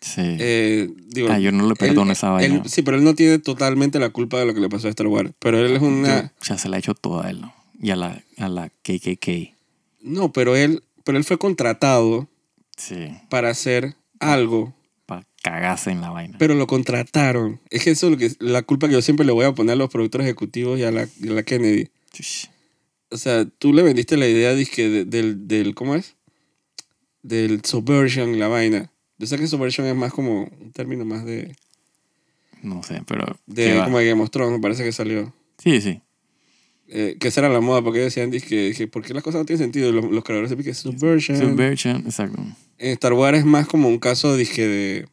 Sí. 0.00 0.20
eh, 0.22 0.90
digo, 1.08 1.28
ah, 1.30 1.38
yo 1.38 1.50
no 1.50 1.66
le 1.66 1.74
perdono 1.76 2.10
él- 2.10 2.12
esa 2.12 2.26
él- 2.44 2.50
vaina. 2.52 2.62
sí, 2.68 2.82
pero 2.82 2.98
él 2.98 3.04
no 3.04 3.14
tiene 3.14 3.38
totalmente 3.38 3.98
la 3.98 4.10
culpa 4.10 4.38
de 4.38 4.44
lo 4.46 4.52
que 4.54 4.60
le 4.60 4.68
pasó 4.68 4.86
a 4.86 4.90
Star 4.90 5.06
Wars. 5.06 5.30
Pero 5.38 5.58
él 5.64 5.74
es 5.74 5.80
una... 5.82 6.32
Ya 6.42 6.58
se 6.58 6.68
la 6.68 6.76
ha 6.76 6.78
hecho 6.78 6.94
toda 6.94 7.26
a 7.26 7.30
él, 7.30 7.40
¿no? 7.40 7.54
Y 7.80 7.90
a 7.90 7.96
la, 7.96 8.22
a 8.38 8.48
la 8.48 8.68
KKK. 8.68 9.54
No, 10.02 10.30
pero 10.32 10.54
él, 10.56 10.82
pero 11.04 11.16
él 11.16 11.24
fue 11.24 11.38
contratado 11.38 12.28
Sí. 12.76 13.16
para 13.30 13.48
hacer 13.50 13.94
algo, 14.20 14.74
Para 15.44 15.60
cagarse 15.60 15.90
en 15.90 16.00
la 16.00 16.10
vaina. 16.10 16.36
pero 16.38 16.54
lo 16.54 16.66
contrataron. 16.66 17.60
Es 17.70 17.84
que 17.84 17.90
eso 17.90 18.06
es 18.06 18.12
lo 18.12 18.18
que, 18.18 18.32
la 18.40 18.62
culpa 18.62 18.86
que 18.88 18.94
yo 18.94 19.02
siempre 19.02 19.26
le 19.26 19.32
voy 19.32 19.44
a 19.44 19.52
poner 19.52 19.74
a 19.74 19.76
los 19.76 19.90
productores 19.90 20.24
ejecutivos 20.26 20.78
y 20.78 20.84
a 20.84 20.90
la, 20.90 21.06
y 21.20 21.28
a 21.28 21.32
la 21.32 21.42
Kennedy. 21.42 21.88
O 23.10 23.16
sea, 23.16 23.44
tú 23.44 23.72
le 23.72 23.82
vendiste 23.82 24.16
la 24.16 24.26
idea 24.26 24.54
dizque, 24.54 24.88
de- 24.88 25.04
del, 25.04 25.46
del, 25.46 25.74
¿cómo 25.74 25.94
es? 25.94 26.16
Del 27.22 27.62
subversion, 27.64 28.38
la 28.38 28.48
vaina. 28.48 28.90
Yo 29.18 29.26
sé 29.26 29.36
que 29.38 29.46
subversion 29.46 29.86
es 29.86 29.94
más 29.94 30.12
como 30.12 30.44
un 30.60 30.72
término 30.72 31.04
más 31.04 31.24
de, 31.24 31.54
No 32.62 32.82
sé, 32.82 33.02
pero. 33.06 33.38
de 33.46 33.80
como 33.84 33.98
de 33.98 34.06
Game 34.08 34.22
of 34.22 34.30
Thrones, 34.30 34.52
me 34.56 34.60
parece 34.60 34.82
que 34.84 34.92
salió. 34.92 35.32
Sí, 35.58 35.80
sí. 35.80 36.00
Eh, 36.88 37.16
que 37.18 37.28
esa 37.28 37.40
era 37.40 37.48
la 37.48 37.60
moda, 37.60 37.82
porque 37.82 38.00
decían, 38.00 38.30
dizque, 38.30 38.66
dije, 38.68 38.86
¿por 38.88 39.02
qué 39.04 39.14
las 39.14 39.22
cosas 39.22 39.40
no 39.40 39.44
tienen 39.46 39.64
sentido? 39.64 39.90
Los, 39.92 40.04
los 40.10 40.22
creadores 40.24 40.50
de 40.50 40.62
que 40.62 40.74
subversion. 40.74 41.38
Subversion, 41.38 41.96
exacto. 42.06 42.42
En 42.78 42.90
Star 42.92 43.12
Wars 43.14 43.38
es 43.38 43.44
más 43.44 43.66
como 43.66 43.88
un 43.88 43.98
caso, 43.98 44.36
dije, 44.36 44.66
de, 44.66 45.08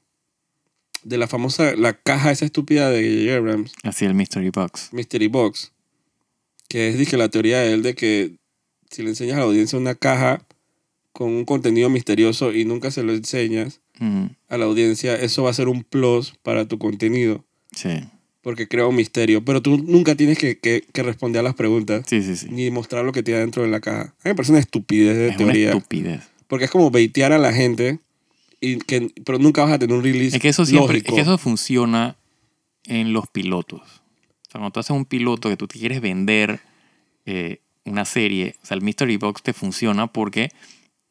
de 1.04 1.18
la 1.18 1.28
famosa, 1.28 1.76
la 1.76 1.94
caja 1.94 2.32
esa 2.32 2.46
estúpida 2.46 2.90
de 2.90 3.02
J.J. 3.26 3.38
Abrams, 3.38 3.74
Así 3.84 4.06
el 4.06 4.14
Mystery 4.14 4.50
Box. 4.50 4.90
Mystery 4.92 5.28
Box, 5.28 5.72
que 6.68 6.90
es, 6.90 6.98
dije, 6.98 7.18
la 7.18 7.30
teoría 7.30 7.60
de 7.60 7.74
él 7.74 7.82
de 7.84 7.96
que 7.96 8.36
si 8.90 9.04
le 9.04 9.10
enseñas 9.10 9.36
a 9.38 9.40
la 9.40 9.46
audiencia 9.46 9.78
una 9.80 9.96
caja 9.96 10.46
con 11.14 11.30
un 11.30 11.46
contenido 11.46 11.90
misterioso 11.90 12.54
y 12.54 12.66
nunca 12.66 12.92
se 12.92 13.04
lo 13.04 13.14
enseñas 13.14 13.82
Ujú. 14.00 14.30
a 14.50 14.58
la 14.58 14.66
audiencia, 14.66 15.16
eso 15.16 15.44
va 15.44 15.50
a 15.50 15.54
ser 15.54 15.68
un 15.68 15.84
plus 15.84 16.34
para 16.44 16.68
tu 16.68 16.78
contenido, 16.80 17.44
Sí. 17.76 17.90
porque 18.42 18.68
crea 18.68 18.88
un 18.88 18.96
misterio, 18.96 19.44
pero 19.44 19.62
tú 19.62 19.78
nunca 19.78 20.16
tienes 20.16 20.38
que, 20.38 20.58
que, 20.60 20.84
que 20.94 21.04
responder 21.04 21.40
a 21.42 21.44
las 21.44 21.56
preguntas. 21.56 22.06
Sí, 22.08 22.22
sí, 22.22 22.36
sí. 22.36 22.48
Ni 22.50 22.72
mostrar 22.72 23.04
lo 23.06 23.12
que 23.12 23.24
tiene 23.24 23.40
dentro 23.42 23.64
de 23.64 23.70
la 23.70 23.80
caja. 23.82 24.02
A 24.02 24.06
mí 24.06 24.30
me 24.32 24.36
parece 24.36 24.52
una 24.54 24.60
estupidez 24.62 25.18
de 25.18 25.26
es 25.30 25.36
una 25.36 25.38
teoría. 25.46 25.72
estupidez. 25.72 26.22
Porque 26.48 26.66
es 26.66 26.72
como 26.72 26.90
baitear 26.92 27.32
a 27.34 27.38
la 27.38 27.54
gente, 27.54 28.00
y 28.62 28.78
que, 28.78 29.12
pero 29.26 29.40
nunca 29.40 29.64
vas 29.64 29.74
a 29.74 29.80
tener 29.80 29.98
un 29.98 30.04
release 30.04 30.36
Es 30.38 30.42
que 30.42 30.50
eso 30.50 30.66
siempre, 30.66 31.00
lógico. 31.00 31.10
es 31.10 31.16
que 31.16 31.22
eso 31.22 31.38
funciona 31.38 32.16
en 32.86 33.12
los 33.12 33.28
pilotos. 33.28 33.82
O 33.82 34.52
sea, 34.52 34.60
cuando 34.60 34.72
tú 34.72 34.80
haces 34.80 34.96
un 34.96 35.06
piloto 35.06 35.50
que 35.50 35.58
tú 35.58 35.68
te 35.68 35.80
quieres 35.80 36.00
vender 36.00 36.62
eh, 37.26 37.60
una 37.84 38.06
serie, 38.06 38.56
o 38.62 38.66
sea, 38.66 38.76
el 38.76 38.84
Mystery 38.84 39.18
Box 39.18 39.42
te 39.42 39.54
funciona 39.54 40.08
porque 40.08 40.52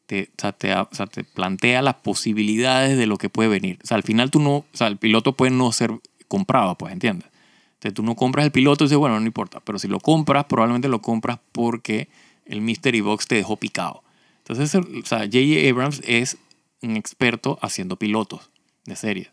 te, 0.05 0.29
o 0.37 0.41
sea, 0.41 0.53
te, 0.53 0.73
o 0.73 0.89
sea, 0.91 1.07
te 1.07 1.23
plantea 1.23 1.81
las 1.81 1.95
posibilidades 1.95 2.97
de 2.97 3.05
lo 3.05 3.17
que 3.17 3.29
puede 3.29 3.49
venir. 3.49 3.79
O 3.83 3.87
sea, 3.87 3.97
al 3.97 4.03
final 4.03 4.31
tú 4.31 4.39
no, 4.39 4.57
o 4.57 4.65
sea, 4.71 4.87
el 4.87 4.97
piloto 4.97 5.33
puede 5.33 5.51
no 5.51 5.71
ser 5.73 5.91
comprado, 6.27 6.77
pues, 6.77 6.93
¿entiendes? 6.93 7.29
Entonces 7.73 7.95
tú 7.95 8.03
no 8.03 8.15
compras 8.15 8.45
el 8.45 8.51
piloto 8.51 8.83
y 8.83 8.87
dices, 8.87 8.97
bueno, 8.97 9.19
no 9.19 9.25
importa. 9.25 9.59
Pero 9.59 9.79
si 9.79 9.87
lo 9.87 9.99
compras, 9.99 10.45
probablemente 10.45 10.87
lo 10.87 11.01
compras 11.01 11.39
porque 11.51 12.07
el 12.45 12.61
Mystery 12.61 13.01
Box 13.01 13.27
te 13.27 13.35
dejó 13.35 13.57
picado. 13.57 14.03
Entonces, 14.37 14.75
o 14.75 15.05
sea, 15.05 15.19
J.J. 15.19 15.69
Abrams 15.69 16.01
es 16.05 16.37
un 16.81 16.97
experto 16.97 17.57
haciendo 17.61 17.95
pilotos 17.97 18.49
de 18.85 18.95
series. 18.95 19.29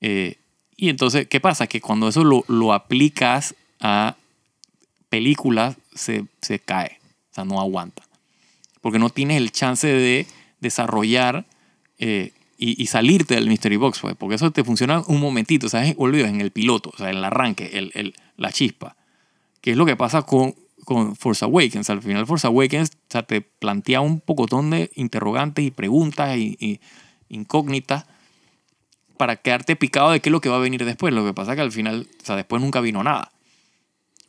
Eh, 0.00 0.36
y 0.76 0.88
entonces, 0.88 1.26
¿qué 1.28 1.40
pasa? 1.40 1.66
Que 1.66 1.80
cuando 1.80 2.08
eso 2.08 2.24
lo, 2.24 2.44
lo 2.48 2.72
aplicas 2.72 3.54
a 3.80 4.16
películas, 5.08 5.76
se, 5.94 6.24
se 6.40 6.58
cae. 6.58 6.98
O 7.30 7.34
sea, 7.34 7.44
no 7.44 7.60
aguanta. 7.60 8.02
Porque 8.80 8.98
no 8.98 9.10
tienes 9.10 9.36
el 9.36 9.52
chance 9.52 9.86
de 9.86 10.26
desarrollar 10.60 11.46
eh, 11.98 12.32
y, 12.56 12.86
salirte 12.86 13.34
del 13.34 13.48
Mystery 13.48 13.76
Box, 13.76 14.00
pues, 14.00 14.14
porque 14.16 14.34
eso 14.36 14.50
te 14.50 14.64
funciona 14.64 15.00
un 15.06 15.18
momentito, 15.20 15.68
¿sabes? 15.70 15.94
Olvido, 15.96 16.26
en 16.26 16.42
el 16.42 16.50
piloto, 16.50 16.90
o 16.92 16.96
sea, 16.98 17.10
en 17.10 17.16
el 17.16 17.24
arranque, 17.24 17.70
el, 17.78 17.90
el- 17.94 18.14
la 18.36 18.52
chispa. 18.52 18.96
Que 19.62 19.70
es 19.72 19.76
lo 19.78 19.86
que 19.86 19.96
pasa 19.96 20.22
con, 20.22 20.54
con 20.94 21.14
Force 21.14 21.44
Awakens. 21.44 21.88
Al 21.88 22.02
final, 22.02 22.26
Force 22.26 22.46
Awakens 22.48 22.90
o 22.90 23.12
sea, 23.12 23.22
te 23.22 23.40
plantea 23.42 24.00
un 24.00 24.18
pocotón 24.20 24.70
de 24.70 24.90
interrogantes 24.96 25.64
y 25.64 25.70
preguntas 25.70 26.36
y, 26.36 26.56
y 26.58 26.80
incógnitas 27.28 28.06
para 29.16 29.36
quedarte 29.36 29.76
picado 29.76 30.10
de 30.10 30.18
qué 30.20 30.30
es 30.30 30.32
lo 30.32 30.40
que 30.40 30.48
va 30.48 30.56
a 30.56 30.60
venir 30.60 30.84
después. 30.84 31.14
Lo 31.14 31.24
que 31.24 31.32
pasa 31.32 31.52
es 31.52 31.56
que 31.56 31.62
al 31.62 31.70
final, 31.70 32.08
o 32.22 32.24
sea, 32.26 32.34
después 32.36 32.60
nunca 32.60 32.80
vino 32.80 33.04
nada. 33.04 33.30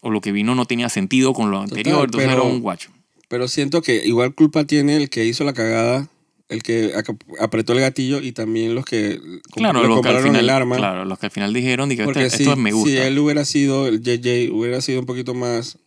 O 0.01 0.11
lo 0.11 0.21
que 0.21 0.31
vino 0.31 0.53
no 0.53 0.65
tenía 0.65 0.89
sentido 0.89 1.33
con 1.33 1.49
lo 1.49 1.59
anterior, 1.61 2.05
entonces 2.05 2.29
pero- 2.29 2.43
era 2.43 2.51
un 2.53 2.61
guacho. 2.61 2.91
Pero 3.27 3.47
siento 3.47 3.81
que 3.81 4.05
igual 4.05 4.35
culpa 4.35 4.65
tiene 4.65 4.97
el 4.97 5.09
que 5.09 5.25
hizo 5.25 5.43
la 5.45 5.53
cagada, 5.53 6.09
el 6.49 6.61
que 6.63 6.91
apretó 7.39 7.71
el 7.73 7.79
gatillo 7.79 8.19
y 8.21 8.33
también 8.33 8.75
los 8.75 8.83
que 8.85 9.19
Claro, 9.55 9.79
los 9.79 9.87
que, 9.87 9.87
al 9.87 9.93
compraron 9.95 10.23
final, 10.23 10.41
el 10.43 10.49
arma. 10.49 10.75
claro, 10.75 11.05
los 11.05 11.17
que 11.17 11.27
al 11.27 11.31
final 11.31 11.53
dijeron 11.53 11.89
Porque 12.03 12.25
este- 12.25 12.37
si, 12.37 12.43
esto 12.43 12.55
me 12.57 12.71
gusta. 12.73 12.89
si 12.91 12.97
él 12.97 13.17
hubiera 13.17 13.45
sido, 13.45 13.87
el 13.87 14.01
JJ 14.01 14.51
hubiera 14.51 14.81
sido 14.81 14.99
un 14.99 15.05
poquito 15.05 15.33
más 15.33 15.77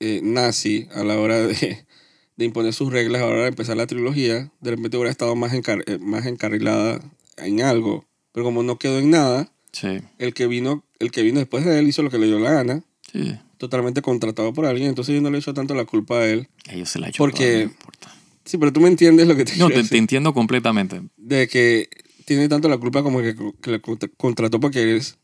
eh, 0.00 0.20
nazi 0.22 0.88
a 0.94 1.04
la 1.04 1.18
hora 1.18 1.38
de, 1.46 1.84
de 2.36 2.44
imponer 2.44 2.72
sus 2.72 2.92
reglas 2.92 3.22
a 3.22 3.26
la 3.26 3.30
hora 3.32 3.42
de 3.42 3.48
empezar 3.48 3.76
la 3.76 3.86
trilogía, 3.86 4.50
de 4.60 4.70
repente 4.70 4.96
hubiera 4.96 5.10
estado 5.10 5.34
más, 5.36 5.52
encar- 5.52 5.82
eh, 5.86 5.98
más 5.98 6.26
encarrilada 6.26 7.00
en 7.36 7.62
algo. 7.62 8.04
Pero 8.32 8.44
como 8.44 8.62
no 8.62 8.78
quedó 8.78 8.98
en 8.98 9.10
nada, 9.10 9.50
Sí. 9.72 9.98
el 10.18 10.32
que 10.34 10.46
vino, 10.46 10.84
el 10.98 11.10
que 11.10 11.22
vino 11.22 11.38
después 11.40 11.64
de 11.64 11.78
él 11.78 11.88
hizo 11.88 12.02
lo 12.02 12.10
que 12.10 12.18
le 12.18 12.26
dio 12.26 12.38
la 12.38 12.50
gana, 12.52 12.82
Sí. 13.12 13.36
totalmente 13.58 14.02
contratado 14.02 14.52
por 14.52 14.66
alguien, 14.66 14.88
entonces 14.88 15.14
yo 15.14 15.20
no 15.20 15.30
le 15.30 15.38
echo 15.38 15.52
tanto 15.54 15.74
la 15.74 15.84
culpa 15.84 16.20
a 16.20 16.26
él. 16.28 16.48
Ellos 16.70 16.88
se 16.88 16.98
la 16.98 17.10
Porque- 17.16 17.44
toda, 17.44 17.56
no 17.56 17.62
importa. 17.70 18.14
Sí, 18.44 18.56
pero 18.56 18.72
tú 18.72 18.80
me 18.80 18.88
entiendes 18.88 19.26
lo 19.28 19.36
que 19.36 19.44
te 19.44 19.56
No, 19.56 19.68
te, 19.68 19.80
entiendo 19.98 20.32
completamente. 20.32 21.02
De 21.16 21.48
que 21.48 21.88
tiene 22.24 22.48
tanto 22.48 22.68
la 22.68 22.78
culpa 22.78 23.02
como 23.02 23.20
que, 23.20 23.34
que 23.60 23.70
le 23.70 23.80
contra- 23.80 24.08
contrató 24.16 24.58
porque 24.60 24.96
es... 24.96 25.18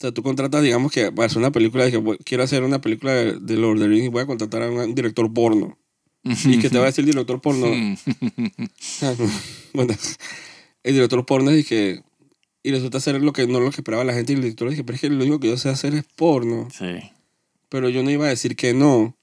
sea, 0.00 0.12
tú 0.12 0.22
contratas, 0.22 0.62
digamos 0.62 0.92
que 0.92 1.12
para 1.12 1.26
hacer 1.26 1.36
una 1.36 1.52
película, 1.52 1.90
que 1.90 2.02
quiero 2.24 2.42
hacer 2.42 2.62
una 2.62 2.80
película 2.80 3.12
de, 3.12 3.38
de 3.38 3.56
Lord 3.56 3.76
of 3.76 3.82
the 3.82 3.88
Rings 3.88 4.06
y 4.06 4.08
voy 4.08 4.22
a 4.22 4.26
contratar 4.26 4.62
a 4.62 4.70
un, 4.70 4.78
un 4.78 4.94
director 4.94 5.30
porno. 5.30 5.78
Y 6.24 6.58
que 6.58 6.70
te 6.70 6.78
va 6.78 6.84
a 6.84 6.86
decir 6.86 7.04
el 7.04 7.10
director 7.10 7.38
porno, 7.40 7.66
bueno, 9.74 9.94
el 10.82 10.94
director 10.94 11.26
porno 11.26 11.50
es 11.50 11.66
que 11.66 12.02
y 12.62 12.72
resulta 12.72 13.00
ser 13.00 13.22
lo 13.22 13.32
que 13.32 13.46
no 13.46 13.60
lo 13.60 13.70
que 13.70 13.76
esperaba 13.76 14.04
la 14.04 14.14
gente 14.14 14.32
y 14.32 14.36
el 14.36 14.42
director 14.42 14.68
dije 14.68 14.84
pero 14.84 14.94
es 14.94 15.00
que 15.00 15.08
lo 15.08 15.22
único 15.22 15.40
que 15.40 15.48
yo 15.48 15.56
sé 15.56 15.70
hacer 15.70 15.94
es 15.94 16.04
porno 16.16 16.68
sí. 16.70 17.10
pero 17.68 17.88
yo 17.88 18.02
no 18.02 18.10
iba 18.10 18.26
a 18.26 18.28
decir 18.28 18.54
que 18.54 18.74
no 18.74 19.16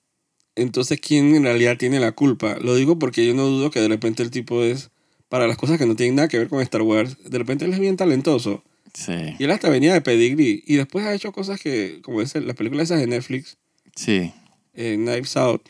entonces 0.55 0.99
quién 0.99 1.35
en 1.35 1.43
realidad 1.43 1.77
tiene 1.77 1.99
la 1.99 2.13
culpa 2.13 2.57
lo 2.59 2.73
digo 2.73 2.97
porque 2.97 3.27
yo 3.27 3.35
no 3.35 3.45
dudo 3.45 3.69
que 3.69 3.79
de 3.79 3.89
repente 3.89 4.23
el 4.23 4.31
tipo 4.31 4.63
es 4.63 4.89
para 5.29 5.45
las 5.45 5.57
cosas 5.57 5.77
que 5.77 5.85
no 5.85 5.95
tienen 5.95 6.15
nada 6.15 6.27
que 6.27 6.39
ver 6.39 6.49
con 6.49 6.61
Star 6.61 6.81
Wars 6.81 7.17
de 7.23 7.37
repente 7.37 7.65
él 7.65 7.73
es 7.73 7.79
bien 7.79 7.95
talentoso 7.95 8.63
Sí. 8.93 9.35
y 9.37 9.43
él 9.43 9.51
hasta 9.51 9.69
venía 9.69 9.93
de 9.93 10.01
pedigree 10.01 10.63
y 10.65 10.75
después 10.75 11.05
ha 11.05 11.13
hecho 11.13 11.31
cosas 11.31 11.59
que 11.61 11.99
como 12.01 12.21
es 12.21 12.33
la 12.35 12.53
película 12.53 12.83
esas 12.83 12.99
de 12.99 13.07
Netflix 13.07 13.57
Sí. 13.95 14.31
eh, 14.73 14.95
Knives 14.97 15.35
Out 15.37 15.69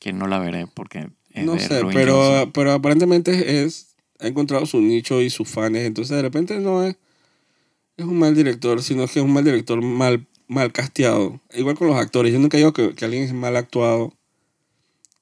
Que 0.00 0.12
no 0.12 0.26
la 0.26 0.38
veré 0.38 0.66
porque 0.66 1.08
es 1.32 1.44
no 1.44 1.52
de 1.54 1.60
sé, 1.60 1.80
pero, 1.92 2.16
Johnson. 2.16 2.52
pero 2.52 2.72
aparentemente 2.72 3.62
es, 3.62 3.94
ha 4.20 4.26
encontrado 4.26 4.66
su 4.66 4.80
nicho 4.80 5.20
y 5.22 5.30
sus 5.30 5.48
fans. 5.48 5.76
Entonces, 5.76 6.16
de 6.16 6.22
repente 6.22 6.58
no 6.58 6.82
es, 6.84 6.96
es 7.96 8.04
un 8.06 8.18
mal 8.18 8.34
director, 8.34 8.82
sino 8.82 9.06
que 9.06 9.18
es 9.20 9.24
un 9.24 9.32
mal 9.32 9.44
director 9.44 9.80
mal, 9.82 10.26
mal 10.48 10.72
casteado. 10.72 11.40
Igual 11.54 11.76
con 11.76 11.86
los 11.88 11.96
actores. 11.96 12.32
Yo 12.32 12.38
nunca 12.40 12.56
digo 12.56 12.72
que, 12.72 12.94
que 12.94 13.04
alguien 13.04 13.22
es 13.22 13.32
mal 13.34 13.56
actuado, 13.56 14.14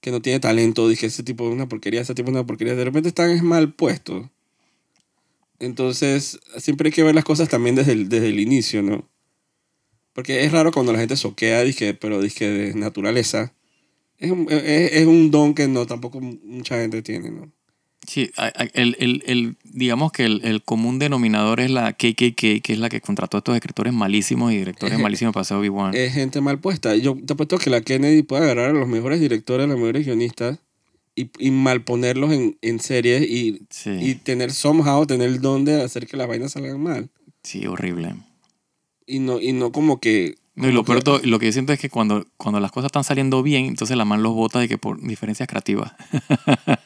que 0.00 0.10
no 0.10 0.22
tiene 0.22 0.40
talento. 0.40 0.88
Dije, 0.88 1.06
ese 1.06 1.22
tipo 1.22 1.46
es 1.48 1.52
una 1.54 1.68
porquería, 1.68 2.00
ese 2.00 2.14
tipo 2.14 2.30
es 2.30 2.34
una 2.34 2.46
porquería. 2.46 2.74
De 2.74 2.84
repente 2.84 3.08
están 3.08 3.30
es 3.30 3.42
mal 3.42 3.74
puestos. 3.74 4.26
Entonces, 5.58 6.38
siempre 6.58 6.88
hay 6.88 6.92
que 6.92 7.02
ver 7.02 7.14
las 7.14 7.24
cosas 7.24 7.48
también 7.48 7.74
desde 7.74 7.92
el, 7.92 8.08
desde 8.08 8.28
el 8.28 8.40
inicio, 8.40 8.82
¿no? 8.82 9.08
Porque 10.12 10.44
es 10.44 10.52
raro 10.52 10.72
cuando 10.72 10.92
la 10.92 10.98
gente 10.98 11.16
soquea, 11.16 11.62
pero 12.00 12.20
dije 12.20 12.48
de 12.48 12.74
naturaleza. 12.74 13.52
Es 14.18 14.30
un, 14.30 14.46
es, 14.50 14.92
es 14.94 15.06
un 15.06 15.30
don 15.30 15.54
que 15.54 15.68
no 15.68 15.86
tampoco 15.86 16.20
mucha 16.20 16.80
gente 16.80 17.02
tiene, 17.02 17.30
¿no? 17.30 17.52
Sí, 18.06 18.30
el, 18.72 18.96
el, 19.00 19.22
el- 19.26 19.56
digamos 19.64 20.12
que 20.12 20.24
el, 20.24 20.40
el 20.44 20.62
común 20.62 20.98
denominador 21.00 21.58
es 21.60 21.70
la 21.70 21.92
KKK, 21.92 22.62
que 22.62 22.72
es 22.72 22.78
la 22.78 22.88
que 22.88 23.00
contrató 23.00 23.36
a 23.36 23.40
estos 23.40 23.56
escritores 23.56 23.92
malísimos 23.92 24.52
y 24.52 24.56
directores 24.58 24.98
malísimos 24.98 25.34
para 25.34 25.42
hacer 25.42 25.56
Obi-Wan. 25.56 25.94
Es 25.94 26.14
gente 26.14 26.40
mal 26.40 26.60
puesta. 26.60 26.94
Yo 26.96 27.16
te 27.26 27.32
apuesto 27.32 27.58
que 27.58 27.68
la 27.68 27.80
Kennedy 27.80 28.22
puede 28.22 28.44
agarrar 28.44 28.70
a 28.70 28.72
los 28.74 28.86
mejores 28.88 29.20
directores, 29.20 29.64
a 29.64 29.66
los 29.66 29.76
mejores 29.76 30.06
guionistas 30.06 30.60
y, 31.16 31.30
y 31.38 31.50
mal 31.50 31.82
ponerlos 31.82 32.30
en, 32.32 32.56
en 32.62 32.78
series 32.78 33.22
y, 33.22 33.62
sí, 33.70 33.90
y 33.90 34.14
tener 34.14 34.52
somehow, 34.52 35.04
tener 35.06 35.28
el 35.28 35.40
don 35.40 35.64
de 35.64 35.82
hacer 35.82 36.06
que 36.06 36.16
las 36.16 36.28
vainas 36.28 36.52
salgan 36.52 36.80
mal. 36.80 37.10
sí, 37.42 37.66
horrible. 37.66 38.14
Y 39.06 39.18
no, 39.20 39.40
y 39.40 39.52
no 39.52 39.72
como 39.72 39.98
que... 40.00 40.34
No, 40.54 40.68
y 40.68 40.72
lo, 40.72 40.84
peor, 40.84 40.98
que- 40.98 41.04
todo- 41.04 41.20
lo 41.22 41.38
que 41.38 41.46
yo 41.46 41.52
siento 41.52 41.72
es 41.72 41.78
que 41.80 41.90
cuando, 41.90 42.26
cuando 42.36 42.60
las 42.60 42.70
cosas 42.72 42.86
están 42.88 43.04
saliendo 43.04 43.42
bien, 43.42 43.66
entonces 43.66 43.96
la 43.96 44.04
man 44.04 44.22
los 44.22 44.34
vota 44.34 44.58
de 44.60 44.68
que 44.68 44.78
por 44.78 45.00
diferencias 45.00 45.48
creativas. 45.48 45.92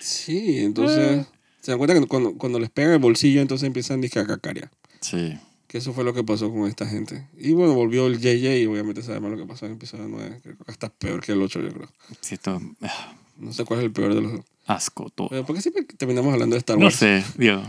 Sí, 0.00 0.58
entonces... 0.58 1.26
Se 1.60 1.70
dan 1.70 1.78
cuenta 1.78 1.98
que 1.98 2.06
cuando, 2.06 2.34
cuando 2.36 2.58
les 2.58 2.68
pegan 2.68 2.92
el 2.92 2.98
bolsillo, 2.98 3.40
entonces 3.40 3.66
empiezan 3.66 4.04
a 4.04 4.26
cacarear. 4.26 4.70
Sí. 5.00 5.32
Que 5.66 5.78
eso 5.78 5.94
fue 5.94 6.04
lo 6.04 6.12
que 6.12 6.22
pasó 6.22 6.52
con 6.52 6.68
esta 6.68 6.86
gente. 6.86 7.26
Y 7.38 7.52
bueno, 7.52 7.72
volvió 7.72 8.06
el 8.06 8.18
JJ 8.20 8.58
y 8.60 8.66
obviamente 8.66 9.02
sabemos 9.02 9.30
lo 9.30 9.38
que 9.38 9.46
pasó 9.46 9.64
en 9.64 9.72
el 9.72 9.76
episodio 9.78 10.06
9. 10.08 10.40
Creo 10.42 10.56
que 10.58 10.64
hasta 10.70 10.90
peor 10.90 11.22
que 11.22 11.32
el 11.32 11.40
8, 11.40 11.62
yo 11.62 11.68
creo. 11.72 11.88
Sí, 12.20 12.34
esto, 12.34 12.60
ah, 12.82 13.14
No 13.38 13.52
sé 13.52 13.64
cuál 13.64 13.80
es 13.80 13.86
el 13.86 13.92
peor 13.92 14.14
de 14.14 14.20
los 14.22 14.32
dos. 14.32 14.40
asco 14.66 15.10
todo. 15.14 15.28
Pero 15.28 15.44
¿por 15.44 15.56
qué 15.56 15.62
siempre 15.62 15.84
terminamos 15.84 16.32
hablando 16.32 16.54
de 16.54 16.58
Star 16.58 16.78
No 16.78 16.86
Wars? 16.86 16.96
sé, 16.96 17.24
Dios. 17.36 17.66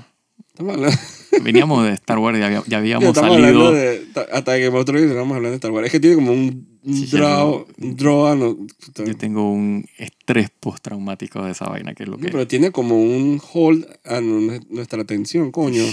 Estamos 0.49 0.75
hablando, 0.75 0.97
Veníamos 1.43 1.85
de 1.85 1.93
Star 1.93 2.17
Wars, 2.19 2.39
ya, 2.39 2.63
ya 2.65 2.77
habíamos 2.77 3.05
estamos 3.09 3.35
salido. 3.37 3.71
de... 3.73 4.05
ta- 4.13 4.25
Hasta 4.31 4.55
que 4.57 4.67
of 4.69 4.85
Thrones 4.85 5.03
estamos 5.09 5.35
hablando 5.35 5.49
de 5.49 5.55
Star 5.55 5.71
Wars. 5.71 5.85
Es 5.87 5.91
que 5.91 5.99
tiene 5.99 6.15
como 6.15 6.31
un, 6.31 6.79
un 6.83 6.93
Sí, 6.95 7.07
draw... 7.07 7.65
Un 7.81 7.95
draw 7.97 8.25
a 8.27 8.35
no. 8.35 8.57
Yo 9.05 9.17
tengo 9.17 9.51
un 9.51 9.85
estrés 9.97 10.49
postraumático 10.59 11.43
de 11.43 11.51
esa 11.51 11.67
vaina, 11.67 11.93
que 11.93 12.03
es 12.03 12.09
lo 12.09 12.15
No, 12.17 12.23
que. 12.23 12.31
pero 12.31 12.47
tiene 12.47 12.71
como 12.71 12.95
un 13.01 13.41
hold 13.53 13.85
a 14.05 14.21
nu- 14.21 14.61
nuestra 14.69 15.01
atención, 15.01 15.51
coño. 15.51 15.83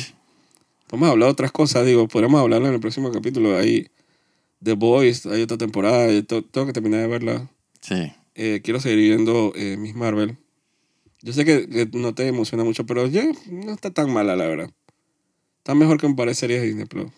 Vamos 0.93 1.09
a 1.09 1.13
hablar 1.13 1.27
de 1.29 1.33
otras 1.33 1.51
cosas, 1.53 1.85
digo, 1.87 2.07
podríamos 2.07 2.41
hablarlo 2.41 2.69
en 2.69 2.75
el 2.75 2.81
próximo 2.81 3.11
capítulo. 3.11 3.57
Hay 3.57 3.89
The 4.63 4.75
Boys, 4.75 5.27
hay 5.27 5.43
otra 5.43 5.57
temporada, 5.59 6.07
tengo 6.25 6.67
que 6.67 6.73
terminar 6.73 7.01
de 7.01 7.07
verla. 7.09 7.51
Sí. 7.81 8.13
Eh, 8.35 8.61
quiero 8.65 8.81
seguir 8.81 8.99
viendo 8.99 9.53
eh, 9.57 9.77
Miss 9.77 9.95
Marvel. 9.95 10.37
Yo 11.21 11.33
sé 11.33 11.45
que, 11.45 11.69
que 11.69 11.89
no 11.93 12.15
te 12.15 12.27
emociona 12.27 12.65
mucho, 12.65 12.85
pero 12.87 13.07
ya 13.07 13.25
no 13.51 13.73
está 13.73 13.91
tan 13.91 14.13
mala, 14.13 14.35
la 14.37 14.47
verdad. 14.47 14.71
Está 15.59 15.75
mejor 15.75 15.99
que 16.01 16.07
un 16.07 16.17
par 16.17 16.29
de 16.29 16.35
series 16.35 16.61
de 16.61 16.67
Disney 16.67 16.87
Plus. 16.87 17.11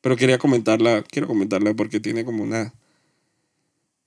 Pero 0.00 0.16
quería 0.16 0.38
comentarla, 0.38 1.02
quiero 1.02 1.26
comentarla 1.28 1.74
porque 1.74 2.00
tiene 2.00 2.24
como 2.24 2.42
una... 2.42 2.72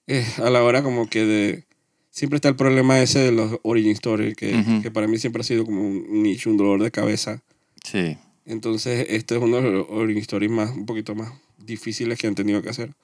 eh, 0.08 0.26
a 0.38 0.50
la 0.50 0.64
hora 0.64 0.82
como 0.84 1.10
que 1.10 1.26
de... 1.26 1.64
Siempre 2.10 2.38
está 2.38 2.50
el 2.50 2.56
problema 2.56 3.00
ese 3.00 3.20
de 3.20 3.32
los 3.32 3.60
origin 3.62 3.92
story, 3.92 4.34
que, 4.34 4.56
Ujú. 4.56 4.82
que 4.82 4.90
para 4.90 5.06
mí 5.08 5.20
siempre 5.20 5.42
ha 5.42 5.44
sido 5.44 5.66
como 5.66 5.82
un 5.88 6.24
nicho, 6.24 6.50
un 6.50 6.58
dolor 6.58 6.82
de 6.82 6.90
cabeza. 6.90 7.44
Sí. 7.84 8.18
Entonces, 8.46 9.06
este 9.10 9.36
es 9.36 9.42
uno 9.42 9.62
de 9.62 9.70
los 9.70 9.88
origin 9.90 10.22
stories 10.22 10.50
más, 10.50 10.72
un 10.76 10.88
poquito 10.88 11.14
más 11.14 11.32
difíciles 11.60 12.18
que 12.18 12.26
han 12.26 12.34
tenido 12.34 12.64
que 12.64 12.70
hacer. 12.70 12.96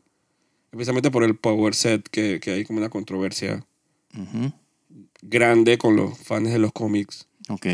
Especialmente 0.74 1.12
por 1.12 1.24
el 1.24 1.36
power 1.36 1.76
set, 1.76 2.10
que, 2.10 2.40
que 2.40 2.52
hay 2.52 2.66
como 2.66 2.80
una 2.80 2.90
controversia 2.90 3.64
grande 5.22 5.78
con 5.78 5.96
los 5.96 6.18
fans 6.18 6.50
de 6.52 6.58
los 6.58 6.72
cómics 6.72 7.28
Ok. 7.48 7.68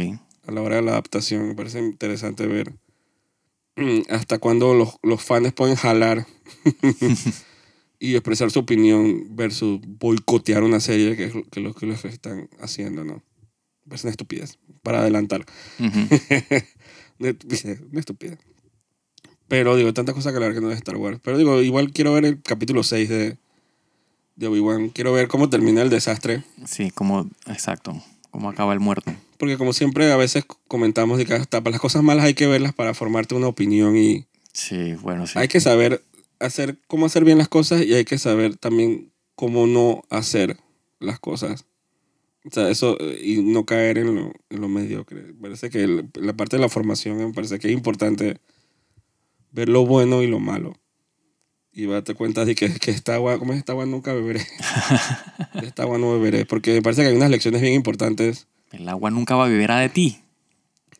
a 0.45 0.51
la 0.51 0.61
hora 0.61 0.75
de 0.75 0.81
la 0.81 0.91
adaptación. 0.91 1.47
Me 1.47 1.55
parece 1.55 1.79
interesante 1.79 2.45
ver 2.45 2.73
mm, 3.77 4.01
hasta 4.09 4.37
cuándo 4.37 4.73
los, 4.73 4.97
los 5.01 5.23
fans 5.23 5.53
pueden 5.53 5.75
jalar 5.77 6.27
y 7.99 8.15
expresar 8.15 8.51
su 8.51 8.59
opinión 8.59 9.33
versus 9.33 9.79
boicotear 9.81 10.63
una 10.63 10.81
serie 10.81 11.15
que 11.15 11.23
es 11.25 11.35
lo 11.35 11.43
que, 11.45 11.61
lo 11.61 11.73
que 11.73 11.85
los 11.85 12.03
están 12.03 12.49
haciendo, 12.59 13.05
¿no? 13.05 13.23
Parece 13.87 14.07
una 14.07 14.11
estupidez. 14.11 14.59
Para 14.83 14.99
adelantar. 14.99 15.45
Una 17.19 17.29
estupidez, 17.31 17.81
una 17.91 17.99
estupidez. 17.99 18.39
Pero 19.49 19.75
digo, 19.75 19.93
tantas 19.93 20.15
cosas 20.15 20.31
que 20.31 20.37
hablar 20.37 20.53
que 20.53 20.61
no 20.61 20.71
es 20.71 20.77
Star 20.77 20.95
Wars. 20.95 21.19
Pero 21.21 21.37
digo, 21.37 21.61
igual 21.61 21.91
quiero 21.91 22.13
ver 22.13 22.23
el 22.25 22.41
capítulo 22.41 22.83
6 22.83 23.09
de, 23.09 23.37
de 24.37 24.47
Obi-Wan. 24.47 24.89
Quiero 24.89 25.11
ver 25.11 25.27
cómo 25.27 25.49
termina 25.49 25.81
el 25.81 25.89
desastre. 25.89 26.43
Sí, 26.65 26.91
como. 26.91 27.29
Exacto. 27.47 28.01
Cómo 28.31 28.49
acaba 28.49 28.73
el 28.73 28.79
muerto. 28.79 29.11
Porque 29.37 29.57
como 29.57 29.73
siempre 29.73 30.11
a 30.11 30.17
veces 30.17 30.45
comentamos 30.67 31.17
de 31.17 31.25
que 31.25 31.33
hasta 31.33 31.61
para 31.61 31.71
las 31.71 31.81
cosas 31.81 32.03
malas 32.03 32.25
hay 32.25 32.35
que 32.35 32.45
verlas 32.47 32.73
para 32.73 32.93
formarte 32.93 33.33
una 33.35 33.47
opinión 33.47 33.97
y 33.97 34.25
Sí, 34.53 34.93
bueno, 35.01 35.25
sí. 35.27 35.39
hay 35.39 35.47
que 35.47 35.59
saber 35.61 36.03
hacer 36.39 36.77
cómo 36.87 37.05
hacer 37.05 37.23
bien 37.25 37.37
las 37.37 37.47
cosas 37.47 37.81
y 37.83 37.93
hay 37.93 38.05
que 38.05 38.17
saber 38.17 38.55
también 38.57 39.11
cómo 39.35 39.65
no 39.65 40.03
hacer 40.09 40.57
las 40.99 41.19
cosas. 41.19 41.65
O 42.45 42.51
sea, 42.51 42.69
eso 42.69 42.97
y 43.23 43.41
no 43.41 43.65
caer 43.65 43.97
en 43.97 44.15
lo, 44.15 44.33
en 44.49 44.61
lo 44.61 44.67
mediocre. 44.67 45.33
Parece 45.41 45.69
que 45.69 45.83
el- 45.83 46.09
la 46.15 46.33
parte 46.33 46.57
de 46.57 46.61
la 46.61 46.69
formación 46.69 47.17
me 47.17 47.33
parece 47.33 47.57
que 47.59 47.67
es 47.67 47.73
importante 47.73 48.37
ver 49.51 49.69
lo 49.69 49.85
bueno 49.85 50.21
y 50.23 50.27
lo 50.27 50.39
malo. 50.39 50.75
Y 51.71 51.85
darte 51.85 52.13
cuenta 52.15 52.45
de 52.45 52.55
que, 52.55 52.73
que 52.79 52.91
esta 52.91 53.15
agua, 53.15 53.37
como 53.39 53.53
es 53.53 53.59
esta 53.59 53.71
agua 53.73 53.85
nunca 53.85 54.13
beberé. 54.13 54.41
Esta 55.61 55.83
agua 55.83 55.97
no 55.97 56.11
beberé. 56.13 56.45
Porque 56.45 56.73
me 56.73 56.81
parece 56.81 57.01
que 57.03 57.09
hay 57.09 57.15
unas 57.15 57.29
lecciones 57.29 57.61
bien 57.61 57.73
importantes 57.73 58.47
El 58.71 58.87
agua 58.89 59.11
nunca 59.11 59.35
va 59.35 59.45
a 59.45 59.49
beber 59.49 59.71
de 59.71 59.89
ti. 59.89 60.17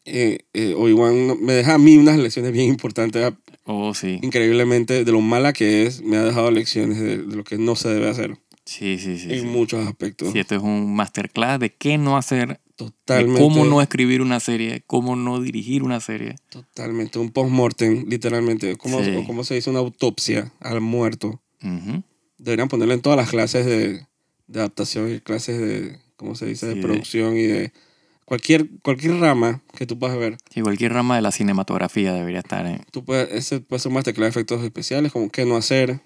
eh, 0.06 0.40
eh, 0.54 0.74
Obi-Wan 0.78 1.28
no- 1.28 1.36
me 1.36 1.54
deja 1.54 1.74
a 1.76 1.78
mí 1.78 1.98
unas 1.98 2.18
lecciones 2.18 2.52
bien 2.52 2.68
importantes, 2.68 3.24
a- 3.26 3.38
Oh, 3.66 3.94
sí. 3.94 4.20
increíblemente, 4.24 5.04
de 5.04 5.12
lo 5.12 5.22
mala 5.22 5.54
que 5.54 5.86
es, 5.86 6.02
me 6.02 6.18
ha 6.18 6.24
dejado 6.24 6.50
lecciones 6.50 7.00
de, 7.00 7.18
de 7.18 7.36
lo 7.36 7.44
que 7.44 7.58
no 7.60 7.76
se 7.76 7.90
debe 7.90 8.10
hacer 8.10 8.38
Sí, 8.70 9.00
sí, 9.00 9.18
sí. 9.18 9.34
en 9.34 9.40
sí. 9.42 9.46
muchos 9.48 9.86
aspectos. 9.88 10.32
Sí, 10.32 10.40
esto 10.40 10.56
es 10.56 10.62
un 10.62 10.94
masterclass 10.96 11.60
de 11.60 11.74
qué 11.74 11.98
no 11.98 12.18
hacer, 12.18 12.48
de 12.50 12.60
Totalmente. 12.76 13.42
cómo 13.42 13.66
no 13.66 13.82
escribir 13.82 14.22
una 14.22 14.40
serie, 14.40 14.84
cómo 14.86 15.16
no 15.16 15.42
dirigir 15.42 15.82
una 15.82 16.00
serie. 16.00 16.36
Totalmente. 16.50 17.18
Un 17.18 17.32
post-mortem, 17.32 18.06
literalmente. 18.08 18.76
¿Cómo, 18.78 19.04
Sí. 19.04 19.16
o 19.16 19.26
cómo 19.26 19.44
se 19.44 19.56
dice 19.56 19.70
una 19.72 19.80
autopsia 19.80 20.52
al 20.60 20.82
muerto? 20.82 21.42
Ujú. 21.64 22.04
Deberían 22.38 22.68
ponerlo 22.70 22.94
en 22.94 23.02
todas 23.02 23.18
las 23.18 23.30
clases 23.30 23.66
de, 23.66 24.06
de 24.48 24.60
adaptación 24.60 25.12
y 25.14 25.20
clases 25.20 25.60
de, 25.60 25.98
¿cómo 26.16 26.36
se 26.36 26.46
dice? 26.46 26.68
Sí, 26.68 26.70
de 26.70 26.76
de- 26.76 26.82
producción 26.82 27.36
y 27.38 27.44
de 27.48 27.74
cualquier, 28.26 28.70
cualquier 28.84 29.16
rama 29.20 29.62
que 29.76 29.88
tú 29.88 29.98
puedas 29.98 30.16
ver. 30.18 30.38
Sí, 30.54 30.62
cualquier 30.62 30.94
rama 30.94 31.16
de 31.16 31.24
la 31.24 31.32
cinematografía 31.32 32.14
debería 32.14 32.40
estar 32.40 32.66
en... 32.68 32.84
Tú 32.92 33.04
puedes, 33.04 33.34
ese 33.34 33.60
puede 33.62 33.80
ser 33.80 33.90
un 33.90 33.96
masterclass 33.96 34.28
de 34.28 34.30
efectos 34.30 34.64
especiales, 34.64 35.12
como 35.12 35.30
qué 35.32 35.44
no 35.46 35.58
hacer, 35.58 36.02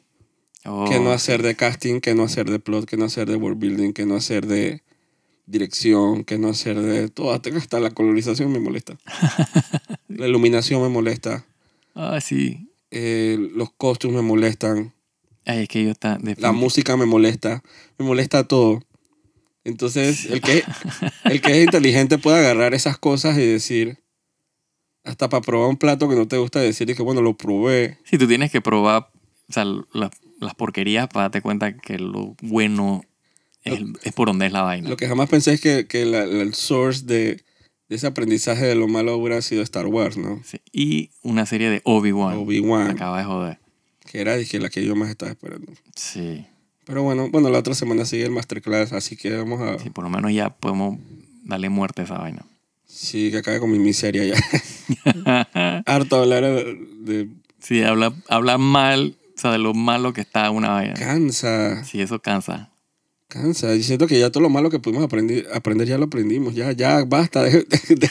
Oh, 0.65 0.85
que 0.89 0.99
no 0.99 1.11
hacer 1.11 1.43
de 1.43 1.55
casting, 1.55 1.99
que 1.99 2.15
no 2.15 2.23
hacer 2.23 2.49
de 2.49 2.59
plot, 2.59 2.85
que 2.85 2.95
no 2.97 3.05
hacer 3.05 3.29
de 3.29 3.35
world 3.35 3.59
building, 3.59 3.91
que 3.91 4.05
no 4.05 4.15
hacer 4.15 4.45
de 4.47 4.81
dirección, 5.45 6.23
que 6.23 6.37
no 6.37 6.49
hacer 6.49 6.79
de 6.79 7.09
todo. 7.09 7.31
Hasta 7.33 7.79
la 7.79 7.91
colorización 7.91 8.51
me 8.51 8.59
molesta. 8.59 8.97
la 10.07 10.27
iluminación 10.27 10.81
me 10.81 10.89
molesta. 10.89 11.45
Ah, 11.95 12.19
sí. 12.21 12.69
eh, 12.91 13.37
los 13.55 13.71
costumes 13.73 14.17
me 14.17 14.21
molestan. 14.27 14.93
Ay, 15.45 15.63
es 15.63 15.67
que 15.67 15.83
yo 15.83 15.91
está... 15.91 16.17
La 16.37 16.53
música 16.53 16.95
me 16.95 17.05
molesta. 17.05 17.61
Me 17.97 18.05
molesta 18.05 18.47
todo. 18.47 18.81
Entonces, 19.65 20.25
el 20.25 20.39
que, 20.41 20.63
el 21.25 21.41
que 21.41 21.57
es 21.59 21.65
inteligente 21.65 22.17
puede 22.17 22.39
agarrar 22.39 22.73
esas 22.73 22.97
cosas 22.97 23.37
y 23.37 23.45
decir, 23.45 23.99
hasta 25.03 25.27
para 25.27 25.41
probar 25.41 25.69
un 25.69 25.77
plato 25.77 26.07
que 26.07 26.15
no 26.15 26.27
te 26.27 26.37
gusta 26.37 26.61
decir 26.61 26.93
que 26.95 27.03
bueno, 27.03 27.21
lo 27.21 27.35
probé. 27.35 27.97
Si 28.05 28.17
tú 28.17 28.27
tienes 28.27 28.51
que 28.51 28.61
probar 28.61 29.09
o 29.49 29.53
sea, 29.53 29.65
la- 29.65 30.09
las 30.43 30.55
porquerías 30.55 31.07
para 31.07 31.23
darte 31.23 31.41
cuenta 31.41 31.75
que 31.77 31.97
lo 31.99 32.35
bueno 32.41 33.03
es, 33.63 33.79
es 34.03 34.13
por 34.13 34.27
donde 34.27 34.45
es 34.47 34.51
la 34.51 34.61
vaina. 34.61 34.89
Lo 34.89 34.97
que 34.97 35.07
jamás 35.07 35.29
pensé 35.29 35.53
es 35.53 35.61
que, 35.61 35.87
que 35.87 36.05
la- 36.05 36.25
la- 36.25 36.41
el 36.43 36.53
source 36.53 37.05
de, 37.05 37.41
de 37.89 37.95
ese 37.95 38.07
aprendizaje 38.07 38.65
de 38.65 38.75
lo 38.75 38.87
malo 38.87 39.15
hubiera 39.17 39.41
sido 39.41 39.61
Star 39.63 39.87
Wars, 39.87 40.17
¿no? 40.17 40.41
Sí. 40.45 40.59
Y 40.71 41.11
una 41.21 41.45
serie 41.45 41.69
de 41.69 41.81
Obi-Wan. 41.85 42.37
Obi-Wan, 42.37 42.91
Acaba 42.91 43.17
de 43.19 43.23
joder. 43.25 43.59
que 44.11 44.19
era 44.21 44.35
dije, 44.35 44.59
la 44.59 44.69
que 44.69 44.85
yo 44.85 44.95
más 44.95 45.09
estaba 45.09 45.31
esperando. 45.31 45.71
Sí. 45.95 46.45
Pero 46.85 47.01
bueno, 47.03 47.29
bueno, 47.29 47.49
la 47.49 47.59
otra 47.59 47.73
semana 47.75 48.03
sigue 48.05 48.25
el 48.25 48.31
Masterclass, 48.31 48.91
así 48.91 49.15
que 49.15 49.31
vamos 49.35 49.61
a... 49.61 49.79
Sí, 49.79 49.89
por 49.89 50.03
lo 50.03 50.09
menos 50.09 50.33
ya 50.33 50.49
podemos 50.49 50.99
darle 51.45 51.69
muerte 51.69 52.01
a 52.01 52.05
esa 52.05 52.17
vaina. 52.17 52.45
Sí, 52.85 53.31
que 53.31 53.37
acabe 53.37 53.59
con 53.61 53.71
mi 53.71 53.79
miseria 53.79 54.25
ya. 54.25 54.35
Harto 55.85 56.17
hablar 56.17 56.43
de... 56.43 57.29
Sí, 57.59 57.81
habla, 57.81 58.13
habla 58.27 58.57
mal, 58.57 59.15
sea, 59.43 59.51
de 59.51 59.59
lo 59.59 59.73
malo 59.73 60.11
que 60.13 60.21
está 60.21 60.49
una 60.51 60.69
vaina. 60.69 60.93
Cansa, 60.95 61.83
Sí, 61.85 62.01
eso 62.01 62.19
cansa. 62.21 62.71
cansa. 63.27 63.73
Y 63.75 63.83
siento 63.83 64.07
que 64.07 64.19
ya 64.19 64.31
todo 64.31 64.41
lo 64.43 64.49
malo 64.49 64.69
que 64.69 64.79
pudimos 64.79 65.03
aprender, 65.03 65.47
aprender 65.53 65.87
ya 65.87 65.97
lo 65.97 66.05
aprendimos. 66.05 66.53
Ya, 66.55 66.71
ya, 66.71 67.03
basta. 67.05 67.43
deje- 67.43 67.65
de- 67.67 67.95
de- 67.95 68.09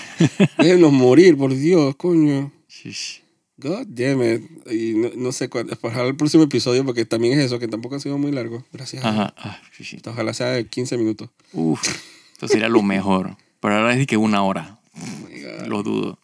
déjenos 0.59 0.93
morir, 0.93 1.37
por 1.37 1.55
Dios, 1.55 1.95
coño. 1.97 2.53
Shish. 2.69 3.23
God 3.59 3.87
damn 3.89 4.23
it. 4.23 4.43
Y 4.73 4.95
no, 4.95 5.11
no 5.15 5.31
sé 5.31 5.49
cuándo. 5.49 5.77
Ojalá 5.81 6.09
el 6.09 6.17
próximo 6.17 6.43
episodio, 6.43 6.85
porque 6.85 7.05
también 7.05 7.39
es 7.39 7.45
eso, 7.45 7.59
que 7.61 7.69
tampoco 7.69 7.95
ha 7.95 8.01
sido 8.01 8.19
muy 8.19 8.33
largo. 8.33 8.65
Gracias. 8.73 9.05
Ajá. 9.05 9.33
Ah, 9.37 9.61
shish. 9.79 10.01
Ojalá 10.07 10.35
sea 10.35 10.49
de 10.49 10.67
15 10.67 10.97
minutos. 10.99 11.31
Uf, 11.53 11.81
eso 12.37 12.49
sería 12.49 12.69
lo 12.69 12.83
mejor. 12.83 13.37
Pero 13.61 13.77
ahora 13.77 13.93
es 13.93 13.99
de 14.01 14.07
que 14.07 14.17
una 14.17 14.43
hora. 14.43 14.81
Oh. 14.95 15.67
Lo 15.69 15.83
dudo. 15.85 16.19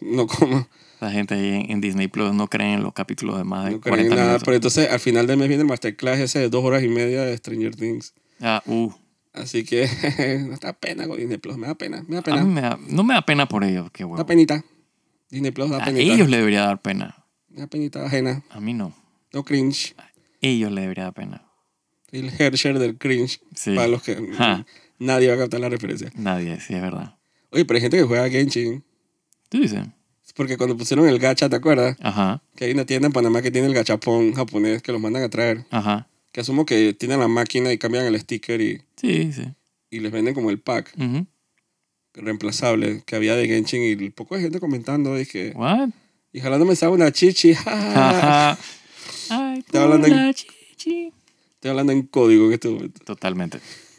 No 0.00 0.26
como. 0.28 0.68
La 1.02 1.10
gente 1.10 1.34
ahí 1.34 1.48
en, 1.64 1.70
en 1.72 1.80
Disney 1.80 2.06
Plus 2.08 2.32
no 2.32 2.46
cree 2.48 2.74
en 2.74 2.82
los 2.82 2.92
capítulos 2.92 3.36
de 3.36 3.44
más 3.44 3.64
de 3.64 3.72
No 3.72 3.80
creen 3.80 3.92
40 3.96 4.02
en 4.12 4.16
nada. 4.16 4.26
minutos. 4.28 4.44
Pero 4.44 4.54
entonces 4.54 4.88
al 4.90 5.00
final 5.00 5.26
del 5.26 5.36
mes 5.36 5.48
viene 5.48 5.62
el 5.62 5.68
masterclass 5.68 6.20
ese 6.20 6.38
de 6.38 6.48
dos 6.48 6.64
horas 6.64 6.82
y 6.84 6.88
media 6.88 7.22
de 7.22 7.36
Stranger 7.36 7.74
Things. 7.74 8.14
Ah, 8.40 8.62
uh, 8.66 8.92
Así 9.32 9.64
que 9.64 9.88
no 10.46 10.54
está 10.54 10.72
pena 10.74 11.08
con 11.08 11.16
Disney 11.18 11.38
Plus. 11.38 11.56
Me 11.56 11.66
da 11.66 11.74
pena. 11.74 12.04
Me 12.06 12.14
da 12.16 12.20
a 12.20 12.22
pena. 12.22 12.44
mí 12.44 12.52
me 12.54 12.60
da- 12.60 12.78
no 12.88 13.02
me 13.02 13.14
da 13.14 13.22
pena 13.22 13.46
por 13.48 13.64
ellos, 13.64 13.90
qué 13.92 14.04
Da 14.04 14.08
huevo. 14.10 14.26
penita. 14.26 14.64
Disney 15.30 15.50
Plus 15.50 15.70
da 15.70 15.78
A 15.82 15.84
penita. 15.86 16.14
ellos 16.14 16.28
le 16.28 16.36
debería 16.36 16.62
dar 16.66 16.80
pena. 16.82 17.24
Da 17.48 17.66
penita 17.66 18.04
ajena. 18.06 18.42
A 18.50 18.60
mí 18.60 18.72
no. 18.72 18.94
No 19.32 19.42
cringe. 19.44 19.94
Ellos 20.40 20.70
le 20.70 20.82
debería 20.82 21.04
dar 21.04 21.14
pena. 21.14 21.42
El 22.12 22.30
Hersher 22.38 22.78
del 22.78 22.96
cringe. 22.98 23.40
Sí. 23.56 23.74
Para 23.74 23.88
los 23.88 24.02
que 24.02 24.14
Ja. 24.36 24.64
nadie 24.98 25.28
va 25.28 25.34
a 25.34 25.38
captar 25.38 25.58
la 25.60 25.68
referencia. 25.68 26.12
Nadie, 26.14 26.60
sí, 26.60 26.74
es 26.74 26.82
verdad. 26.82 27.16
Oye, 27.50 27.64
pero 27.64 27.76
hay 27.78 27.80
gente 27.80 27.96
que 27.96 28.04
juega 28.04 28.28
Genshin. 28.28 28.84
¿Tú 29.48 29.58
dices? 29.60 29.80
Porque 30.34 30.56
cuando 30.56 30.76
pusieron 30.76 31.06
el 31.08 31.18
gacha, 31.18 31.48
¿te 31.48 31.56
acuerdas? 31.56 31.96
Ajá, 32.00 32.42
Que 32.56 32.64
hay 32.66 32.72
una 32.72 32.86
tienda 32.86 33.06
en 33.06 33.12
Panamá 33.12 33.42
que 33.42 33.50
tiene 33.50 33.66
el 33.66 33.74
gachapón 33.74 34.32
japonés 34.34 34.82
que 34.82 34.92
los 34.92 35.00
mandan 35.00 35.22
a 35.22 35.28
traer. 35.28 35.66
ajá. 35.70 36.08
Que 36.32 36.40
asumo 36.40 36.64
que 36.64 36.94
tienen 36.94 37.20
la 37.20 37.28
máquina 37.28 37.70
y 37.72 37.76
cambian 37.78 38.06
el 38.06 38.18
sticker 38.18 38.60
y, 38.62 38.80
Sí, 38.96 39.32
sí. 39.34 39.44
y 39.90 40.00
les 40.00 40.10
venden 40.10 40.32
como 40.32 40.48
el 40.48 40.58
pack 40.58 40.94
Ujú. 40.96 41.26
reemplazable 42.14 43.02
que 43.04 43.16
había 43.16 43.36
de 43.36 43.46
Genshin 43.46 43.82
y 43.82 44.10
poco 44.10 44.34
de 44.36 44.40
gente 44.42 44.58
comentando. 44.60 45.14
Dije, 45.14 45.52
What? 45.54 45.90
y 46.32 46.40
jalándome 46.40 46.72
esa 46.72 46.88
una 46.88 47.12
chichi. 47.12 47.52
Ajá. 47.52 48.58
Ay, 49.30 49.58
Estoy 49.60 49.80
hablando 49.80 50.08
por 50.08 50.16
en- 50.16 50.32
chichi. 50.34 51.12
Estoy 51.54 51.70
hablando 51.70 51.92
en 51.92 52.02
código 52.02 52.46
en 52.46 52.52
este 52.54 52.68
momento. 52.68 53.04
Totalmente. 53.04 53.60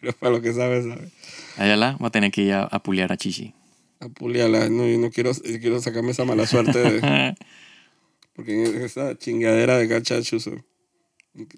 Pero 0.00 0.12
para 0.18 0.32
lo 0.32 0.40
que 0.42 0.52
sabes, 0.52 0.84
sabes. 0.86 1.12
Ayala 1.56 1.96
va 2.02 2.08
a 2.08 2.10
tener 2.10 2.30
que 2.30 2.42
ir 2.42 2.52
a, 2.54 2.64
a 2.64 2.82
puliar 2.82 3.12
a 3.12 3.16
Chichi. 3.16 3.54
A 4.00 4.08
puliarla. 4.08 4.68
No, 4.68 4.86
yo 4.86 4.98
no 4.98 5.10
quiero, 5.10 5.32
yo 5.32 5.60
quiero 5.60 5.80
sacarme 5.80 6.10
esa 6.12 6.24
mala 6.24 6.46
suerte. 6.46 6.78
de- 6.78 7.34
porque 8.34 8.84
esa 8.84 9.16
chingadera 9.16 9.78
de 9.78 9.86
gacha 9.86 10.20
chuzo. 10.22 10.52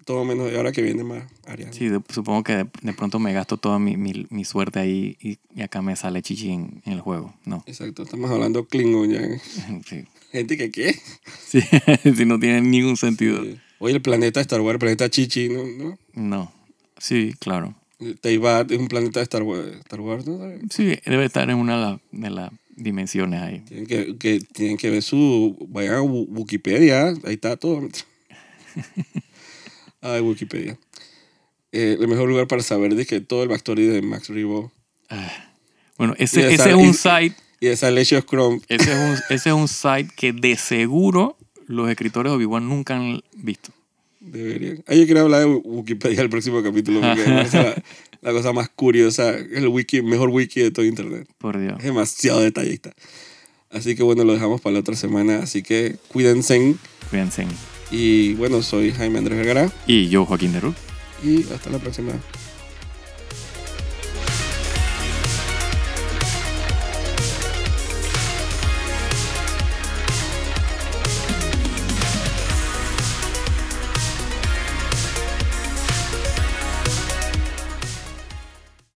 Todo 0.05 0.25
menos 0.25 0.49
de 0.49 0.57
ahora 0.57 0.71
que 0.71 0.81
viene 0.81 1.03
más 1.03 1.23
Ariana. 1.45 1.71
Sí, 1.71 1.87
de- 1.87 2.01
supongo 2.09 2.43
que 2.43 2.53
de, 2.55 2.67
de 2.81 2.93
pronto 2.93 3.19
me 3.19 3.31
gasto 3.33 3.57
toda 3.57 3.77
mi, 3.77 3.95
mi, 3.95 4.25
mi 4.31 4.43
suerte 4.43 4.79
ahí 4.79 5.17
y, 5.21 5.37
y 5.55 5.61
acá 5.61 5.83
me 5.83 5.95
sale 5.95 6.21
Chichi 6.23 6.49
en, 6.51 6.81
en 6.85 6.93
el 6.93 7.01
juego. 7.01 7.35
No. 7.45 7.63
Exacto, 7.67 8.01
estamos 8.03 8.31
hablando 8.31 8.65
Klingon 8.65 9.11
ya. 9.11 9.21
Sí. 9.85 10.05
Gente 10.31 10.57
que 10.57 10.71
qué. 10.71 10.95
Sí, 11.47 11.61
sí, 12.15 12.25
no 12.25 12.39
tiene 12.39 12.61
ningún 12.61 12.97
sentido. 12.97 13.43
Oye, 13.79 13.93
el 13.95 14.01
planeta 14.01 14.41
Star 14.41 14.61
Wars, 14.61 14.75
el 14.75 14.79
planeta 14.79 15.09
Chichi, 15.09 15.49
¿no? 15.49 15.63
¿no? 15.65 15.97
No. 16.13 16.51
Sí, 16.97 17.33
claro. 17.39 17.75
Teyvat 18.21 18.71
es 18.71 18.77
un 18.77 18.87
planeta 18.87 19.19
de 19.19 19.23
Star 19.23 19.43
Wars, 19.43 19.67
Star 19.79 19.99
Wars 20.01 20.25
¿no? 20.27 20.39
Sí, 20.69 20.97
debe 21.05 21.25
estar 21.25 21.49
en 21.49 21.57
una 21.57 21.75
de, 21.75 21.81
la- 21.81 21.99
de 22.11 22.29
las 22.29 22.51
dimensiones 22.75 23.41
ahí. 23.41 23.59
Tienen 23.61 23.87
que, 23.87 24.15
que, 24.17 24.39
tienen 24.39 24.77
que 24.77 24.89
ver 24.91 25.01
su... 25.01 25.57
Vayan 25.69 25.95
a 25.95 26.01
Wikipedia, 26.03 27.07
ahí 27.07 27.33
está 27.33 27.57
todo. 27.57 27.87
Ay, 30.01 30.21
Wikipedia. 30.21 30.77
Eh, 31.71 31.97
el 31.99 32.07
mejor 32.07 32.29
lugar 32.29 32.47
para 32.47 32.61
saber 32.61 32.95
de 32.95 33.05
que 33.05 33.19
todo 33.19 33.43
el 33.43 33.49
backstory 33.49 33.85
de 33.87 34.01
Max 34.01 34.29
Rebo 34.29 34.71
Bueno, 35.97 36.13
Y 36.17 36.23
ese, 36.23 36.53
es 36.53 36.59
un 36.75 36.89
y- 36.89 36.93
site, 36.93 37.35
y 37.59 37.65
de 37.67 37.75
Salacious 37.75 38.23
Crumb. 38.25 38.61
ese 38.69 38.91
es 38.91 38.97
un, 38.97 39.35
ese 39.35 39.49
es 39.49 39.55
un 39.55 39.67
site 39.67 40.09
que 40.15 40.31
de 40.33 40.55
seguro 40.55 41.35
los 41.65 41.89
escritores 41.89 42.31
de 42.31 42.35
Obi-Wan 42.37 42.69
nunca 42.69 42.95
han 42.95 43.21
visto. 43.35 43.71
Deberían. 44.27 44.83
Ah, 44.87 44.93
yo 44.93 45.05
quiero 45.05 45.21
hablar 45.21 45.41
de 45.41 45.45
Wikipedia 45.45 46.21
el 46.21 46.29
próximo 46.29 46.61
capítulo 46.61 47.01
porque 47.01 47.25
la, 47.25 47.83
la 48.21 48.31
cosa 48.31 48.53
más 48.53 48.69
curiosa, 48.69 49.35
el 49.35 49.67
wiki, 49.67 50.01
mejor 50.01 50.29
wiki 50.29 50.61
de 50.61 50.71
todo 50.71 50.85
internet. 50.85 51.27
Por 51.37 51.59
Dios. 51.59 51.75
Es 51.79 51.85
demasiado 51.85 52.41
detallista. 52.41 52.93
Así 53.69 53.95
que 53.95 54.03
bueno, 54.03 54.23
lo 54.23 54.33
dejamos 54.33 54.61
para 54.61 54.73
la 54.73 54.79
otra 54.79 54.95
semana. 54.95 55.39
Así 55.39 55.63
que 55.63 55.97
cuídense. 56.09 56.75
Cuídense. 57.09 57.45
Y 57.91 58.33
bueno, 58.33 58.61
soy 58.61 58.91
Jaime 58.91 59.19
Andrés 59.19 59.37
Vergara. 59.37 59.71
Y 59.85 60.09
yo, 60.09 60.25
Joaquín 60.25 60.53
de 60.53 60.59
Ruz. 60.59 60.75
Y 61.23 61.43
hasta 61.53 61.69
la 61.69 61.79
próxima. 61.79 62.11